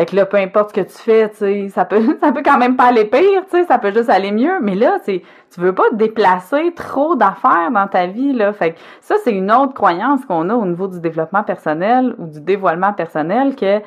fait 0.00 0.06
que 0.06 0.16
là, 0.16 0.24
peu 0.24 0.38
importe 0.38 0.70
ce 0.70 0.80
que 0.80 0.86
tu 0.86 0.96
fais, 0.96 1.28
tu 1.28 1.68
ça 1.74 1.84
peut, 1.84 2.02
quand 2.42 2.56
même 2.56 2.74
pas 2.74 2.84
aller 2.84 3.04
pire, 3.04 3.44
tu 3.50 3.58
sais, 3.58 3.64
ça 3.64 3.76
peut 3.76 3.92
juste 3.92 4.08
aller 4.08 4.32
mieux. 4.32 4.58
Mais 4.62 4.74
là, 4.74 4.98
tu 5.04 5.20
tu 5.20 5.60
veux 5.60 5.74
pas 5.74 5.90
déplacer 5.92 6.72
trop 6.74 7.16
d'affaires 7.16 7.70
dans 7.70 7.86
ta 7.86 8.06
vie, 8.06 8.32
là. 8.32 8.54
Fait 8.54 8.76
ça, 9.02 9.16
c'est 9.22 9.32
une 9.32 9.52
autre 9.52 9.74
croyance 9.74 10.24
qu'on 10.24 10.48
a 10.48 10.54
au 10.54 10.64
niveau 10.64 10.88
du 10.88 11.00
développement 11.00 11.44
personnel 11.44 12.14
ou 12.16 12.28
du 12.28 12.40
dévoilement 12.40 12.94
personnel 12.94 13.54
que, 13.56 13.82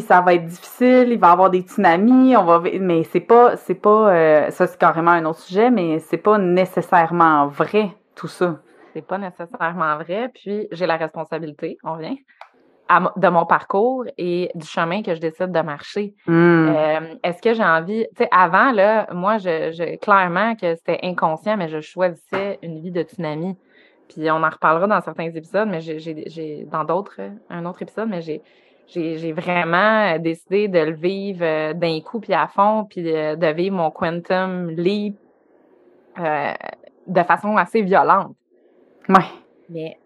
ça 0.00 0.22
va 0.22 0.34
être 0.34 0.46
difficile, 0.46 1.12
il 1.12 1.20
va 1.20 1.28
y 1.28 1.30
avoir 1.30 1.50
des 1.50 1.60
tsunamis, 1.60 2.36
on 2.36 2.42
va, 2.42 2.60
mais 2.80 3.04
c'est 3.04 3.20
pas, 3.20 3.56
c'est 3.56 3.76
pas, 3.76 4.12
euh, 4.12 4.50
ça 4.50 4.66
c'est 4.66 4.78
carrément 4.78 5.12
un 5.12 5.24
autre 5.24 5.38
sujet, 5.38 5.70
mais 5.70 6.00
c'est 6.00 6.16
pas 6.16 6.36
nécessairement 6.36 7.46
vrai, 7.46 7.92
tout 8.16 8.26
ça. 8.26 8.58
C'est 8.92 9.06
pas 9.06 9.18
nécessairement 9.18 9.98
vrai, 9.98 10.30
puis 10.34 10.66
j'ai 10.72 10.86
la 10.86 10.96
responsabilité, 10.96 11.78
on 11.84 11.94
vient, 11.94 12.16
de 13.16 13.28
mon 13.28 13.46
parcours 13.46 14.04
et 14.18 14.50
du 14.54 14.66
chemin 14.66 15.02
que 15.02 15.14
je 15.14 15.20
décide 15.20 15.50
de 15.50 15.60
marcher. 15.60 16.14
Hmm. 16.26 16.68
Euh, 16.68 17.00
est-ce 17.22 17.40
que 17.40 17.54
j'ai 17.54 17.64
envie, 17.64 18.06
tu 18.10 18.24
sais, 18.24 18.28
avant, 18.30 18.72
là, 18.72 19.06
moi, 19.12 19.38
je, 19.38 19.96
clairement 19.96 20.54
que 20.54 20.74
c'était 20.74 20.98
inconscient, 21.02 21.56
mais 21.56 21.68
je 21.68 21.80
choisissais 21.80 22.58
une 22.62 22.80
vie 22.80 22.90
de 22.90 23.02
tsunami. 23.02 23.56
Puis 24.08 24.30
on 24.30 24.42
en 24.42 24.50
reparlera 24.50 24.86
dans 24.86 25.00
certains 25.00 25.30
épisodes, 25.30 25.68
mais 25.68 25.80
j'ai, 25.80 26.66
dans 26.70 26.84
d'autres, 26.84 27.20
un 27.48 27.64
autre 27.64 27.80
épisode, 27.82 28.08
mais 28.10 28.20
j'ai, 28.20 28.42
j'ai, 28.88 29.32
vraiment 29.32 30.18
décidé 30.18 30.68
de 30.68 30.80
le 30.80 30.92
vivre 30.92 31.44
euh, 31.44 31.72
d'un 31.72 32.00
coup 32.00 32.20
puis 32.20 32.34
à 32.34 32.46
fond, 32.46 32.84
puis 32.84 33.02
de, 33.02 33.52
vivre 33.52 33.76
mon 33.76 33.90
quantum 33.90 34.68
leap 34.70 35.16
euh, 36.18 36.52
de 37.06 37.22
façon 37.22 37.56
assez 37.56 37.80
violente. 37.80 38.34
Ouais. 39.08 39.24
Mais 39.70 39.96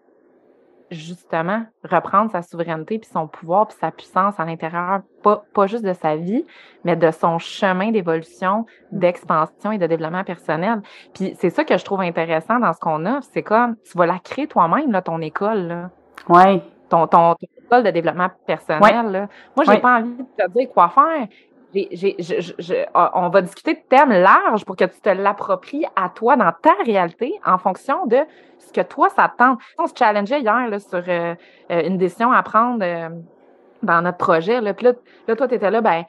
justement 0.91 1.65
reprendre 1.83 2.31
sa 2.31 2.41
souveraineté 2.41 2.99
puis 2.99 3.09
son 3.11 3.27
pouvoir 3.27 3.67
puis 3.67 3.77
sa 3.79 3.91
puissance 3.91 4.39
à 4.39 4.45
l'intérieur 4.45 5.01
pas 5.21 5.43
pas 5.53 5.67
juste 5.67 5.83
de 5.83 5.93
sa 5.93 6.15
vie 6.15 6.45
mais 6.83 6.95
de 6.95 7.11
son 7.11 7.39
chemin 7.39 7.91
d'évolution 7.91 8.65
d'expansion 8.91 9.71
et 9.71 9.77
de 9.77 9.87
développement 9.87 10.23
personnel. 10.23 10.81
Puis 11.13 11.35
c'est 11.37 11.49
ça 11.49 11.63
que 11.63 11.77
je 11.77 11.83
trouve 11.83 12.01
intéressant 12.01 12.59
dans 12.59 12.73
ce 12.73 12.79
qu'on 12.79 13.05
offre 13.05 13.27
c'est 13.33 13.43
comme 13.43 13.75
tu 13.83 13.97
vas 13.97 14.05
la 14.05 14.19
créer 14.19 14.47
toi-même 14.47 14.91
là 14.91 15.01
ton 15.01 15.21
école 15.21 15.67
là. 15.67 15.89
Ouais. 16.29 16.61
Ton, 16.89 17.05
ton, 17.05 17.35
école 17.41 17.83
de 17.83 17.91
développement 17.91 18.29
personnel 18.45 19.11
là. 19.11 19.27
Moi 19.55 19.65
j'ai 19.65 19.79
pas 19.79 19.99
envie 19.99 20.15
de 20.15 20.23
te 20.23 20.51
dire 20.51 20.69
quoi 20.69 20.89
faire 20.89 21.27
on 21.73 23.29
va 23.29 23.41
discuter 23.41 23.73
de 23.73 23.81
thèmes 23.89 24.11
larges 24.11 24.65
pour 24.65 24.75
que 24.75 24.85
tu 24.85 24.99
te 25.01 25.09
l'appropries 25.09 25.85
à 25.95 26.09
toi 26.09 26.35
dans 26.35 26.51
ta 26.61 26.73
réalité 26.85 27.33
en 27.45 27.57
fonction 27.57 28.05
de 28.05 28.19
ce 28.57 28.71
que 28.71 28.81
toi, 28.81 29.09
ça 29.09 29.31
tente. 29.37 29.59
On 29.77 29.87
se 29.87 29.93
challengeait 29.95 30.41
hier 30.41 30.69
sur 30.79 31.03
euh, 31.07 31.35
euh, 31.71 31.87
une 31.87 31.97
décision 31.97 32.31
à 32.31 32.41
prendre 32.43 32.83
euh, 32.83 33.09
dans 33.83 34.01
notre 34.01 34.17
projet. 34.17 34.61
Là. 34.61 34.73
Puis 34.73 34.85
là, 34.85 34.93
là 35.27 35.35
toi, 35.35 35.47
tu 35.47 35.55
étais 35.55 35.71
là, 35.71 35.81
ben, 35.81 36.03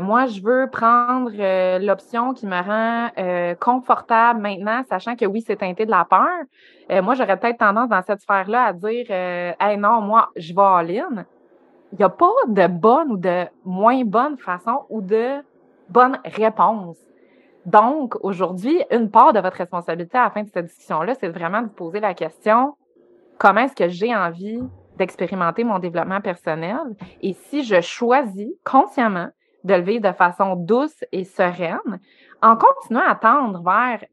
moi, 0.00 0.26
je 0.26 0.42
veux 0.42 0.68
prendre 0.70 1.30
l'option 1.78 2.34
qui 2.34 2.46
me 2.46 2.60
rend 2.60 3.54
confortable 3.60 4.40
maintenant, 4.40 4.82
sachant 4.88 5.14
que 5.14 5.24
oui, 5.24 5.40
c'est 5.46 5.56
teinté 5.56 5.86
de 5.86 5.90
la 5.90 6.04
peur. 6.04 7.00
moi, 7.02 7.14
j'aurais 7.14 7.36
peut-être 7.36 7.58
tendance 7.58 7.88
dans 7.88 8.02
cette 8.02 8.20
sphère-là 8.20 8.64
à 8.64 8.72
dire 8.72 9.06
Hey 9.08 9.76
non, 9.76 10.00
moi, 10.00 10.30
je 10.34 10.52
vais 10.52 10.62
all-in 10.62 11.24
il 11.92 11.98
n'y 11.98 12.04
a 12.04 12.08
pas 12.08 12.32
de 12.48 12.66
bonne 12.66 13.12
ou 13.12 13.16
de 13.16 13.44
moins 13.64 14.02
bonne 14.04 14.38
façon 14.38 14.86
ou 14.88 15.02
de 15.02 15.42
bonne 15.88 16.18
réponse. 16.24 16.96
Donc, 17.66 18.16
aujourd'hui, 18.22 18.82
une 18.90 19.10
part 19.10 19.32
de 19.32 19.40
votre 19.40 19.58
responsabilité 19.58 20.18
à 20.18 20.24
la 20.24 20.30
fin 20.30 20.42
de 20.42 20.48
cette 20.48 20.66
discussion-là, 20.66 21.14
c'est 21.14 21.28
vraiment 21.28 21.60
de 21.60 21.66
vous 21.66 21.74
poser 21.74 22.00
la 22.00 22.14
question, 22.14 22.74
comment 23.38 23.60
est-ce 23.60 23.76
que 23.76 23.88
j'ai 23.88 24.14
envie 24.14 24.62
d'expérimenter 24.96 25.64
mon 25.64 25.78
développement 25.78 26.20
personnel? 26.20 26.96
Et 27.20 27.34
si 27.34 27.62
je 27.62 27.80
choisis 27.80 28.52
consciemment 28.64 29.28
de 29.64 29.74
le 29.74 29.82
vivre 29.82 30.08
de 30.08 30.12
façon 30.12 30.56
douce 30.56 31.04
et 31.12 31.24
sereine, 31.24 32.00
en 32.42 32.56
continuant 32.56 33.06
à 33.06 33.14
tendre 33.14 33.62
vers 33.62 34.04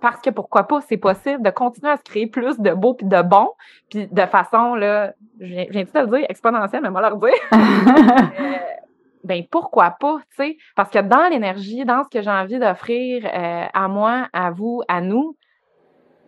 parce 0.00 0.20
que 0.20 0.30
pourquoi 0.30 0.64
pas, 0.64 0.80
c'est 0.82 0.96
possible 0.96 1.42
de 1.42 1.50
continuer 1.50 1.90
à 1.90 1.96
se 1.96 2.02
créer 2.02 2.26
plus 2.26 2.58
de 2.60 2.72
beau 2.72 2.94
puis 2.94 3.06
de 3.06 3.22
bon, 3.22 3.50
puis 3.90 4.06
de 4.06 4.26
façon, 4.26 4.74
là, 4.74 5.12
je 5.40 5.46
viens, 5.70 5.84
de 5.84 5.88
te 5.88 5.98
le 5.98 6.06
dire, 6.06 6.26
exponentielle, 6.28 6.82
mais 6.82 6.90
moi 6.90 7.00
leur 7.00 7.16
dire. 7.16 7.32
euh, 7.52 7.56
ben 9.24 9.42
pourquoi 9.50 9.96
pas, 9.98 10.18
tu 10.30 10.36
sais, 10.36 10.56
parce 10.76 10.90
que 10.90 11.00
dans 11.00 11.28
l'énergie, 11.30 11.84
dans 11.84 12.04
ce 12.04 12.08
que 12.08 12.22
j'ai 12.22 12.30
envie 12.30 12.58
d'offrir 12.58 13.24
euh, 13.26 13.64
à 13.72 13.88
moi, 13.88 14.28
à 14.32 14.50
vous, 14.50 14.82
à 14.88 15.00
nous, 15.00 15.36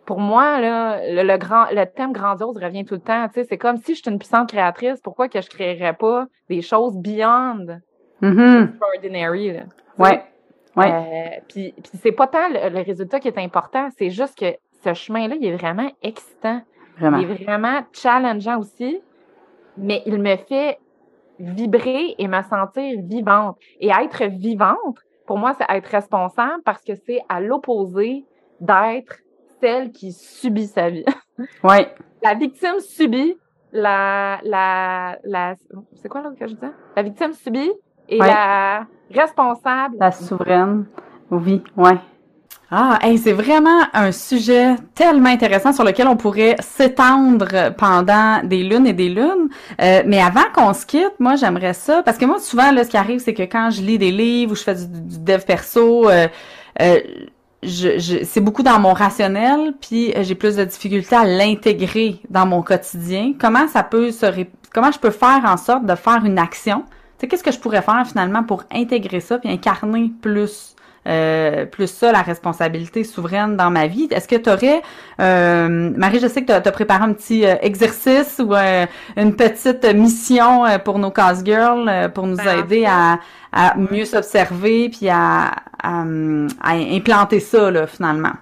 pour 0.04 0.20
moi, 0.20 0.58
là, 0.58 1.00
le, 1.22 1.36
grand, 1.36 1.66
le 1.70 1.84
thème 1.84 2.12
grandiose 2.12 2.56
revient 2.56 2.86
tout 2.86 2.94
le 2.94 3.00
temps. 3.00 3.26
C'est 3.34 3.58
comme 3.58 3.76
si 3.76 3.94
j'étais 3.94 4.10
une 4.10 4.18
puissante 4.18 4.48
créatrice, 4.48 5.00
pourquoi 5.02 5.28
que 5.28 5.40
je 5.40 5.50
créerais 5.50 5.92
pas 5.92 6.26
des 6.48 6.62
choses 6.62 6.96
beyond 6.96 7.66
mm-hmm. 8.22 8.70
extraordinary? 8.70 9.52
Là, 9.52 9.60
ouais. 9.98 10.24
Ouais. 10.76 10.90
Euh, 10.90 11.40
puis, 11.48 11.72
puis 11.72 11.98
c'est 12.00 12.12
pas 12.12 12.26
tant 12.26 12.48
le, 12.48 12.82
résultat 12.82 13.20
qui 13.20 13.28
est 13.28 13.38
important, 13.38 13.88
c'est 13.96 14.10
juste 14.10 14.38
que 14.38 14.56
ce 14.84 14.94
chemin-là, 14.94 15.36
il 15.40 15.46
est 15.46 15.56
vraiment 15.56 15.90
excitant. 16.02 16.62
Vraiment. 16.98 17.18
Il 17.18 17.30
est 17.30 17.44
vraiment 17.44 17.80
challengeant 17.92 18.58
aussi, 18.58 19.00
mais 19.76 20.02
il 20.06 20.18
me 20.18 20.36
fait 20.36 20.78
vibrer 21.38 22.14
et 22.18 22.28
me 22.28 22.42
sentir 22.42 23.00
vivante. 23.02 23.56
Et 23.80 23.90
être 23.90 24.24
vivante, 24.24 24.98
pour 25.26 25.38
moi, 25.38 25.54
c'est 25.58 25.66
être 25.68 25.86
responsable 25.86 26.62
parce 26.64 26.82
que 26.82 26.94
c'est 26.94 27.20
à 27.28 27.40
l'opposé 27.40 28.24
d'être 28.60 29.18
celle 29.60 29.92
qui 29.92 30.12
subit 30.12 30.66
sa 30.66 30.90
vie. 30.90 31.04
Oui. 31.62 31.86
La 32.20 32.34
victime 32.34 32.80
subit, 32.80 33.38
la, 33.70 34.40
la, 34.42 35.18
la, 35.22 35.54
c'est 35.94 36.08
quoi 36.08 36.20
là 36.20 36.32
que 36.36 36.48
je 36.48 36.54
dis? 36.54 36.66
La 36.96 37.02
victime 37.04 37.32
subit 37.32 37.70
et 38.08 38.18
la 38.18 38.86
responsable. 39.14 39.96
La 39.98 40.12
souveraine. 40.12 40.86
Oui, 41.30 41.62
ouais. 41.76 41.98
Ah, 42.70 42.98
c'est 43.16 43.32
vraiment 43.32 43.80
un 43.94 44.12
sujet 44.12 44.76
tellement 44.94 45.30
intéressant 45.30 45.72
sur 45.72 45.84
lequel 45.84 46.06
on 46.06 46.16
pourrait 46.16 46.56
s'étendre 46.60 47.72
pendant 47.78 48.42
des 48.44 48.62
lunes 48.62 48.86
et 48.86 48.92
des 48.92 49.08
lunes. 49.08 49.48
Euh, 49.80 50.02
mais 50.04 50.20
avant 50.20 50.44
qu'on 50.54 50.74
se 50.74 50.84
quitte, 50.84 51.14
moi 51.18 51.36
j'aimerais 51.36 51.72
ça 51.72 52.02
parce 52.02 52.18
que 52.18 52.26
moi 52.26 52.38
souvent 52.40 52.70
là, 52.70 52.84
ce 52.84 52.90
qui 52.90 52.98
arrive, 52.98 53.20
c'est 53.20 53.32
que 53.32 53.44
quand 53.44 53.70
je 53.70 53.80
lis 53.80 53.96
des 53.96 54.10
livres 54.10 54.52
ou 54.52 54.54
je 54.54 54.64
fais 54.64 54.74
du, 54.74 54.86
dev 55.18 55.40
perso, 55.46 56.10
euh, 56.10 56.28
euh, 56.82 57.00
je, 57.62 57.98
je, 57.98 58.22
c'est 58.24 58.42
beaucoup 58.42 58.62
dans 58.62 58.78
mon 58.78 58.92
rationnel, 58.92 59.72
puis 59.80 60.12
j'ai 60.20 60.34
plus 60.34 60.56
de 60.56 60.64
difficultés 60.64 61.16
à 61.16 61.24
l'intégrer 61.24 62.20
dans 62.28 62.44
mon 62.44 62.60
quotidien. 62.60 63.32
Comment 63.40 63.66
ça 63.68 63.82
peut 63.82 64.10
se, 64.10 64.26
comment 64.74 64.92
je 64.92 64.98
peux 64.98 65.10
faire 65.10 65.40
en 65.46 65.56
sorte 65.56 65.86
de 65.86 65.94
faire 65.94 66.22
une 66.22 66.38
action 66.38 66.84
sais, 67.18 67.28
qu'est-ce 67.28 67.44
que 67.44 67.52
je 67.52 67.58
pourrais 67.58 67.82
faire 67.82 68.06
finalement 68.06 68.42
pour 68.42 68.64
intégrer 68.70 69.20
ça 69.20 69.38
puis 69.38 69.50
incarner 69.50 70.12
plus 70.22 70.76
euh, 71.08 71.64
plus 71.64 71.86
ça, 71.86 72.12
la 72.12 72.20
responsabilité 72.20 73.02
souveraine 73.02 73.56
dans 73.56 73.70
ma 73.70 73.86
vie? 73.86 74.08
Est-ce 74.10 74.28
que 74.28 74.36
tu 74.36 74.50
aurais, 74.50 74.82
euh, 75.20 75.92
Marie, 75.96 76.18
je 76.20 76.26
sais 76.26 76.42
que 76.42 76.46
tu 76.46 76.52
as, 76.52 76.60
préparé 76.72 77.04
un 77.04 77.14
petit 77.14 77.46
euh, 77.46 77.54
exercice 77.62 78.38
ou 78.38 78.52
une 78.54 79.34
petite 79.34 79.84
mission 79.94 80.64
pour 80.84 80.98
nos 80.98 81.10
cause 81.10 81.42
girls 81.44 82.12
pour 82.12 82.26
nous 82.26 82.36
ben, 82.36 82.58
aider 82.58 82.84
à, 82.84 83.20
à, 83.52 83.76
mieux 83.76 84.04
s'observer 84.04 84.90
puis 84.90 85.08
à, 85.08 85.52
à, 85.82 86.02
implanter 86.72 87.40
ça 87.40 87.70
là, 87.70 87.86
finalement? 87.86 88.34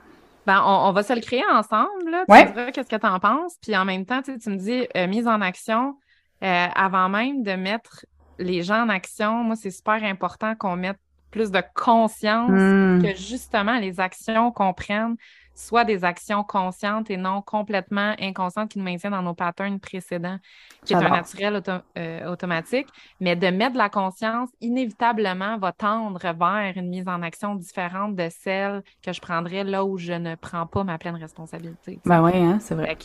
Ben, 0.44 0.60
on, 0.64 0.90
va 0.92 1.02
se 1.04 1.12
le 1.12 1.20
créer 1.20 1.44
ensemble. 1.52 2.10
Là. 2.10 2.24
Tu 2.28 2.34
me 2.34 2.52
diras 2.52 2.70
qu'est-ce 2.72 2.88
que 2.88 2.96
tu 2.96 3.06
en 3.06 3.20
penses. 3.20 3.56
Puis 3.62 3.76
en 3.76 3.84
même 3.84 4.06
temps, 4.06 4.22
tu, 4.22 4.32
me 4.50 4.56
dis 4.56 4.88
mise 5.08 5.28
en 5.28 5.40
action 5.40 5.94
avant 6.40 7.08
même 7.08 7.44
de 7.44 7.52
mettre 7.52 8.06
les 8.38 8.62
gens 8.62 8.82
en 8.84 8.88
action. 8.88 9.44
Moi, 9.44 9.56
c'est 9.56 9.70
super 9.70 10.02
important 10.02 10.54
qu'on 10.54 10.76
mette 10.76 10.98
plus 11.30 11.50
de 11.50 11.62
conscience 11.74 12.50
hmm. 12.50 13.02
que 13.02 13.14
justement 13.14 13.78
les 13.78 14.00
actions 14.00 14.52
qu'on 14.52 14.72
prenne 14.72 15.16
soient 15.56 15.84
des 15.84 16.04
actions 16.04 16.44
conscientes 16.44 17.10
et 17.10 17.16
non 17.16 17.42
complètement 17.42 18.14
inconscientes 18.20 18.70
qui 18.70 18.78
nous 18.78 18.84
maintiennent 18.84 19.12
dans 19.12 19.22
nos 19.22 19.34
patterns 19.34 19.80
précédents, 19.80 20.38
qui 20.84 20.92
est 20.92 20.96
un 20.96 21.08
naturel 21.08 21.62
euh, 21.98 22.30
automatique. 22.30 22.86
Mais 23.20 23.36
de 23.36 23.48
mettre 23.48 23.72
de 23.72 23.78
la 23.78 23.88
conscience, 23.88 24.50
inévitablement, 24.60 25.58
va 25.58 25.72
tendre 25.72 26.20
vers 26.20 26.72
une 26.76 26.88
mise 26.88 27.08
en 27.08 27.22
action 27.22 27.54
différente 27.54 28.14
de 28.14 28.28
celle 28.30 28.82
que 29.02 29.12
je 29.12 29.20
prendrais 29.20 29.64
là 29.64 29.84
où 29.84 29.96
je 29.96 30.12
ne 30.12 30.34
prends 30.34 30.66
pas 30.66 30.84
ma 30.84 30.98
pleine 30.98 31.16
responsabilité. 31.16 32.00
Ben 32.04 32.22
oui, 32.22 32.36
hein, 32.36 32.58
c'est 32.60 32.74
vrai. 32.74 32.96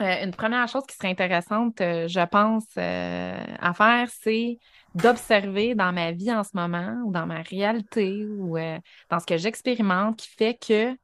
Euh, 0.00 0.24
une 0.24 0.32
première 0.32 0.68
chose 0.68 0.84
qui 0.88 0.96
serait 0.96 1.10
intéressante, 1.10 1.80
euh, 1.80 2.08
je 2.08 2.26
pense, 2.26 2.64
à 2.76 3.74
faire, 3.74 4.08
c'est 4.22 4.58
d'observer 4.94 5.74
dans 5.74 5.92
ma 5.92 6.12
vie 6.12 6.32
en 6.32 6.42
ce 6.42 6.50
moment 6.54 7.00
ou 7.04 7.12
dans 7.12 7.26
ma 7.26 7.42
réalité 7.42 8.24
ou 8.26 8.56
euh, 8.56 8.78
dans 9.10 9.20
ce 9.20 9.26
que 9.26 9.36
j'expérimente 9.36 10.16
qui 10.16 10.28
fait 10.28 10.54
que 10.54 10.96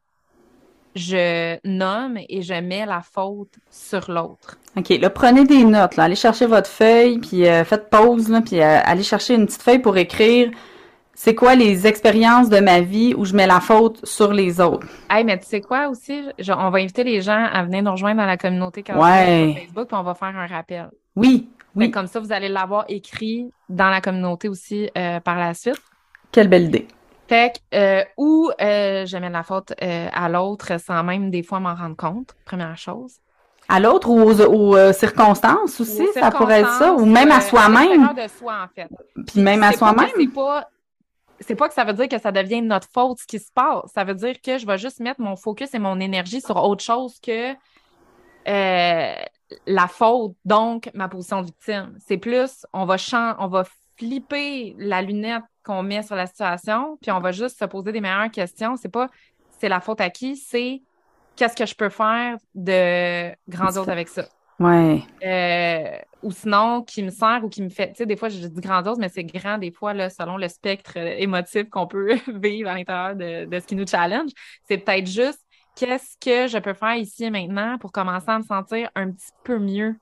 je 0.94 1.58
nomme 1.64 2.18
et 2.28 2.42
je 2.42 2.54
mets 2.54 2.86
la 2.86 3.02
faute 3.02 3.54
sur 3.70 4.10
l'autre. 4.10 4.56
OK, 4.76 4.88
là, 4.88 5.10
prenez 5.10 5.44
des 5.44 5.62
notes, 5.64 5.96
là. 5.96 6.04
allez 6.04 6.16
chercher 6.16 6.46
votre 6.46 6.70
feuille, 6.70 7.18
puis 7.18 7.46
euh, 7.46 7.64
faites 7.64 7.90
pause, 7.90 8.30
là, 8.30 8.40
puis 8.40 8.60
euh, 8.60 8.80
allez 8.82 9.02
chercher 9.02 9.34
une 9.34 9.46
petite 9.46 9.62
feuille 9.62 9.78
pour 9.78 9.96
écrire 9.98 10.50
c'est 11.18 11.34
quoi 11.34 11.54
les 11.54 11.86
expériences 11.86 12.50
de 12.50 12.60
ma 12.60 12.82
vie 12.82 13.14
où 13.16 13.24
je 13.24 13.34
mets 13.34 13.46
la 13.46 13.60
faute 13.60 14.04
sur 14.04 14.34
les 14.34 14.60
autres? 14.60 14.86
Hey, 15.08 15.24
mais 15.24 15.38
tu 15.38 15.46
sais 15.46 15.62
quoi 15.62 15.88
aussi? 15.88 16.22
on 16.46 16.70
va 16.70 16.78
inviter 16.78 17.04
les 17.04 17.22
gens 17.22 17.42
à 17.50 17.64
venir 17.64 17.82
nous 17.82 17.92
rejoindre 17.92 18.18
dans 18.18 18.26
la 18.26 18.36
communauté 18.36 18.84
sur 18.86 18.94
Facebook, 19.02 19.88
puis 19.88 19.96
on 19.98 20.02
va 20.02 20.14
faire 20.14 20.36
un 20.36 20.46
rappel. 20.46 20.90
Oui, 21.16 21.48
oui. 21.74 21.90
Comme 21.90 22.06
ça, 22.06 22.20
vous 22.20 22.32
allez 22.32 22.50
l'avoir 22.50 22.84
écrit 22.88 23.50
dans 23.70 23.88
la 23.88 24.02
communauté 24.02 24.50
aussi 24.50 24.90
euh, 24.96 25.18
par 25.20 25.38
la 25.38 25.54
suite. 25.54 25.80
Quelle 26.30 26.48
belle 26.48 26.64
idée. 26.64 26.86
Fait 27.28 27.54
que, 27.54 27.76
euh, 27.76 28.04
ou 28.18 28.50
euh, 28.60 29.06
je 29.06 29.16
mets 29.16 29.30
la 29.30 29.42
faute 29.42 29.72
à 29.80 30.28
l'autre 30.28 30.78
sans 30.78 31.02
même 31.02 31.30
des 31.30 31.42
fois 31.42 31.60
m'en 31.60 31.74
rendre 31.74 31.96
compte, 31.96 32.34
première 32.44 32.76
chose. 32.76 33.14
À 33.68 33.80
l'autre 33.80 34.10
ou 34.10 34.20
aux, 34.20 34.92
circonstances 34.92 35.80
aussi, 35.80 36.06
ça 36.12 36.30
pourrait 36.30 36.60
être 36.60 36.74
ça, 36.74 36.92
ou 36.92 37.06
même 37.06 37.32
à 37.32 37.40
soi-même. 37.40 38.02
de 38.14 38.28
soi, 38.28 38.54
en 38.64 38.68
fait. 38.72 38.88
Puis 39.26 39.40
même 39.40 39.62
à 39.62 39.72
soi-même. 39.72 40.10
C'est 40.14 40.32
pas, 40.32 40.68
c'est 41.40 41.54
pas 41.54 41.68
que 41.68 41.74
ça 41.74 41.84
veut 41.84 41.92
dire 41.92 42.08
que 42.08 42.18
ça 42.18 42.32
devient 42.32 42.62
notre 42.62 42.88
faute 42.92 43.18
ce 43.18 43.26
qui 43.26 43.38
se 43.38 43.50
passe. 43.52 43.90
Ça 43.92 44.04
veut 44.04 44.14
dire 44.14 44.40
que 44.40 44.58
je 44.58 44.66
vais 44.66 44.78
juste 44.78 45.00
mettre 45.00 45.20
mon 45.20 45.36
focus 45.36 45.74
et 45.74 45.78
mon 45.78 46.00
énergie 46.00 46.40
sur 46.40 46.56
autre 46.56 46.82
chose 46.82 47.18
que 47.20 47.52
euh, 48.48 49.14
la 49.66 49.88
faute, 49.88 50.34
donc 50.44 50.90
ma 50.94 51.08
position 51.08 51.40
de 51.40 51.46
victime. 51.46 51.96
C'est 52.04 52.18
plus, 52.18 52.66
on 52.72 52.84
va 52.84 52.96
on 53.38 53.48
va 53.48 53.64
flipper 53.96 54.74
la 54.78 55.02
lunette 55.02 55.44
qu'on 55.64 55.82
met 55.82 56.02
sur 56.02 56.16
la 56.16 56.26
situation, 56.26 56.98
puis 57.00 57.10
on 57.10 57.20
va 57.20 57.32
juste 57.32 57.58
se 57.58 57.64
poser 57.64 57.92
des 57.92 58.00
meilleures 58.00 58.30
questions. 58.30 58.76
C'est 58.76 58.88
pas 58.88 59.08
c'est 59.58 59.68
la 59.68 59.80
faute 59.80 60.00
à 60.00 60.10
qui, 60.10 60.36
c'est 60.36 60.82
qu'est-ce 61.34 61.56
que 61.56 61.66
je 61.66 61.74
peux 61.74 61.88
faire 61.88 62.36
de 62.54 63.34
grandiose 63.48 63.88
avec 63.88 64.08
ça. 64.08 64.26
Ouais. 64.58 65.02
Euh, 65.24 65.98
ou 66.22 66.30
sinon, 66.30 66.82
qui 66.82 67.02
me 67.02 67.10
sert 67.10 67.40
ou 67.44 67.48
qui 67.48 67.62
me 67.62 67.68
fait. 67.68 67.88
Tu 67.88 67.96
sais, 67.96 68.06
des 68.06 68.16
fois, 68.16 68.28
je 68.28 68.38
dis 68.38 68.60
grandiose, 68.60 68.98
mais 68.98 69.08
c'est 69.08 69.24
grand 69.24 69.58
des 69.58 69.70
fois, 69.70 69.92
là, 69.92 70.08
selon 70.08 70.36
le 70.36 70.48
spectre 70.48 70.96
émotif 70.96 71.68
qu'on 71.68 71.86
peut 71.86 72.16
vivre 72.34 72.70
à 72.70 72.74
l'intérieur 72.74 73.14
de, 73.14 73.44
de 73.44 73.60
ce 73.60 73.66
qui 73.66 73.76
nous 73.76 73.86
challenge. 73.86 74.30
C'est 74.64 74.78
peut-être 74.78 75.06
juste 75.06 75.40
qu'est-ce 75.74 76.16
que 76.18 76.48
je 76.48 76.58
peux 76.58 76.74
faire 76.74 76.96
ici 76.96 77.24
et 77.24 77.30
maintenant 77.30 77.78
pour 77.78 77.92
commencer 77.92 78.30
à 78.30 78.38
me 78.38 78.44
sentir 78.44 78.90
un 78.94 79.10
petit 79.10 79.30
peu 79.44 79.58
mieux 79.58 79.96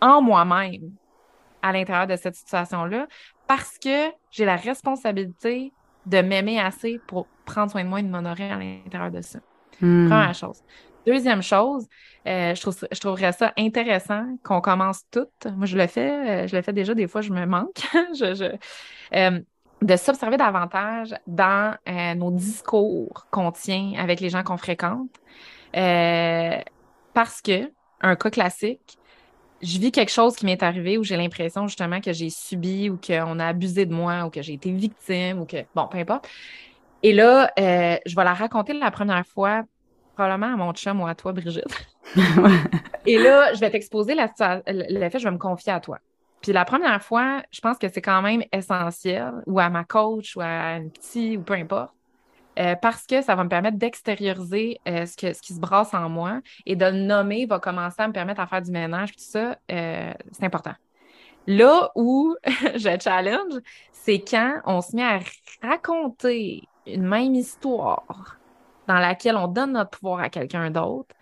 en 0.00 0.20
moi-même 0.20 0.92
à 1.62 1.72
l'intérieur 1.72 2.08
de 2.08 2.16
cette 2.16 2.34
situation-là? 2.34 3.06
Parce 3.46 3.78
que 3.78 4.10
j'ai 4.30 4.44
la 4.44 4.56
responsabilité 4.56 5.72
de 6.06 6.20
m'aimer 6.20 6.58
assez 6.58 6.98
pour 7.06 7.28
prendre 7.44 7.70
soin 7.70 7.84
de 7.84 7.88
moi 7.88 8.00
et 8.00 8.02
de 8.02 8.08
m'honorer 8.08 8.50
à 8.50 8.58
l'intérieur 8.58 9.12
de 9.12 9.22
ça. 9.22 9.38
Hmm. 9.80 10.08
Première 10.08 10.34
chose. 10.34 10.62
Deuxième 11.06 11.42
chose, 11.42 11.86
euh, 12.28 12.54
je, 12.54 12.60
trouve, 12.60 12.76
je 12.90 13.00
trouverais 13.00 13.32
ça 13.32 13.52
intéressant 13.58 14.24
qu'on 14.44 14.60
commence 14.60 15.02
toutes. 15.10 15.46
Moi, 15.56 15.66
je 15.66 15.76
le 15.76 15.86
fais, 15.88 16.44
euh, 16.44 16.46
je 16.46 16.54
le 16.56 16.62
fais 16.62 16.72
déjà, 16.72 16.94
des 16.94 17.08
fois, 17.08 17.22
je 17.22 17.32
me 17.32 17.44
manque. 17.44 17.80
je, 18.14 18.34
je 18.34 19.16
euh, 19.16 19.40
de 19.82 19.96
s'observer 19.96 20.36
davantage 20.36 21.14
dans 21.26 21.76
euh, 21.88 22.14
nos 22.14 22.30
discours 22.30 23.26
qu'on 23.30 23.50
tient 23.50 23.94
avec 23.98 24.20
les 24.20 24.30
gens 24.30 24.42
qu'on 24.42 24.56
fréquente. 24.56 25.10
Euh, 25.76 26.58
parce 27.14 27.42
que, 27.42 27.70
un 28.00 28.16
cas 28.16 28.30
classique, 28.30 28.98
je 29.60 29.78
vis 29.78 29.92
quelque 29.92 30.10
chose 30.10 30.36
qui 30.36 30.46
m'est 30.46 30.62
arrivé 30.62 30.98
où 30.98 31.04
j'ai 31.04 31.16
l'impression 31.16 31.66
justement 31.68 32.00
que 32.00 32.12
j'ai 32.12 32.30
subi 32.30 32.90
ou 32.90 32.98
qu'on 32.98 33.38
a 33.38 33.46
abusé 33.46 33.86
de 33.86 33.94
moi 33.94 34.24
ou 34.26 34.30
que 34.30 34.42
j'ai 34.42 34.54
été 34.54 34.72
victime 34.72 35.40
ou 35.40 35.46
que, 35.46 35.58
bon, 35.74 35.88
peu 35.88 35.98
importe. 35.98 36.28
Et 37.02 37.12
là, 37.12 37.50
euh, 37.58 37.98
je 38.06 38.14
vais 38.14 38.24
la 38.24 38.34
raconter 38.34 38.72
la 38.74 38.90
première 38.90 39.26
fois, 39.26 39.62
probablement 40.14 40.52
à 40.52 40.56
mon 40.56 40.72
chum 40.72 41.00
ou 41.00 41.06
à 41.06 41.14
toi, 41.14 41.32
Brigitte. 41.32 41.86
Et 43.06 43.18
là, 43.18 43.52
je 43.54 43.60
vais 43.60 43.70
t'exposer 43.70 44.14
le 44.14 44.26
fait, 45.10 45.18
je 45.18 45.24
vais 45.24 45.30
me 45.30 45.38
confier 45.38 45.72
à 45.72 45.80
toi. 45.80 45.98
Puis 46.40 46.52
la 46.52 46.64
première 46.64 47.02
fois, 47.02 47.42
je 47.50 47.60
pense 47.60 47.78
que 47.78 47.88
c'est 47.88 48.02
quand 48.02 48.20
même 48.20 48.42
essentiel, 48.52 49.32
ou 49.46 49.60
à 49.60 49.70
ma 49.70 49.84
coach, 49.84 50.36
ou 50.36 50.40
à 50.40 50.76
une 50.76 50.90
petite, 50.90 51.38
ou 51.38 51.42
peu 51.42 51.54
importe, 51.54 51.94
euh, 52.58 52.74
parce 52.74 53.06
que 53.06 53.22
ça 53.22 53.34
va 53.34 53.44
me 53.44 53.48
permettre 53.48 53.78
d'extérioriser 53.78 54.78
euh, 54.86 55.06
ce, 55.06 55.16
que, 55.16 55.32
ce 55.32 55.40
qui 55.40 55.54
se 55.54 55.60
brasse 55.60 55.94
en 55.94 56.08
moi 56.10 56.40
et 56.66 56.76
de 56.76 56.84
le 56.84 56.98
nommer 56.98 57.46
va 57.46 57.58
commencer 57.58 58.02
à 58.02 58.08
me 58.08 58.12
permettre 58.12 58.40
à 58.40 58.46
faire 58.46 58.60
du 58.60 58.70
ménage, 58.72 59.10
puis 59.10 59.18
tout 59.18 59.30
ça, 59.30 59.56
euh, 59.70 60.12
c'est 60.32 60.44
important. 60.44 60.74
Là 61.46 61.90
où 61.94 62.36
je 62.44 63.00
challenge, 63.00 63.54
c'est 63.92 64.18
quand 64.18 64.60
on 64.66 64.80
se 64.82 64.94
met 64.94 65.02
à 65.02 65.20
raconter 65.62 66.62
une 66.86 67.04
même 67.04 67.34
histoire 67.34 68.36
dans 68.88 68.98
laquelle 68.98 69.36
on 69.36 69.48
donne 69.48 69.72
notre 69.72 69.90
pouvoir 69.90 70.20
à 70.20 70.28
quelqu'un 70.28 70.70
d'autre, 70.70 71.14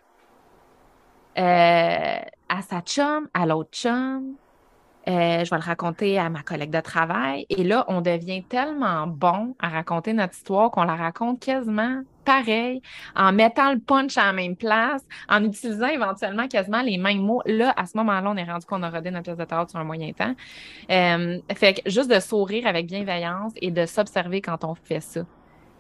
à 1.37 2.63
sa 2.63 2.81
chum, 2.83 3.29
à 3.35 3.47
l'autre 3.47 3.71
chum, 3.73 4.37
Euh, 5.09 5.45
je 5.45 5.51
vais 5.51 5.57
le 5.57 5.65
raconter 5.65 6.19
à 6.19 6.29
ma 6.29 6.43
collègue 6.43 6.71
de 6.71 6.81
travail. 6.81 7.47
Et 7.49 7.65
là, 7.65 7.87
on 7.89 8.03
devient 8.03 8.45
tellement 8.45 9.07
bon 9.07 9.57
à 9.59 9.69
raconter 9.71 10.13
notre 10.13 10.35
histoire 10.35 10.71
qu'on 10.71 10.85
la 10.85 10.95
raconte 10.95 11.41
quasiment 11.41 12.03
pareil, 12.27 12.83
en 13.17 13.33
mettant 13.33 13.73
le 13.73 13.81
punch 13.81 14.19
à 14.19 14.27
la 14.27 14.33
même 14.35 14.57
place, 14.57 15.03
en 15.29 15.43
utilisant 15.43 15.87
éventuellement 15.89 16.49
quasiment 16.49 16.83
les 16.83 16.99
mêmes 16.99 17.23
mots. 17.23 17.43
Là, 17.47 17.73
à 17.77 17.87
ce 17.87 17.97
moment-là, 17.97 18.31
on 18.31 18.37
est 18.37 18.45
rendu 18.45 18.67
qu'on 18.67 18.83
a 18.83 18.91
rodé 18.91 19.11
notre 19.11 19.25
pièce 19.25 19.39
de 19.39 19.45
théâtre 19.45 19.71
sur 19.71 19.81
un 19.81 19.85
moyen 19.85 20.13
temps. 20.13 20.35
Euh, 20.91 21.41
fait 21.57 21.75
que 21.83 21.91
juste 21.91 22.11
de 22.11 22.21
sourire 22.21 22.67
avec 22.67 22.87
bienveillance 22.87 23.53
et 23.57 23.71
de 23.71 23.87
s'observer 23.87 24.43
quand 24.43 24.65
on 24.65 24.75
fait 24.75 25.01
ça. 25.01 25.23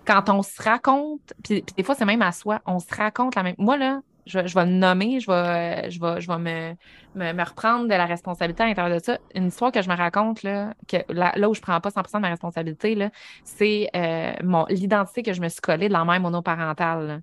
Quand 0.06 0.28
on 0.28 0.42
se 0.42 0.62
raconte, 0.62 1.32
puis, 1.44 1.64
des 1.76 1.82
fois, 1.82 1.94
c'est 1.94 2.04
même 2.04 2.22
à 2.22 2.32
soi, 2.32 2.60
on 2.66 2.78
se 2.78 2.94
raconte 2.94 3.34
la 3.34 3.42
même. 3.42 3.54
Moi, 3.58 3.76
là, 3.76 4.00
je, 4.26 4.54
vais 4.54 4.66
le 4.66 4.72
nommer, 4.72 5.20
je 5.20 5.30
vais, 5.30 5.90
je 5.90 6.00
vais, 6.00 6.20
je 6.20 6.28
vais 6.28 6.38
me, 6.38 7.32
me, 7.32 7.44
reprendre 7.44 7.84
de 7.84 7.94
la 7.94 8.06
responsabilité 8.06 8.62
à 8.62 8.66
l'intérieur 8.66 8.98
de 8.98 9.02
ça. 9.02 9.18
Une 9.34 9.48
histoire 9.48 9.72
que 9.72 9.82
je 9.82 9.88
me 9.88 9.96
raconte, 9.96 10.42
là, 10.42 10.74
que, 10.88 10.98
là, 11.08 11.48
où 11.48 11.54
je 11.54 11.60
prends 11.60 11.80
pas 11.80 11.90
100% 11.90 12.14
de 12.14 12.18
ma 12.18 12.28
responsabilité, 12.28 12.94
là, 12.94 13.10
c'est 13.44 13.88
euh, 13.94 14.32
mon, 14.44 14.66
l'identité 14.68 15.22
que 15.22 15.32
je 15.32 15.40
me 15.40 15.48
suis 15.48 15.60
collée 15.60 15.88
de 15.88 15.92
la 15.92 16.04
mère 16.04 16.20
monoparentale. 16.20 17.22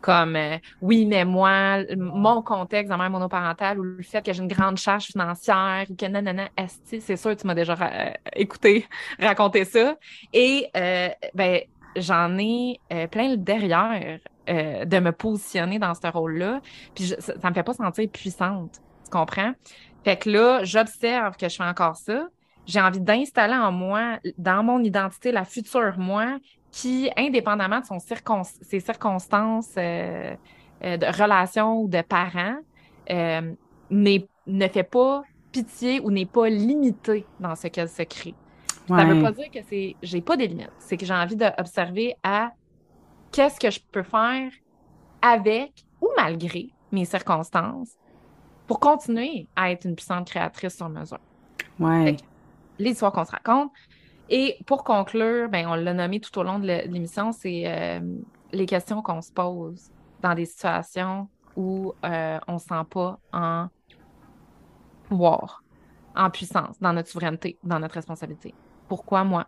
Comme, 0.00 0.34
euh, 0.34 0.58
oui, 0.80 1.06
mais 1.06 1.24
moi, 1.24 1.78
mon 1.96 2.42
contexte 2.42 2.90
la 2.90 2.96
mère 2.96 3.10
monoparentale 3.10 3.78
ou 3.78 3.84
le 3.84 4.02
fait 4.02 4.20
que 4.20 4.32
j'ai 4.32 4.42
une 4.42 4.48
grande 4.48 4.76
charge 4.76 5.04
financière 5.04 5.86
ou 5.88 5.94
que 5.94 6.06
nanana, 6.06 6.48
c'est 6.84 7.16
sûr, 7.16 7.36
tu 7.36 7.46
m'as 7.46 7.54
déjà 7.54 7.74
euh, 7.80 8.10
écouté 8.34 8.88
raconter 9.20 9.64
ça. 9.64 9.96
Et, 10.32 10.68
ben, 11.34 11.60
j'en 11.96 12.38
ai 12.38 12.80
plein 13.10 13.30
le 13.30 13.36
derrière 13.36 14.18
euh, 14.50 14.84
de 14.84 14.98
me 14.98 15.12
positionner 15.12 15.78
dans 15.78 15.94
ce 15.94 16.04
rôle-là. 16.08 16.60
Puis 16.96 17.14
ça, 17.20 17.38
ça 17.38 17.48
me 17.48 17.54
fait 17.54 17.62
pas 17.62 17.74
sentir 17.74 18.08
puissante. 18.10 18.80
Tu 19.04 19.10
comprends? 19.10 19.52
Fait 20.02 20.16
que 20.16 20.28
là, 20.30 20.64
j'observe 20.64 21.36
que 21.36 21.48
je 21.48 21.54
fais 21.54 21.62
encore 21.62 21.94
ça. 21.94 22.26
J'ai 22.66 22.80
envie 22.80 23.00
d'installer 23.00 23.54
en 23.54 23.70
moi, 23.70 24.18
dans 24.38 24.64
mon 24.64 24.82
identité, 24.82 25.30
la 25.30 25.44
future 25.44 25.94
moi 25.96 26.38
qui, 26.72 27.08
indépendamment 27.16 27.78
de 27.78 27.84
son 27.84 28.00
ses 28.00 28.80
circonstances 28.80 29.74
euh, 29.78 30.34
euh, 30.82 30.96
de 30.96 31.06
relation 31.06 31.80
ou 31.80 31.88
de 31.88 32.02
parents, 32.02 32.56
ne 33.90 34.68
fait 34.68 34.82
pas 34.82 35.22
pitié 35.52 36.00
ou 36.00 36.10
n'est 36.10 36.26
pas 36.26 36.48
limitée 36.48 37.28
dans 37.38 37.54
ce 37.54 37.68
qu'elle 37.68 37.88
se 37.88 38.02
crée. 38.02 38.34
Ça 38.88 39.04
veut 39.04 39.22
pas 39.22 39.32
dire 39.32 39.50
que 39.50 39.60
c'est 39.68 39.96
j'ai 40.02 40.20
pas 40.20 40.36
des 40.36 40.48
limites. 40.48 40.72
C'est 40.78 40.96
que 40.96 41.06
j'ai 41.06 41.14
envie 41.14 41.36
d'observer 41.36 42.16
à 42.22 42.52
qu'est-ce 43.30 43.58
que 43.58 43.70
je 43.70 43.80
peux 43.90 44.02
faire 44.02 44.50
avec 45.20 45.84
ou 46.00 46.08
malgré 46.16 46.70
mes 46.90 47.04
circonstances 47.04 47.96
pour 48.66 48.80
continuer 48.80 49.48
à 49.56 49.70
être 49.70 49.86
une 49.86 49.94
puissante 49.94 50.28
créatrice 50.28 50.76
sur 50.76 50.88
mesure. 50.88 51.20
Ouais. 51.78 52.16
L'histoire 52.78 53.12
qu'on 53.12 53.24
se 53.24 53.30
raconte. 53.30 53.72
Et 54.28 54.58
pour 54.66 54.84
conclure, 54.84 55.48
ben, 55.48 55.66
on 55.68 55.74
l'a 55.74 55.94
nommé 55.94 56.20
tout 56.20 56.36
au 56.38 56.42
long 56.42 56.58
de 56.58 56.66
l'émission, 56.66 57.32
c'est 57.32 57.64
euh, 57.66 58.00
les 58.52 58.66
questions 58.66 59.02
qu'on 59.02 59.20
se 59.20 59.32
pose 59.32 59.90
dans 60.22 60.34
des 60.34 60.46
situations 60.46 61.28
où 61.56 61.92
euh, 62.04 62.38
on 62.46 62.54
ne 62.54 62.58
se 62.58 62.64
sent 62.66 62.84
pas 62.88 63.18
en 63.32 63.68
pouvoir, 65.04 65.62
en 66.16 66.30
puissance, 66.30 66.80
dans 66.80 66.92
notre 66.92 67.08
souveraineté, 67.08 67.58
dans 67.62 67.78
notre 67.78 67.96
responsabilité. 67.96 68.54
Pourquoi 68.92 69.24
moi? 69.24 69.46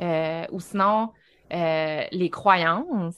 Euh, 0.00 0.44
ou 0.52 0.60
sinon, 0.60 1.10
euh, 1.52 2.02
les 2.12 2.30
croyances 2.30 3.16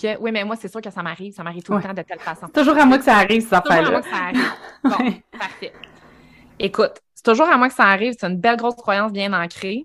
que 0.00 0.18
oui, 0.18 0.32
mais 0.32 0.44
moi, 0.44 0.56
c'est 0.56 0.68
sûr 0.68 0.80
que 0.80 0.88
ça 0.88 1.02
m'arrive, 1.02 1.34
ça 1.34 1.42
m'arrive 1.42 1.62
tout 1.62 1.74
le 1.74 1.82
temps 1.82 1.92
de 1.92 2.00
telle 2.00 2.18
façon. 2.18 2.48
Toujours 2.48 2.78
à 2.78 2.86
moi 2.86 2.96
que 2.96 3.04
ça 3.04 3.18
arrive, 3.18 3.46
ça 3.46 3.60
fait. 3.60 3.68
Toujours 3.68 3.88
à 3.88 3.90
moi 3.90 4.00
que 4.00 4.08
ça 4.08 4.16
arrive. 4.16 4.52
Bon, 4.84 5.38
parfait. 5.38 5.74
Écoute, 6.58 7.02
c'est 7.12 7.22
toujours 7.22 7.50
à 7.50 7.58
moi 7.58 7.68
que 7.68 7.74
ça 7.74 7.84
arrive, 7.84 8.14
c'est 8.18 8.26
une 8.26 8.38
belle 8.38 8.56
grosse 8.56 8.76
croyance 8.76 9.12
bien 9.12 9.34
ancrée. 9.34 9.84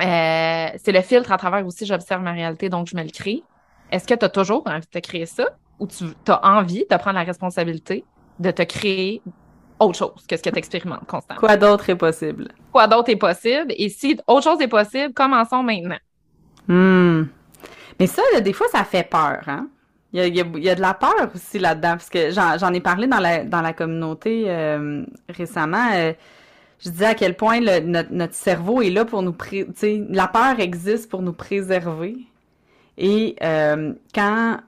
Euh, 0.00 0.68
c'est 0.76 0.92
le 0.92 1.02
filtre 1.02 1.32
à 1.32 1.36
travers 1.36 1.66
aussi, 1.66 1.84
j'observe 1.84 2.22
ma 2.22 2.30
réalité, 2.30 2.68
donc 2.68 2.86
je 2.86 2.94
me 2.94 3.02
le 3.02 3.10
crée. 3.10 3.42
Est-ce 3.90 4.06
que 4.06 4.14
tu 4.14 4.24
as 4.24 4.28
toujours 4.28 4.62
envie 4.66 4.86
de 4.86 5.00
te 5.00 5.00
créer 5.00 5.26
ça? 5.26 5.48
Ou 5.80 5.88
tu 5.88 6.04
as 6.28 6.46
envie 6.46 6.86
de 6.88 6.96
prendre 6.98 7.18
la 7.18 7.24
responsabilité 7.24 8.04
de 8.38 8.52
te 8.52 8.62
créer 8.62 9.22
autre 9.80 9.98
chose 9.98 10.26
que 10.28 10.36
ce 10.36 10.42
que 10.42 10.50
tu 10.50 10.58
expérimentes 10.58 11.06
constamment? 11.06 11.40
Quoi 11.40 11.56
d'autre 11.56 11.90
est 11.90 11.96
possible? 11.96 12.48
Quoi 12.86 13.04
est 13.08 13.16
possible? 13.16 13.74
Et 13.76 13.88
si 13.88 14.16
autre 14.28 14.44
chose 14.44 14.60
est 14.60 14.68
possible, 14.68 15.12
commençons 15.12 15.64
maintenant. 15.64 15.98
Hmm. 16.68 17.24
Mais 17.98 18.06
ça, 18.06 18.22
des 18.40 18.52
fois, 18.52 18.68
ça 18.70 18.84
fait 18.84 19.02
peur, 19.02 19.42
hein? 19.48 19.66
Il 20.12 20.34
y 20.34 20.70
a, 20.70 20.74
de 20.74 20.80
la 20.80 20.94
peur 20.94 21.28
aussi 21.34 21.58
là-dedans, 21.58 21.96
parce 21.96 22.08
que 22.08 22.30
j'en 22.30 22.72
ai 22.72 22.80
parlé 22.80 23.08
dans 23.08 23.18
la, 23.18 23.42
dans 23.44 23.62
la 23.62 23.72
communauté 23.72 24.44
euh, 24.46 25.04
récemment. 25.28 25.90
Euh, 25.92 26.12
je 26.78 26.90
disais 26.90 27.06
à 27.06 27.14
quel 27.14 27.36
point 27.36 27.60
notre, 27.60 28.34
cerveau 28.34 28.80
est 28.80 28.90
là 28.90 29.04
pour 29.04 29.22
nous... 29.22 29.32
Pré 29.32 29.66
la 30.08 30.28
peur 30.28 30.60
existe 30.60 31.10
pour 31.10 31.20
nous 31.20 31.32
préserver. 31.32 32.16
Et 32.96 33.34
euh, 33.42 33.92
quand 34.14 34.58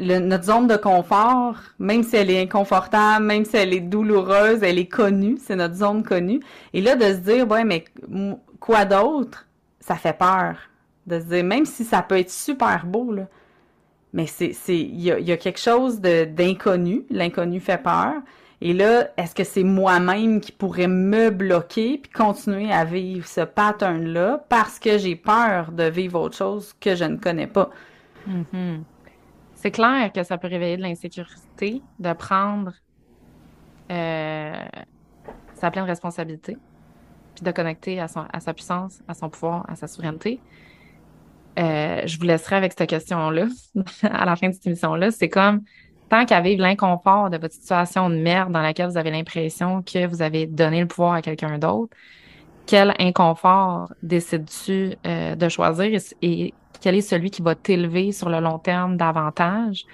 notre 0.00 0.44
zone 0.44 0.66
de 0.66 0.76
confort, 0.76 1.56
même 1.78 2.02
si 2.02 2.16
elle 2.16 2.30
est 2.30 2.42
inconfortable, 2.42 3.24
même 3.24 3.44
si 3.44 3.56
elle 3.56 3.74
est 3.74 3.80
douloureuse, 3.80 4.62
elle 4.62 4.78
est 4.78 4.86
connue, 4.86 5.38
c'est 5.40 5.56
notre 5.56 5.74
zone 5.74 6.02
connue. 6.02 6.40
Et 6.72 6.80
là, 6.80 6.96
de 6.96 7.04
se 7.04 7.18
dire, 7.18 7.48
ouais, 7.48 7.64
mais 7.64 7.84
quoi 8.58 8.84
d'autre? 8.84 9.46
Ça 9.80 9.96
fait 9.96 10.16
peur 10.16 10.56
de 11.06 11.18
se 11.20 11.24
dire, 11.24 11.44
même 11.44 11.66
si 11.66 11.84
ça 11.84 12.02
peut 12.02 12.18
être 12.18 12.30
super 12.30 12.86
beau, 12.86 13.12
là, 13.12 13.26
mais 14.12 14.26
c'est, 14.26 14.54
il 14.68 15.00
y 15.00 15.32
a, 15.32 15.36
quelque 15.36 15.60
chose 15.60 16.00
d'inconnu. 16.00 17.04
L'inconnu 17.10 17.60
fait 17.60 17.80
peur. 17.80 18.14
Et 18.60 18.74
là, 18.74 19.08
est-ce 19.16 19.34
que 19.34 19.44
c'est 19.44 19.62
moi-même 19.62 20.40
qui 20.40 20.52
pourrait 20.52 20.88
me 20.88 21.30
bloquer 21.30 21.98
puis 21.98 22.10
continuer 22.12 22.70
à 22.72 22.84
vivre 22.84 23.26
ce 23.26 23.40
pattern-là 23.40 24.44
parce 24.48 24.78
que 24.78 24.98
j'ai 24.98 25.16
peur 25.16 25.72
de 25.72 25.84
vivre 25.84 26.20
autre 26.20 26.36
chose 26.36 26.74
que 26.78 26.94
je 26.94 27.04
ne 27.04 27.16
connais 27.16 27.46
pas? 27.46 27.70
Mm-hmm. 28.28 28.80
C'est 29.60 29.70
clair 29.70 30.10
que 30.10 30.22
ça 30.22 30.38
peut 30.38 30.48
réveiller 30.48 30.78
de 30.78 30.82
l'insécurité 30.82 31.82
de 31.98 32.12
prendre 32.14 32.72
euh, 33.90 34.64
sa 35.52 35.70
pleine 35.70 35.84
responsabilité 35.84 36.56
puis 37.34 37.44
de 37.44 37.50
connecter 37.50 38.00
à, 38.00 38.08
son, 38.08 38.24
à 38.32 38.40
sa 38.40 38.54
puissance, 38.54 39.00
à 39.06 39.12
son 39.12 39.28
pouvoir, 39.28 39.68
à 39.68 39.76
sa 39.76 39.86
souveraineté. 39.86 40.40
Euh, 41.58 42.00
je 42.06 42.18
vous 42.18 42.24
laisserai 42.24 42.56
avec 42.56 42.72
cette 42.72 42.88
question-là 42.88 43.48
à 44.02 44.24
la 44.24 44.34
fin 44.34 44.48
de 44.48 44.54
cette 44.54 44.66
émission-là. 44.66 45.10
C'est 45.10 45.28
comme 45.28 45.60
tant 46.08 46.24
qu'à 46.24 46.40
vivre 46.40 46.62
l'inconfort 46.62 47.28
de 47.28 47.36
votre 47.36 47.52
situation 47.52 48.08
de 48.08 48.16
merde 48.16 48.52
dans 48.52 48.62
laquelle 48.62 48.88
vous 48.88 48.96
avez 48.96 49.10
l'impression 49.10 49.82
que 49.82 50.06
vous 50.06 50.22
avez 50.22 50.46
donné 50.46 50.80
le 50.80 50.86
pouvoir 50.86 51.12
à 51.12 51.20
quelqu'un 51.20 51.58
d'autre, 51.58 51.94
quel 52.64 52.94
inconfort 52.98 53.92
décides-tu 54.02 54.94
euh, 55.06 55.34
de 55.34 55.48
choisir? 55.50 56.00
Et, 56.22 56.54
quel 56.80 56.94
est 56.94 57.00
celui 57.00 57.30
qui 57.30 57.42
va 57.42 57.54
t'élever 57.54 58.12
sur 58.12 58.28
le 58.28 58.40
long 58.40 58.58
terme 58.58 58.96
davantage? 58.96 59.84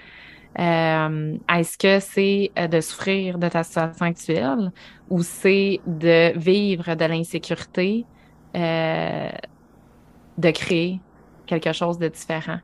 Euh, 0.59 1.37
est-ce 1.55 1.77
que 1.77 2.01
c'est 2.01 2.51
de 2.57 2.81
souffrir 2.81 3.39
de 3.39 3.49
ta 3.49 3.63
situation 3.63 4.07
actuelle 4.07 4.73
ou 5.11 5.23
c'est 5.23 5.81
de 5.87 6.37
vivre 6.39 6.95
de 6.95 7.05
l'insécurité, 7.05 8.07
de 8.55 10.51
créer 10.51 11.01
quelque 11.47 11.73
chose 11.73 11.99
de 11.99 12.09
différent. 12.09 12.59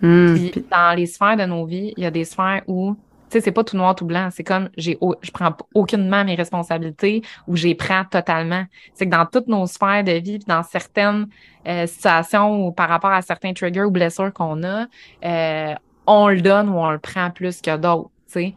Hmm. 0.00 0.34
puis, 0.36 0.64
dans 0.70 0.96
les 0.96 1.06
sphères 1.06 1.36
de 1.36 1.44
nos 1.44 1.66
vies, 1.66 1.92
il 1.96 2.04
y 2.04 2.06
a 2.06 2.10
des 2.12 2.24
sphères 2.24 2.62
où 2.68 2.96
tu 3.28 3.38
sais, 3.38 3.40
c'est 3.42 3.52
pas 3.52 3.62
tout 3.62 3.76
noir, 3.76 3.94
tout 3.94 4.06
blanc. 4.06 4.28
C'est 4.32 4.44
comme, 4.44 4.70
j'ai, 4.76 4.98
je 5.20 5.30
prends 5.30 5.54
aucunement 5.74 6.24
mes 6.24 6.34
responsabilités 6.34 7.22
ou 7.46 7.56
j'ai 7.56 7.74
prends 7.74 8.04
totalement. 8.04 8.64
C'est 8.94 9.06
que 9.06 9.10
dans 9.10 9.26
toutes 9.26 9.48
nos 9.48 9.66
sphères 9.66 10.02
de 10.02 10.12
vie, 10.12 10.38
dans 10.38 10.62
certaines 10.62 11.28
euh, 11.66 11.86
situations 11.86 12.66
ou 12.66 12.72
par 12.72 12.88
rapport 12.88 13.10
à 13.10 13.20
certains 13.20 13.52
triggers 13.52 13.82
ou 13.82 13.90
blessures 13.90 14.32
qu'on 14.32 14.62
a, 14.62 14.86
euh, 15.24 15.74
on 16.06 16.28
le 16.28 16.40
donne 16.40 16.70
ou 16.70 16.78
on 16.78 16.90
le 16.90 16.98
prend 16.98 17.30
plus 17.30 17.60
que 17.60 17.76
d'autres, 17.76 18.10
tu 18.26 18.32
sais. 18.32 18.54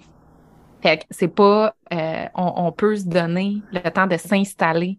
Fait 0.81 0.97
que 0.99 1.03
c'est 1.11 1.27
pas, 1.27 1.75
euh, 1.93 2.25
on, 2.33 2.53
on, 2.55 2.71
peut 2.71 2.95
se 2.95 3.03
donner 3.03 3.61
le 3.71 3.87
temps 3.91 4.07
de 4.07 4.17
s'installer, 4.17 4.97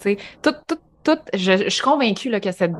tu 0.00 0.14
sais. 0.14 0.16
Tout, 0.40 0.54
tout, 0.66 0.78
tout, 1.04 1.18
je, 1.34 1.64
je 1.64 1.68
suis 1.68 1.82
convaincue 1.82 2.30
là, 2.30 2.40
que 2.40 2.50
cette 2.50 2.72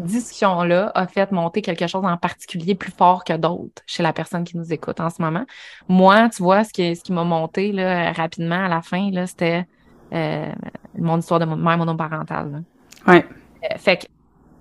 discussion-là 0.00 0.92
a 0.94 1.06
fait 1.06 1.30
monter 1.32 1.62
quelque 1.62 1.86
chose 1.86 2.04
en 2.04 2.16
particulier 2.16 2.74
plus 2.74 2.92
fort 2.92 3.24
que 3.24 3.32
d'autres 3.36 3.82
chez 3.86 4.02
la 4.02 4.12
personne 4.12 4.44
qui 4.44 4.56
nous 4.56 4.72
écoute 4.72 5.00
en 5.00 5.10
ce 5.10 5.22
moment. 5.22 5.44
Moi, 5.88 6.28
tu 6.30 6.42
vois, 6.42 6.64
ce 6.64 6.72
qui, 6.72 6.94
ce 6.96 7.02
qui 7.02 7.12
m'a 7.12 7.24
monté 7.24 7.72
là, 7.72 8.12
rapidement 8.12 8.64
à 8.64 8.68
la 8.68 8.82
fin, 8.82 9.10
là, 9.10 9.26
c'était 9.26 9.66
euh, 10.12 10.52
mon 10.98 11.18
histoire 11.18 11.40
de 11.40 11.44
mère 11.44 11.78
monoparentale. 11.78 12.64
Ouais. 13.06 13.24
Euh, 13.64 13.76
fait 13.78 13.98
que 13.98 14.06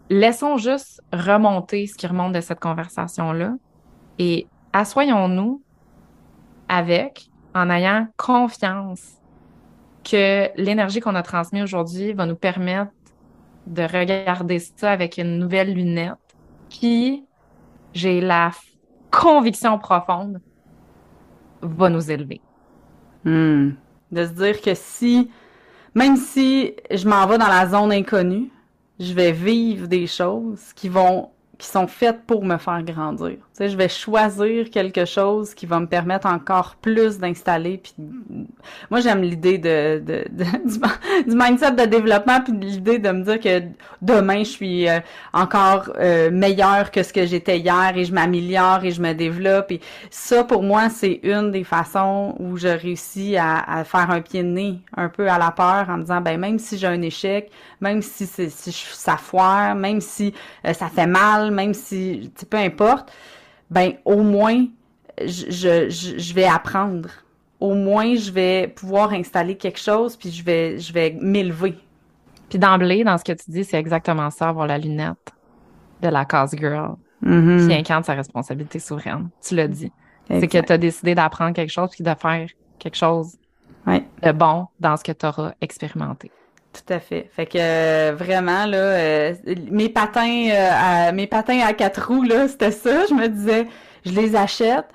laissons 0.10 0.58
juste 0.58 1.02
remonter 1.12 1.88
ce 1.88 1.96
qui 1.96 2.08
remonte 2.08 2.34
de 2.34 2.42
cette 2.42 2.60
conversation-là 2.60 3.54
et 4.18 4.48
assoyons-nous 4.74 5.62
avec 6.68 7.30
en 7.56 7.70
ayant 7.70 8.08
confiance 8.18 9.20
que 10.04 10.50
l'énergie 10.56 11.00
qu'on 11.00 11.16
a 11.16 11.24
transmise 11.24 11.64
aujourd'hui 11.64 12.14
va 12.14 12.26
nous 12.26 12.36
permettre 12.36 12.92
de 13.70 13.84
regarder 13.84 14.60
ça 14.60 14.92
avec 14.92 15.18
une 15.18 15.40
nouvelle 15.40 15.74
lunette 15.74 16.18
qui, 16.70 17.24
j'ai 17.94 18.20
la 18.20 18.52
conviction 19.12 19.80
profonde, 19.80 20.42
va 21.62 21.90
nous 21.90 22.12
élever. 22.12 22.42
Hmm. 23.24 23.72
De 24.12 24.26
se 24.26 24.32
dire 24.32 24.62
que 24.62 24.74
si 24.74 25.30
même 25.96 26.18
si 26.18 26.76
je 26.92 27.08
m'en 27.08 27.26
vais 27.26 27.38
dans 27.38 27.48
la 27.48 27.68
zone 27.68 27.92
inconnue, 27.92 28.52
je 29.00 29.14
vais 29.14 29.32
vivre 29.32 29.88
des 29.88 30.08
choses 30.08 30.74
qui 30.74 30.90
vont 30.90 31.30
qui 31.60 31.68
sont 31.68 31.88
faites 31.88 32.24
pour 32.26 32.46
me 32.46 32.58
faire 32.58 32.82
grandir. 32.84 33.32
Tu 33.32 33.38
sais, 33.52 33.70
je 33.70 33.76
vais 33.76 33.90
choisir 33.90 34.70
quelque 34.70 35.04
chose 35.04 35.54
qui 35.54 35.66
va 35.66 35.82
me 35.82 35.88
permettre 35.88 36.26
encore 36.26 36.78
plus 36.82 37.20
d'installer. 37.20 37.78
Puis 37.84 37.94
moi, 38.90 39.02
j'aime 39.02 39.22
l'idée 39.22 39.58
de, 39.58 40.00
de, 40.00 40.24
du, 41.28 41.36
mindset 41.36 41.74
de 41.74 41.84
développement, 41.84 42.40
puis 42.40 42.54
l'idée 42.54 42.98
de 42.98 43.10
me 43.10 43.24
dire 43.26 43.42
que 43.42 43.62
demain, 44.02 44.40
je 44.40 44.50
suis 44.50 44.88
euh, 44.88 45.02
encore 45.34 45.92
euh, 46.00 46.32
meilleure 46.32 46.92
que 46.92 47.04
ce 47.04 47.12
que 47.12 47.26
j'étais 47.26 47.60
hier 47.60 47.92
et 47.94 48.06
je 48.06 48.14
m'améliore 48.14 48.86
et 48.86 48.92
je 48.92 49.02
me 49.02 49.12
développe. 49.12 49.74
Et 49.74 49.82
ça, 50.10 50.46
pour 50.46 50.64
moi, 50.64 50.88
c'est 50.88 51.20
une 51.24 51.52
des 51.52 51.66
façons 51.66 52.36
où 52.40 52.56
je 52.56 52.70
réussis 52.70 53.36
à, 53.36 53.60
à, 53.80 53.84
faire 53.84 54.10
un 54.12 54.22
pied 54.22 54.44
de 54.44 54.48
nez 54.48 54.80
un 54.96 55.10
peu 55.10 55.30
à 55.30 55.38
la 55.38 55.52
peur 55.52 55.90
en 55.90 55.98
me 55.98 56.04
disant, 56.04 56.22
ben 56.22 56.40
même 56.40 56.58
si 56.58 56.78
j'ai 56.78 56.88
un 56.88 57.02
échec, 57.02 57.52
même 57.82 58.02
si, 58.02 58.26
si 58.26 58.50
ça 58.50 59.18
foire, 59.18 59.76
même 59.76 60.00
si 60.02 60.34
euh, 60.66 60.74
ça 60.74 60.88
fait 60.88 61.08
mal, 61.08 61.49
même 61.52 61.74
si, 61.74 62.32
peu 62.50 62.58
importe, 62.58 63.12
ben 63.70 63.94
au 64.06 64.22
moins, 64.22 64.66
je, 65.22 65.50
je, 65.50 65.90
je 65.90 66.34
vais 66.34 66.46
apprendre. 66.46 67.10
Au 67.60 67.74
moins, 67.74 68.16
je 68.16 68.32
vais 68.32 68.68
pouvoir 68.68 69.12
installer 69.12 69.58
quelque 69.58 69.80
chose, 69.80 70.16
puis 70.16 70.32
je 70.32 70.44
vais, 70.44 70.80
je 70.80 70.94
vais 70.94 71.18
m'élever. 71.20 71.76
Puis 72.48 72.58
d'emblée, 72.58 73.04
dans 73.04 73.18
ce 73.18 73.24
que 73.24 73.34
tu 73.34 73.52
dis, 73.52 73.64
c'est 73.64 73.78
exactement 73.78 74.30
ça, 74.30 74.50
avoir 74.50 74.66
la 74.66 74.78
lunette 74.78 75.34
de 76.02 76.08
la 76.08 76.26
cause 76.26 76.52
girl 76.58 76.96
mm-hmm. 77.24 77.68
qui 77.68 77.74
incarne 77.74 78.04
sa 78.04 78.14
responsabilité 78.14 78.80
souveraine. 78.80 79.30
Tu 79.46 79.56
l'as 79.56 79.68
dit. 79.68 79.92
C'est 80.30 80.48
que 80.48 80.60
tu 80.60 80.72
as 80.72 80.78
décidé 80.78 81.16
d'apprendre 81.16 81.54
quelque 81.54 81.72
chose 81.72 81.90
puis 81.90 82.04
de 82.04 82.14
faire 82.14 82.48
quelque 82.78 82.96
chose 82.96 83.36
de 83.88 84.32
bon 84.32 84.68
dans 84.80 84.96
ce 84.96 85.04
que 85.04 85.12
tu 85.12 85.26
auras 85.26 85.54
expérimenté. 85.60 86.32
Tout 86.74 86.94
à 86.94 87.00
fait. 87.00 87.30
Fait 87.36 87.46
que 87.48 87.58
euh, 87.60 88.16
vraiment 88.16 88.66
là, 88.66 88.78
euh, 88.78 89.34
mes 89.72 89.90
patins, 89.90 90.50
euh, 90.52 90.70
à, 90.72 91.12
mes 91.12 91.26
patins 91.26 91.60
à 91.62 91.74
quatre 91.74 92.08
roues 92.08 92.24
là, 92.24 92.48
c'était 92.48 92.72
ça. 92.72 93.06
Je 93.08 93.14
me 93.14 93.28
disais, 93.28 93.68
je 94.06 94.12
les 94.12 94.36
achète, 94.36 94.86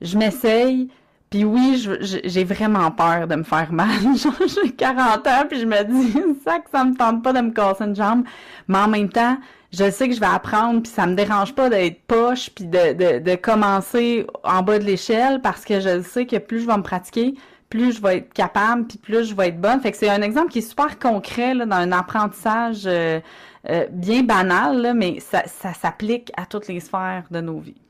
je 0.00 0.16
m'essaye. 0.16 0.88
Puis 1.28 1.44
oui, 1.44 1.84
j'ai 2.00 2.44
vraiment 2.44 2.92
peur 2.92 3.26
de 3.26 3.34
me 3.34 3.42
faire 3.42 3.72
mal. 3.72 3.88
J'ai 4.64 4.70
40 4.70 5.26
ans, 5.26 5.44
puis 5.48 5.58
je 5.58 5.66
me 5.66 5.82
dis, 5.82 6.12
ça 6.44 6.60
que 6.60 6.70
ça 6.70 6.84
me 6.84 6.94
tente 6.94 7.24
pas 7.24 7.32
de 7.32 7.40
me 7.40 7.50
casser 7.50 7.82
une 7.82 7.96
jambe. 7.96 8.22
Mais 8.68 8.78
en 8.78 8.86
même 8.86 9.08
temps, 9.08 9.36
je 9.72 9.90
sais 9.90 10.08
que 10.08 10.14
je 10.14 10.20
vais 10.20 10.26
apprendre, 10.26 10.82
puis 10.82 10.92
ça 10.92 11.04
me 11.04 11.16
dérange 11.16 11.52
pas 11.52 11.68
d'être 11.68 12.00
poche, 12.06 12.50
puis 12.50 12.64
de, 12.64 12.92
de, 12.92 13.18
de 13.18 13.34
commencer 13.34 14.24
en 14.44 14.62
bas 14.62 14.78
de 14.78 14.84
l'échelle, 14.84 15.40
parce 15.42 15.64
que 15.64 15.80
je 15.80 16.00
sais 16.02 16.26
que 16.26 16.36
plus 16.36 16.60
je 16.60 16.66
vais 16.66 16.76
me 16.76 16.82
pratiquer, 16.84 17.34
plus 17.68 17.96
je 17.96 18.02
vais 18.02 18.18
être 18.18 18.32
capable, 18.32 18.86
puis 18.86 18.98
plus 18.98 19.24
je 19.24 19.34
vais 19.34 19.48
être 19.48 19.60
bonne. 19.60 19.80
Fait 19.80 19.90
que 19.90 19.96
c'est 19.96 20.08
un 20.08 20.22
exemple 20.22 20.50
qui 20.50 20.58
est 20.58 20.68
super 20.68 20.98
concret 20.98 21.54
là, 21.54 21.66
dans 21.66 21.76
un 21.76 21.92
apprentissage 21.92 22.82
euh, 22.86 23.20
euh, 23.68 23.86
bien 23.90 24.22
banal, 24.22 24.80
là, 24.80 24.94
mais 24.94 25.20
ça, 25.20 25.42
ça 25.46 25.74
s'applique 25.74 26.32
à 26.36 26.46
toutes 26.46 26.68
les 26.68 26.80
sphères 26.80 27.24
de 27.30 27.40
nos 27.40 27.58
vies. 27.58 27.80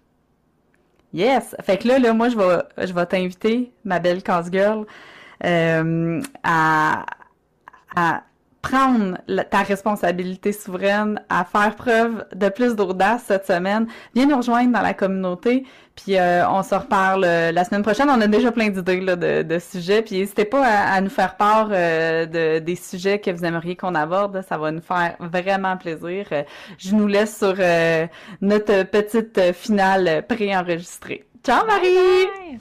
Yes! 1.12 1.54
Fait 1.62 1.78
que 1.78 1.88
là, 1.88 1.98
là 1.98 2.12
moi, 2.12 2.28
je 2.28 2.36
vais, 2.36 2.86
je 2.86 2.92
vais 2.92 3.06
t'inviter, 3.06 3.72
ma 3.84 3.98
belle 3.98 4.22
casse 4.22 4.50
girl, 4.50 4.86
euh, 5.44 6.20
à, 6.42 7.04
à 7.94 8.22
prendre 8.68 9.18
ta 9.50 9.62
responsabilité 9.62 10.52
souveraine, 10.52 11.20
à 11.28 11.44
faire 11.44 11.74
preuve 11.76 12.24
de 12.34 12.48
plus 12.48 12.74
d'audace 12.74 13.22
cette 13.26 13.46
semaine. 13.46 13.86
Viens 14.14 14.26
nous 14.26 14.36
rejoindre 14.36 14.72
dans 14.72 14.82
la 14.82 14.94
communauté, 14.94 15.64
puis 15.94 16.18
euh, 16.18 16.48
on 16.48 16.62
se 16.62 16.74
reparle 16.74 17.24
euh, 17.24 17.52
la 17.52 17.64
semaine 17.64 17.82
prochaine. 17.82 18.08
On 18.10 18.20
a 18.20 18.26
déjà 18.26 18.50
plein 18.52 18.68
d'idées 18.68 19.00
de, 19.00 19.42
de, 19.42 19.58
sujets, 19.58 20.02
puis 20.02 20.16
n'hésitez 20.16 20.44
pas 20.44 20.64
à, 20.64 21.00
nous 21.00 21.10
faire 21.10 21.36
part 21.36 21.68
euh, 21.70 22.26
de, 22.26 22.58
des 22.58 22.76
sujets 22.76 23.20
que 23.20 23.30
vous 23.30 23.44
aimeriez 23.44 23.76
qu'on 23.76 23.94
aborde. 23.94 24.42
Ça 24.48 24.58
va 24.58 24.72
nous 24.72 24.82
faire 24.82 25.16
vraiment 25.20 25.76
plaisir. 25.76 26.26
Je 26.78 26.94
nous 26.94 27.06
laisse 27.06 27.38
sur 27.38 27.54
notre 28.40 28.82
petite 28.84 29.52
finale 29.52 30.24
préenregistrée. 30.28 31.24
Ciao 31.44 31.64
Marie! 31.66 32.58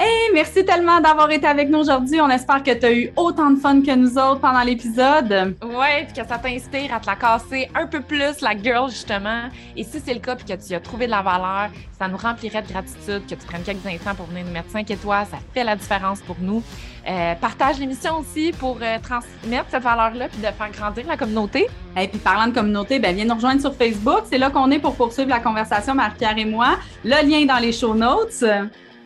Hey, 0.00 0.30
merci 0.32 0.64
tellement 0.64 1.00
d'avoir 1.00 1.28
été 1.32 1.44
avec 1.44 1.68
nous 1.68 1.80
aujourd'hui. 1.80 2.20
On 2.20 2.30
espère 2.30 2.62
que 2.62 2.72
tu 2.72 2.86
as 2.86 2.92
eu 2.92 3.10
autant 3.16 3.50
de 3.50 3.58
fun 3.58 3.82
que 3.82 3.92
nous 3.96 4.16
autres 4.16 4.38
pendant 4.38 4.62
l'épisode. 4.62 5.56
Ouais, 5.60 6.04
puis 6.04 6.22
que 6.22 6.28
ça 6.28 6.38
t'inspire 6.38 6.94
à 6.94 7.00
te 7.00 7.06
la 7.06 7.16
casser 7.16 7.68
un 7.74 7.84
peu 7.88 8.00
plus, 8.00 8.40
la 8.40 8.56
girl, 8.56 8.88
justement. 8.88 9.48
Et 9.76 9.82
si 9.82 9.98
c'est 9.98 10.14
le 10.14 10.20
cas, 10.20 10.36
puis 10.36 10.44
que 10.44 10.64
tu 10.64 10.72
as 10.72 10.78
trouvé 10.78 11.06
de 11.06 11.10
la 11.10 11.22
valeur, 11.22 11.70
ça 11.98 12.06
nous 12.06 12.16
remplirait 12.16 12.62
de 12.62 12.68
gratitude 12.68 13.26
que 13.26 13.34
tu 13.34 13.44
prennes 13.44 13.64
quelques 13.64 13.84
instants 13.86 14.14
pour 14.14 14.26
venir 14.26 14.44
nous 14.44 14.52
mettre 14.52 14.70
5 14.70 14.88
étoiles. 14.88 15.26
Ça 15.28 15.38
fait 15.52 15.64
la 15.64 15.74
différence 15.74 16.20
pour 16.20 16.36
nous. 16.40 16.62
Euh, 17.08 17.34
partage 17.34 17.80
l'émission 17.80 18.20
aussi 18.20 18.52
pour 18.52 18.78
euh, 18.80 18.98
transmettre 19.02 19.66
cette 19.68 19.82
valeur-là 19.82 20.28
puis 20.28 20.38
de 20.38 20.46
faire 20.46 20.70
grandir 20.78 21.08
la 21.08 21.16
communauté. 21.16 21.66
Et 21.96 22.06
puis 22.06 22.20
parlant 22.20 22.46
de 22.46 22.54
communauté, 22.54 23.00
ben 23.00 23.16
viens 23.16 23.24
nous 23.24 23.34
rejoindre 23.34 23.60
sur 23.60 23.74
Facebook. 23.74 24.20
C'est 24.30 24.38
là 24.38 24.50
qu'on 24.50 24.70
est 24.70 24.78
pour 24.78 24.94
poursuivre 24.94 25.30
la 25.30 25.40
conversation, 25.40 25.96
Marie-Pierre 25.96 26.38
et 26.38 26.44
moi. 26.44 26.76
Le 27.04 27.28
lien 27.28 27.38
est 27.38 27.46
dans 27.46 27.58
les 27.58 27.72
show 27.72 27.94
notes. 27.94 28.44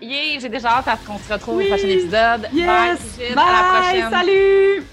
Yeah, 0.03 0.41
j'ai 0.41 0.49
déjà 0.49 0.69
hâte 0.79 0.89
à 0.89 0.97
ce 0.97 1.07
qu'on 1.07 1.17
se 1.17 1.33
retrouve 1.33 1.63
au 1.63 1.67
prochain 1.69 1.87
épisode. 1.87 2.49
Yes. 2.53 3.19
Bye, 3.37 3.39
à 3.39 3.53
la 3.53 3.81
prochaine. 3.81 4.11
Salut! 4.11 4.85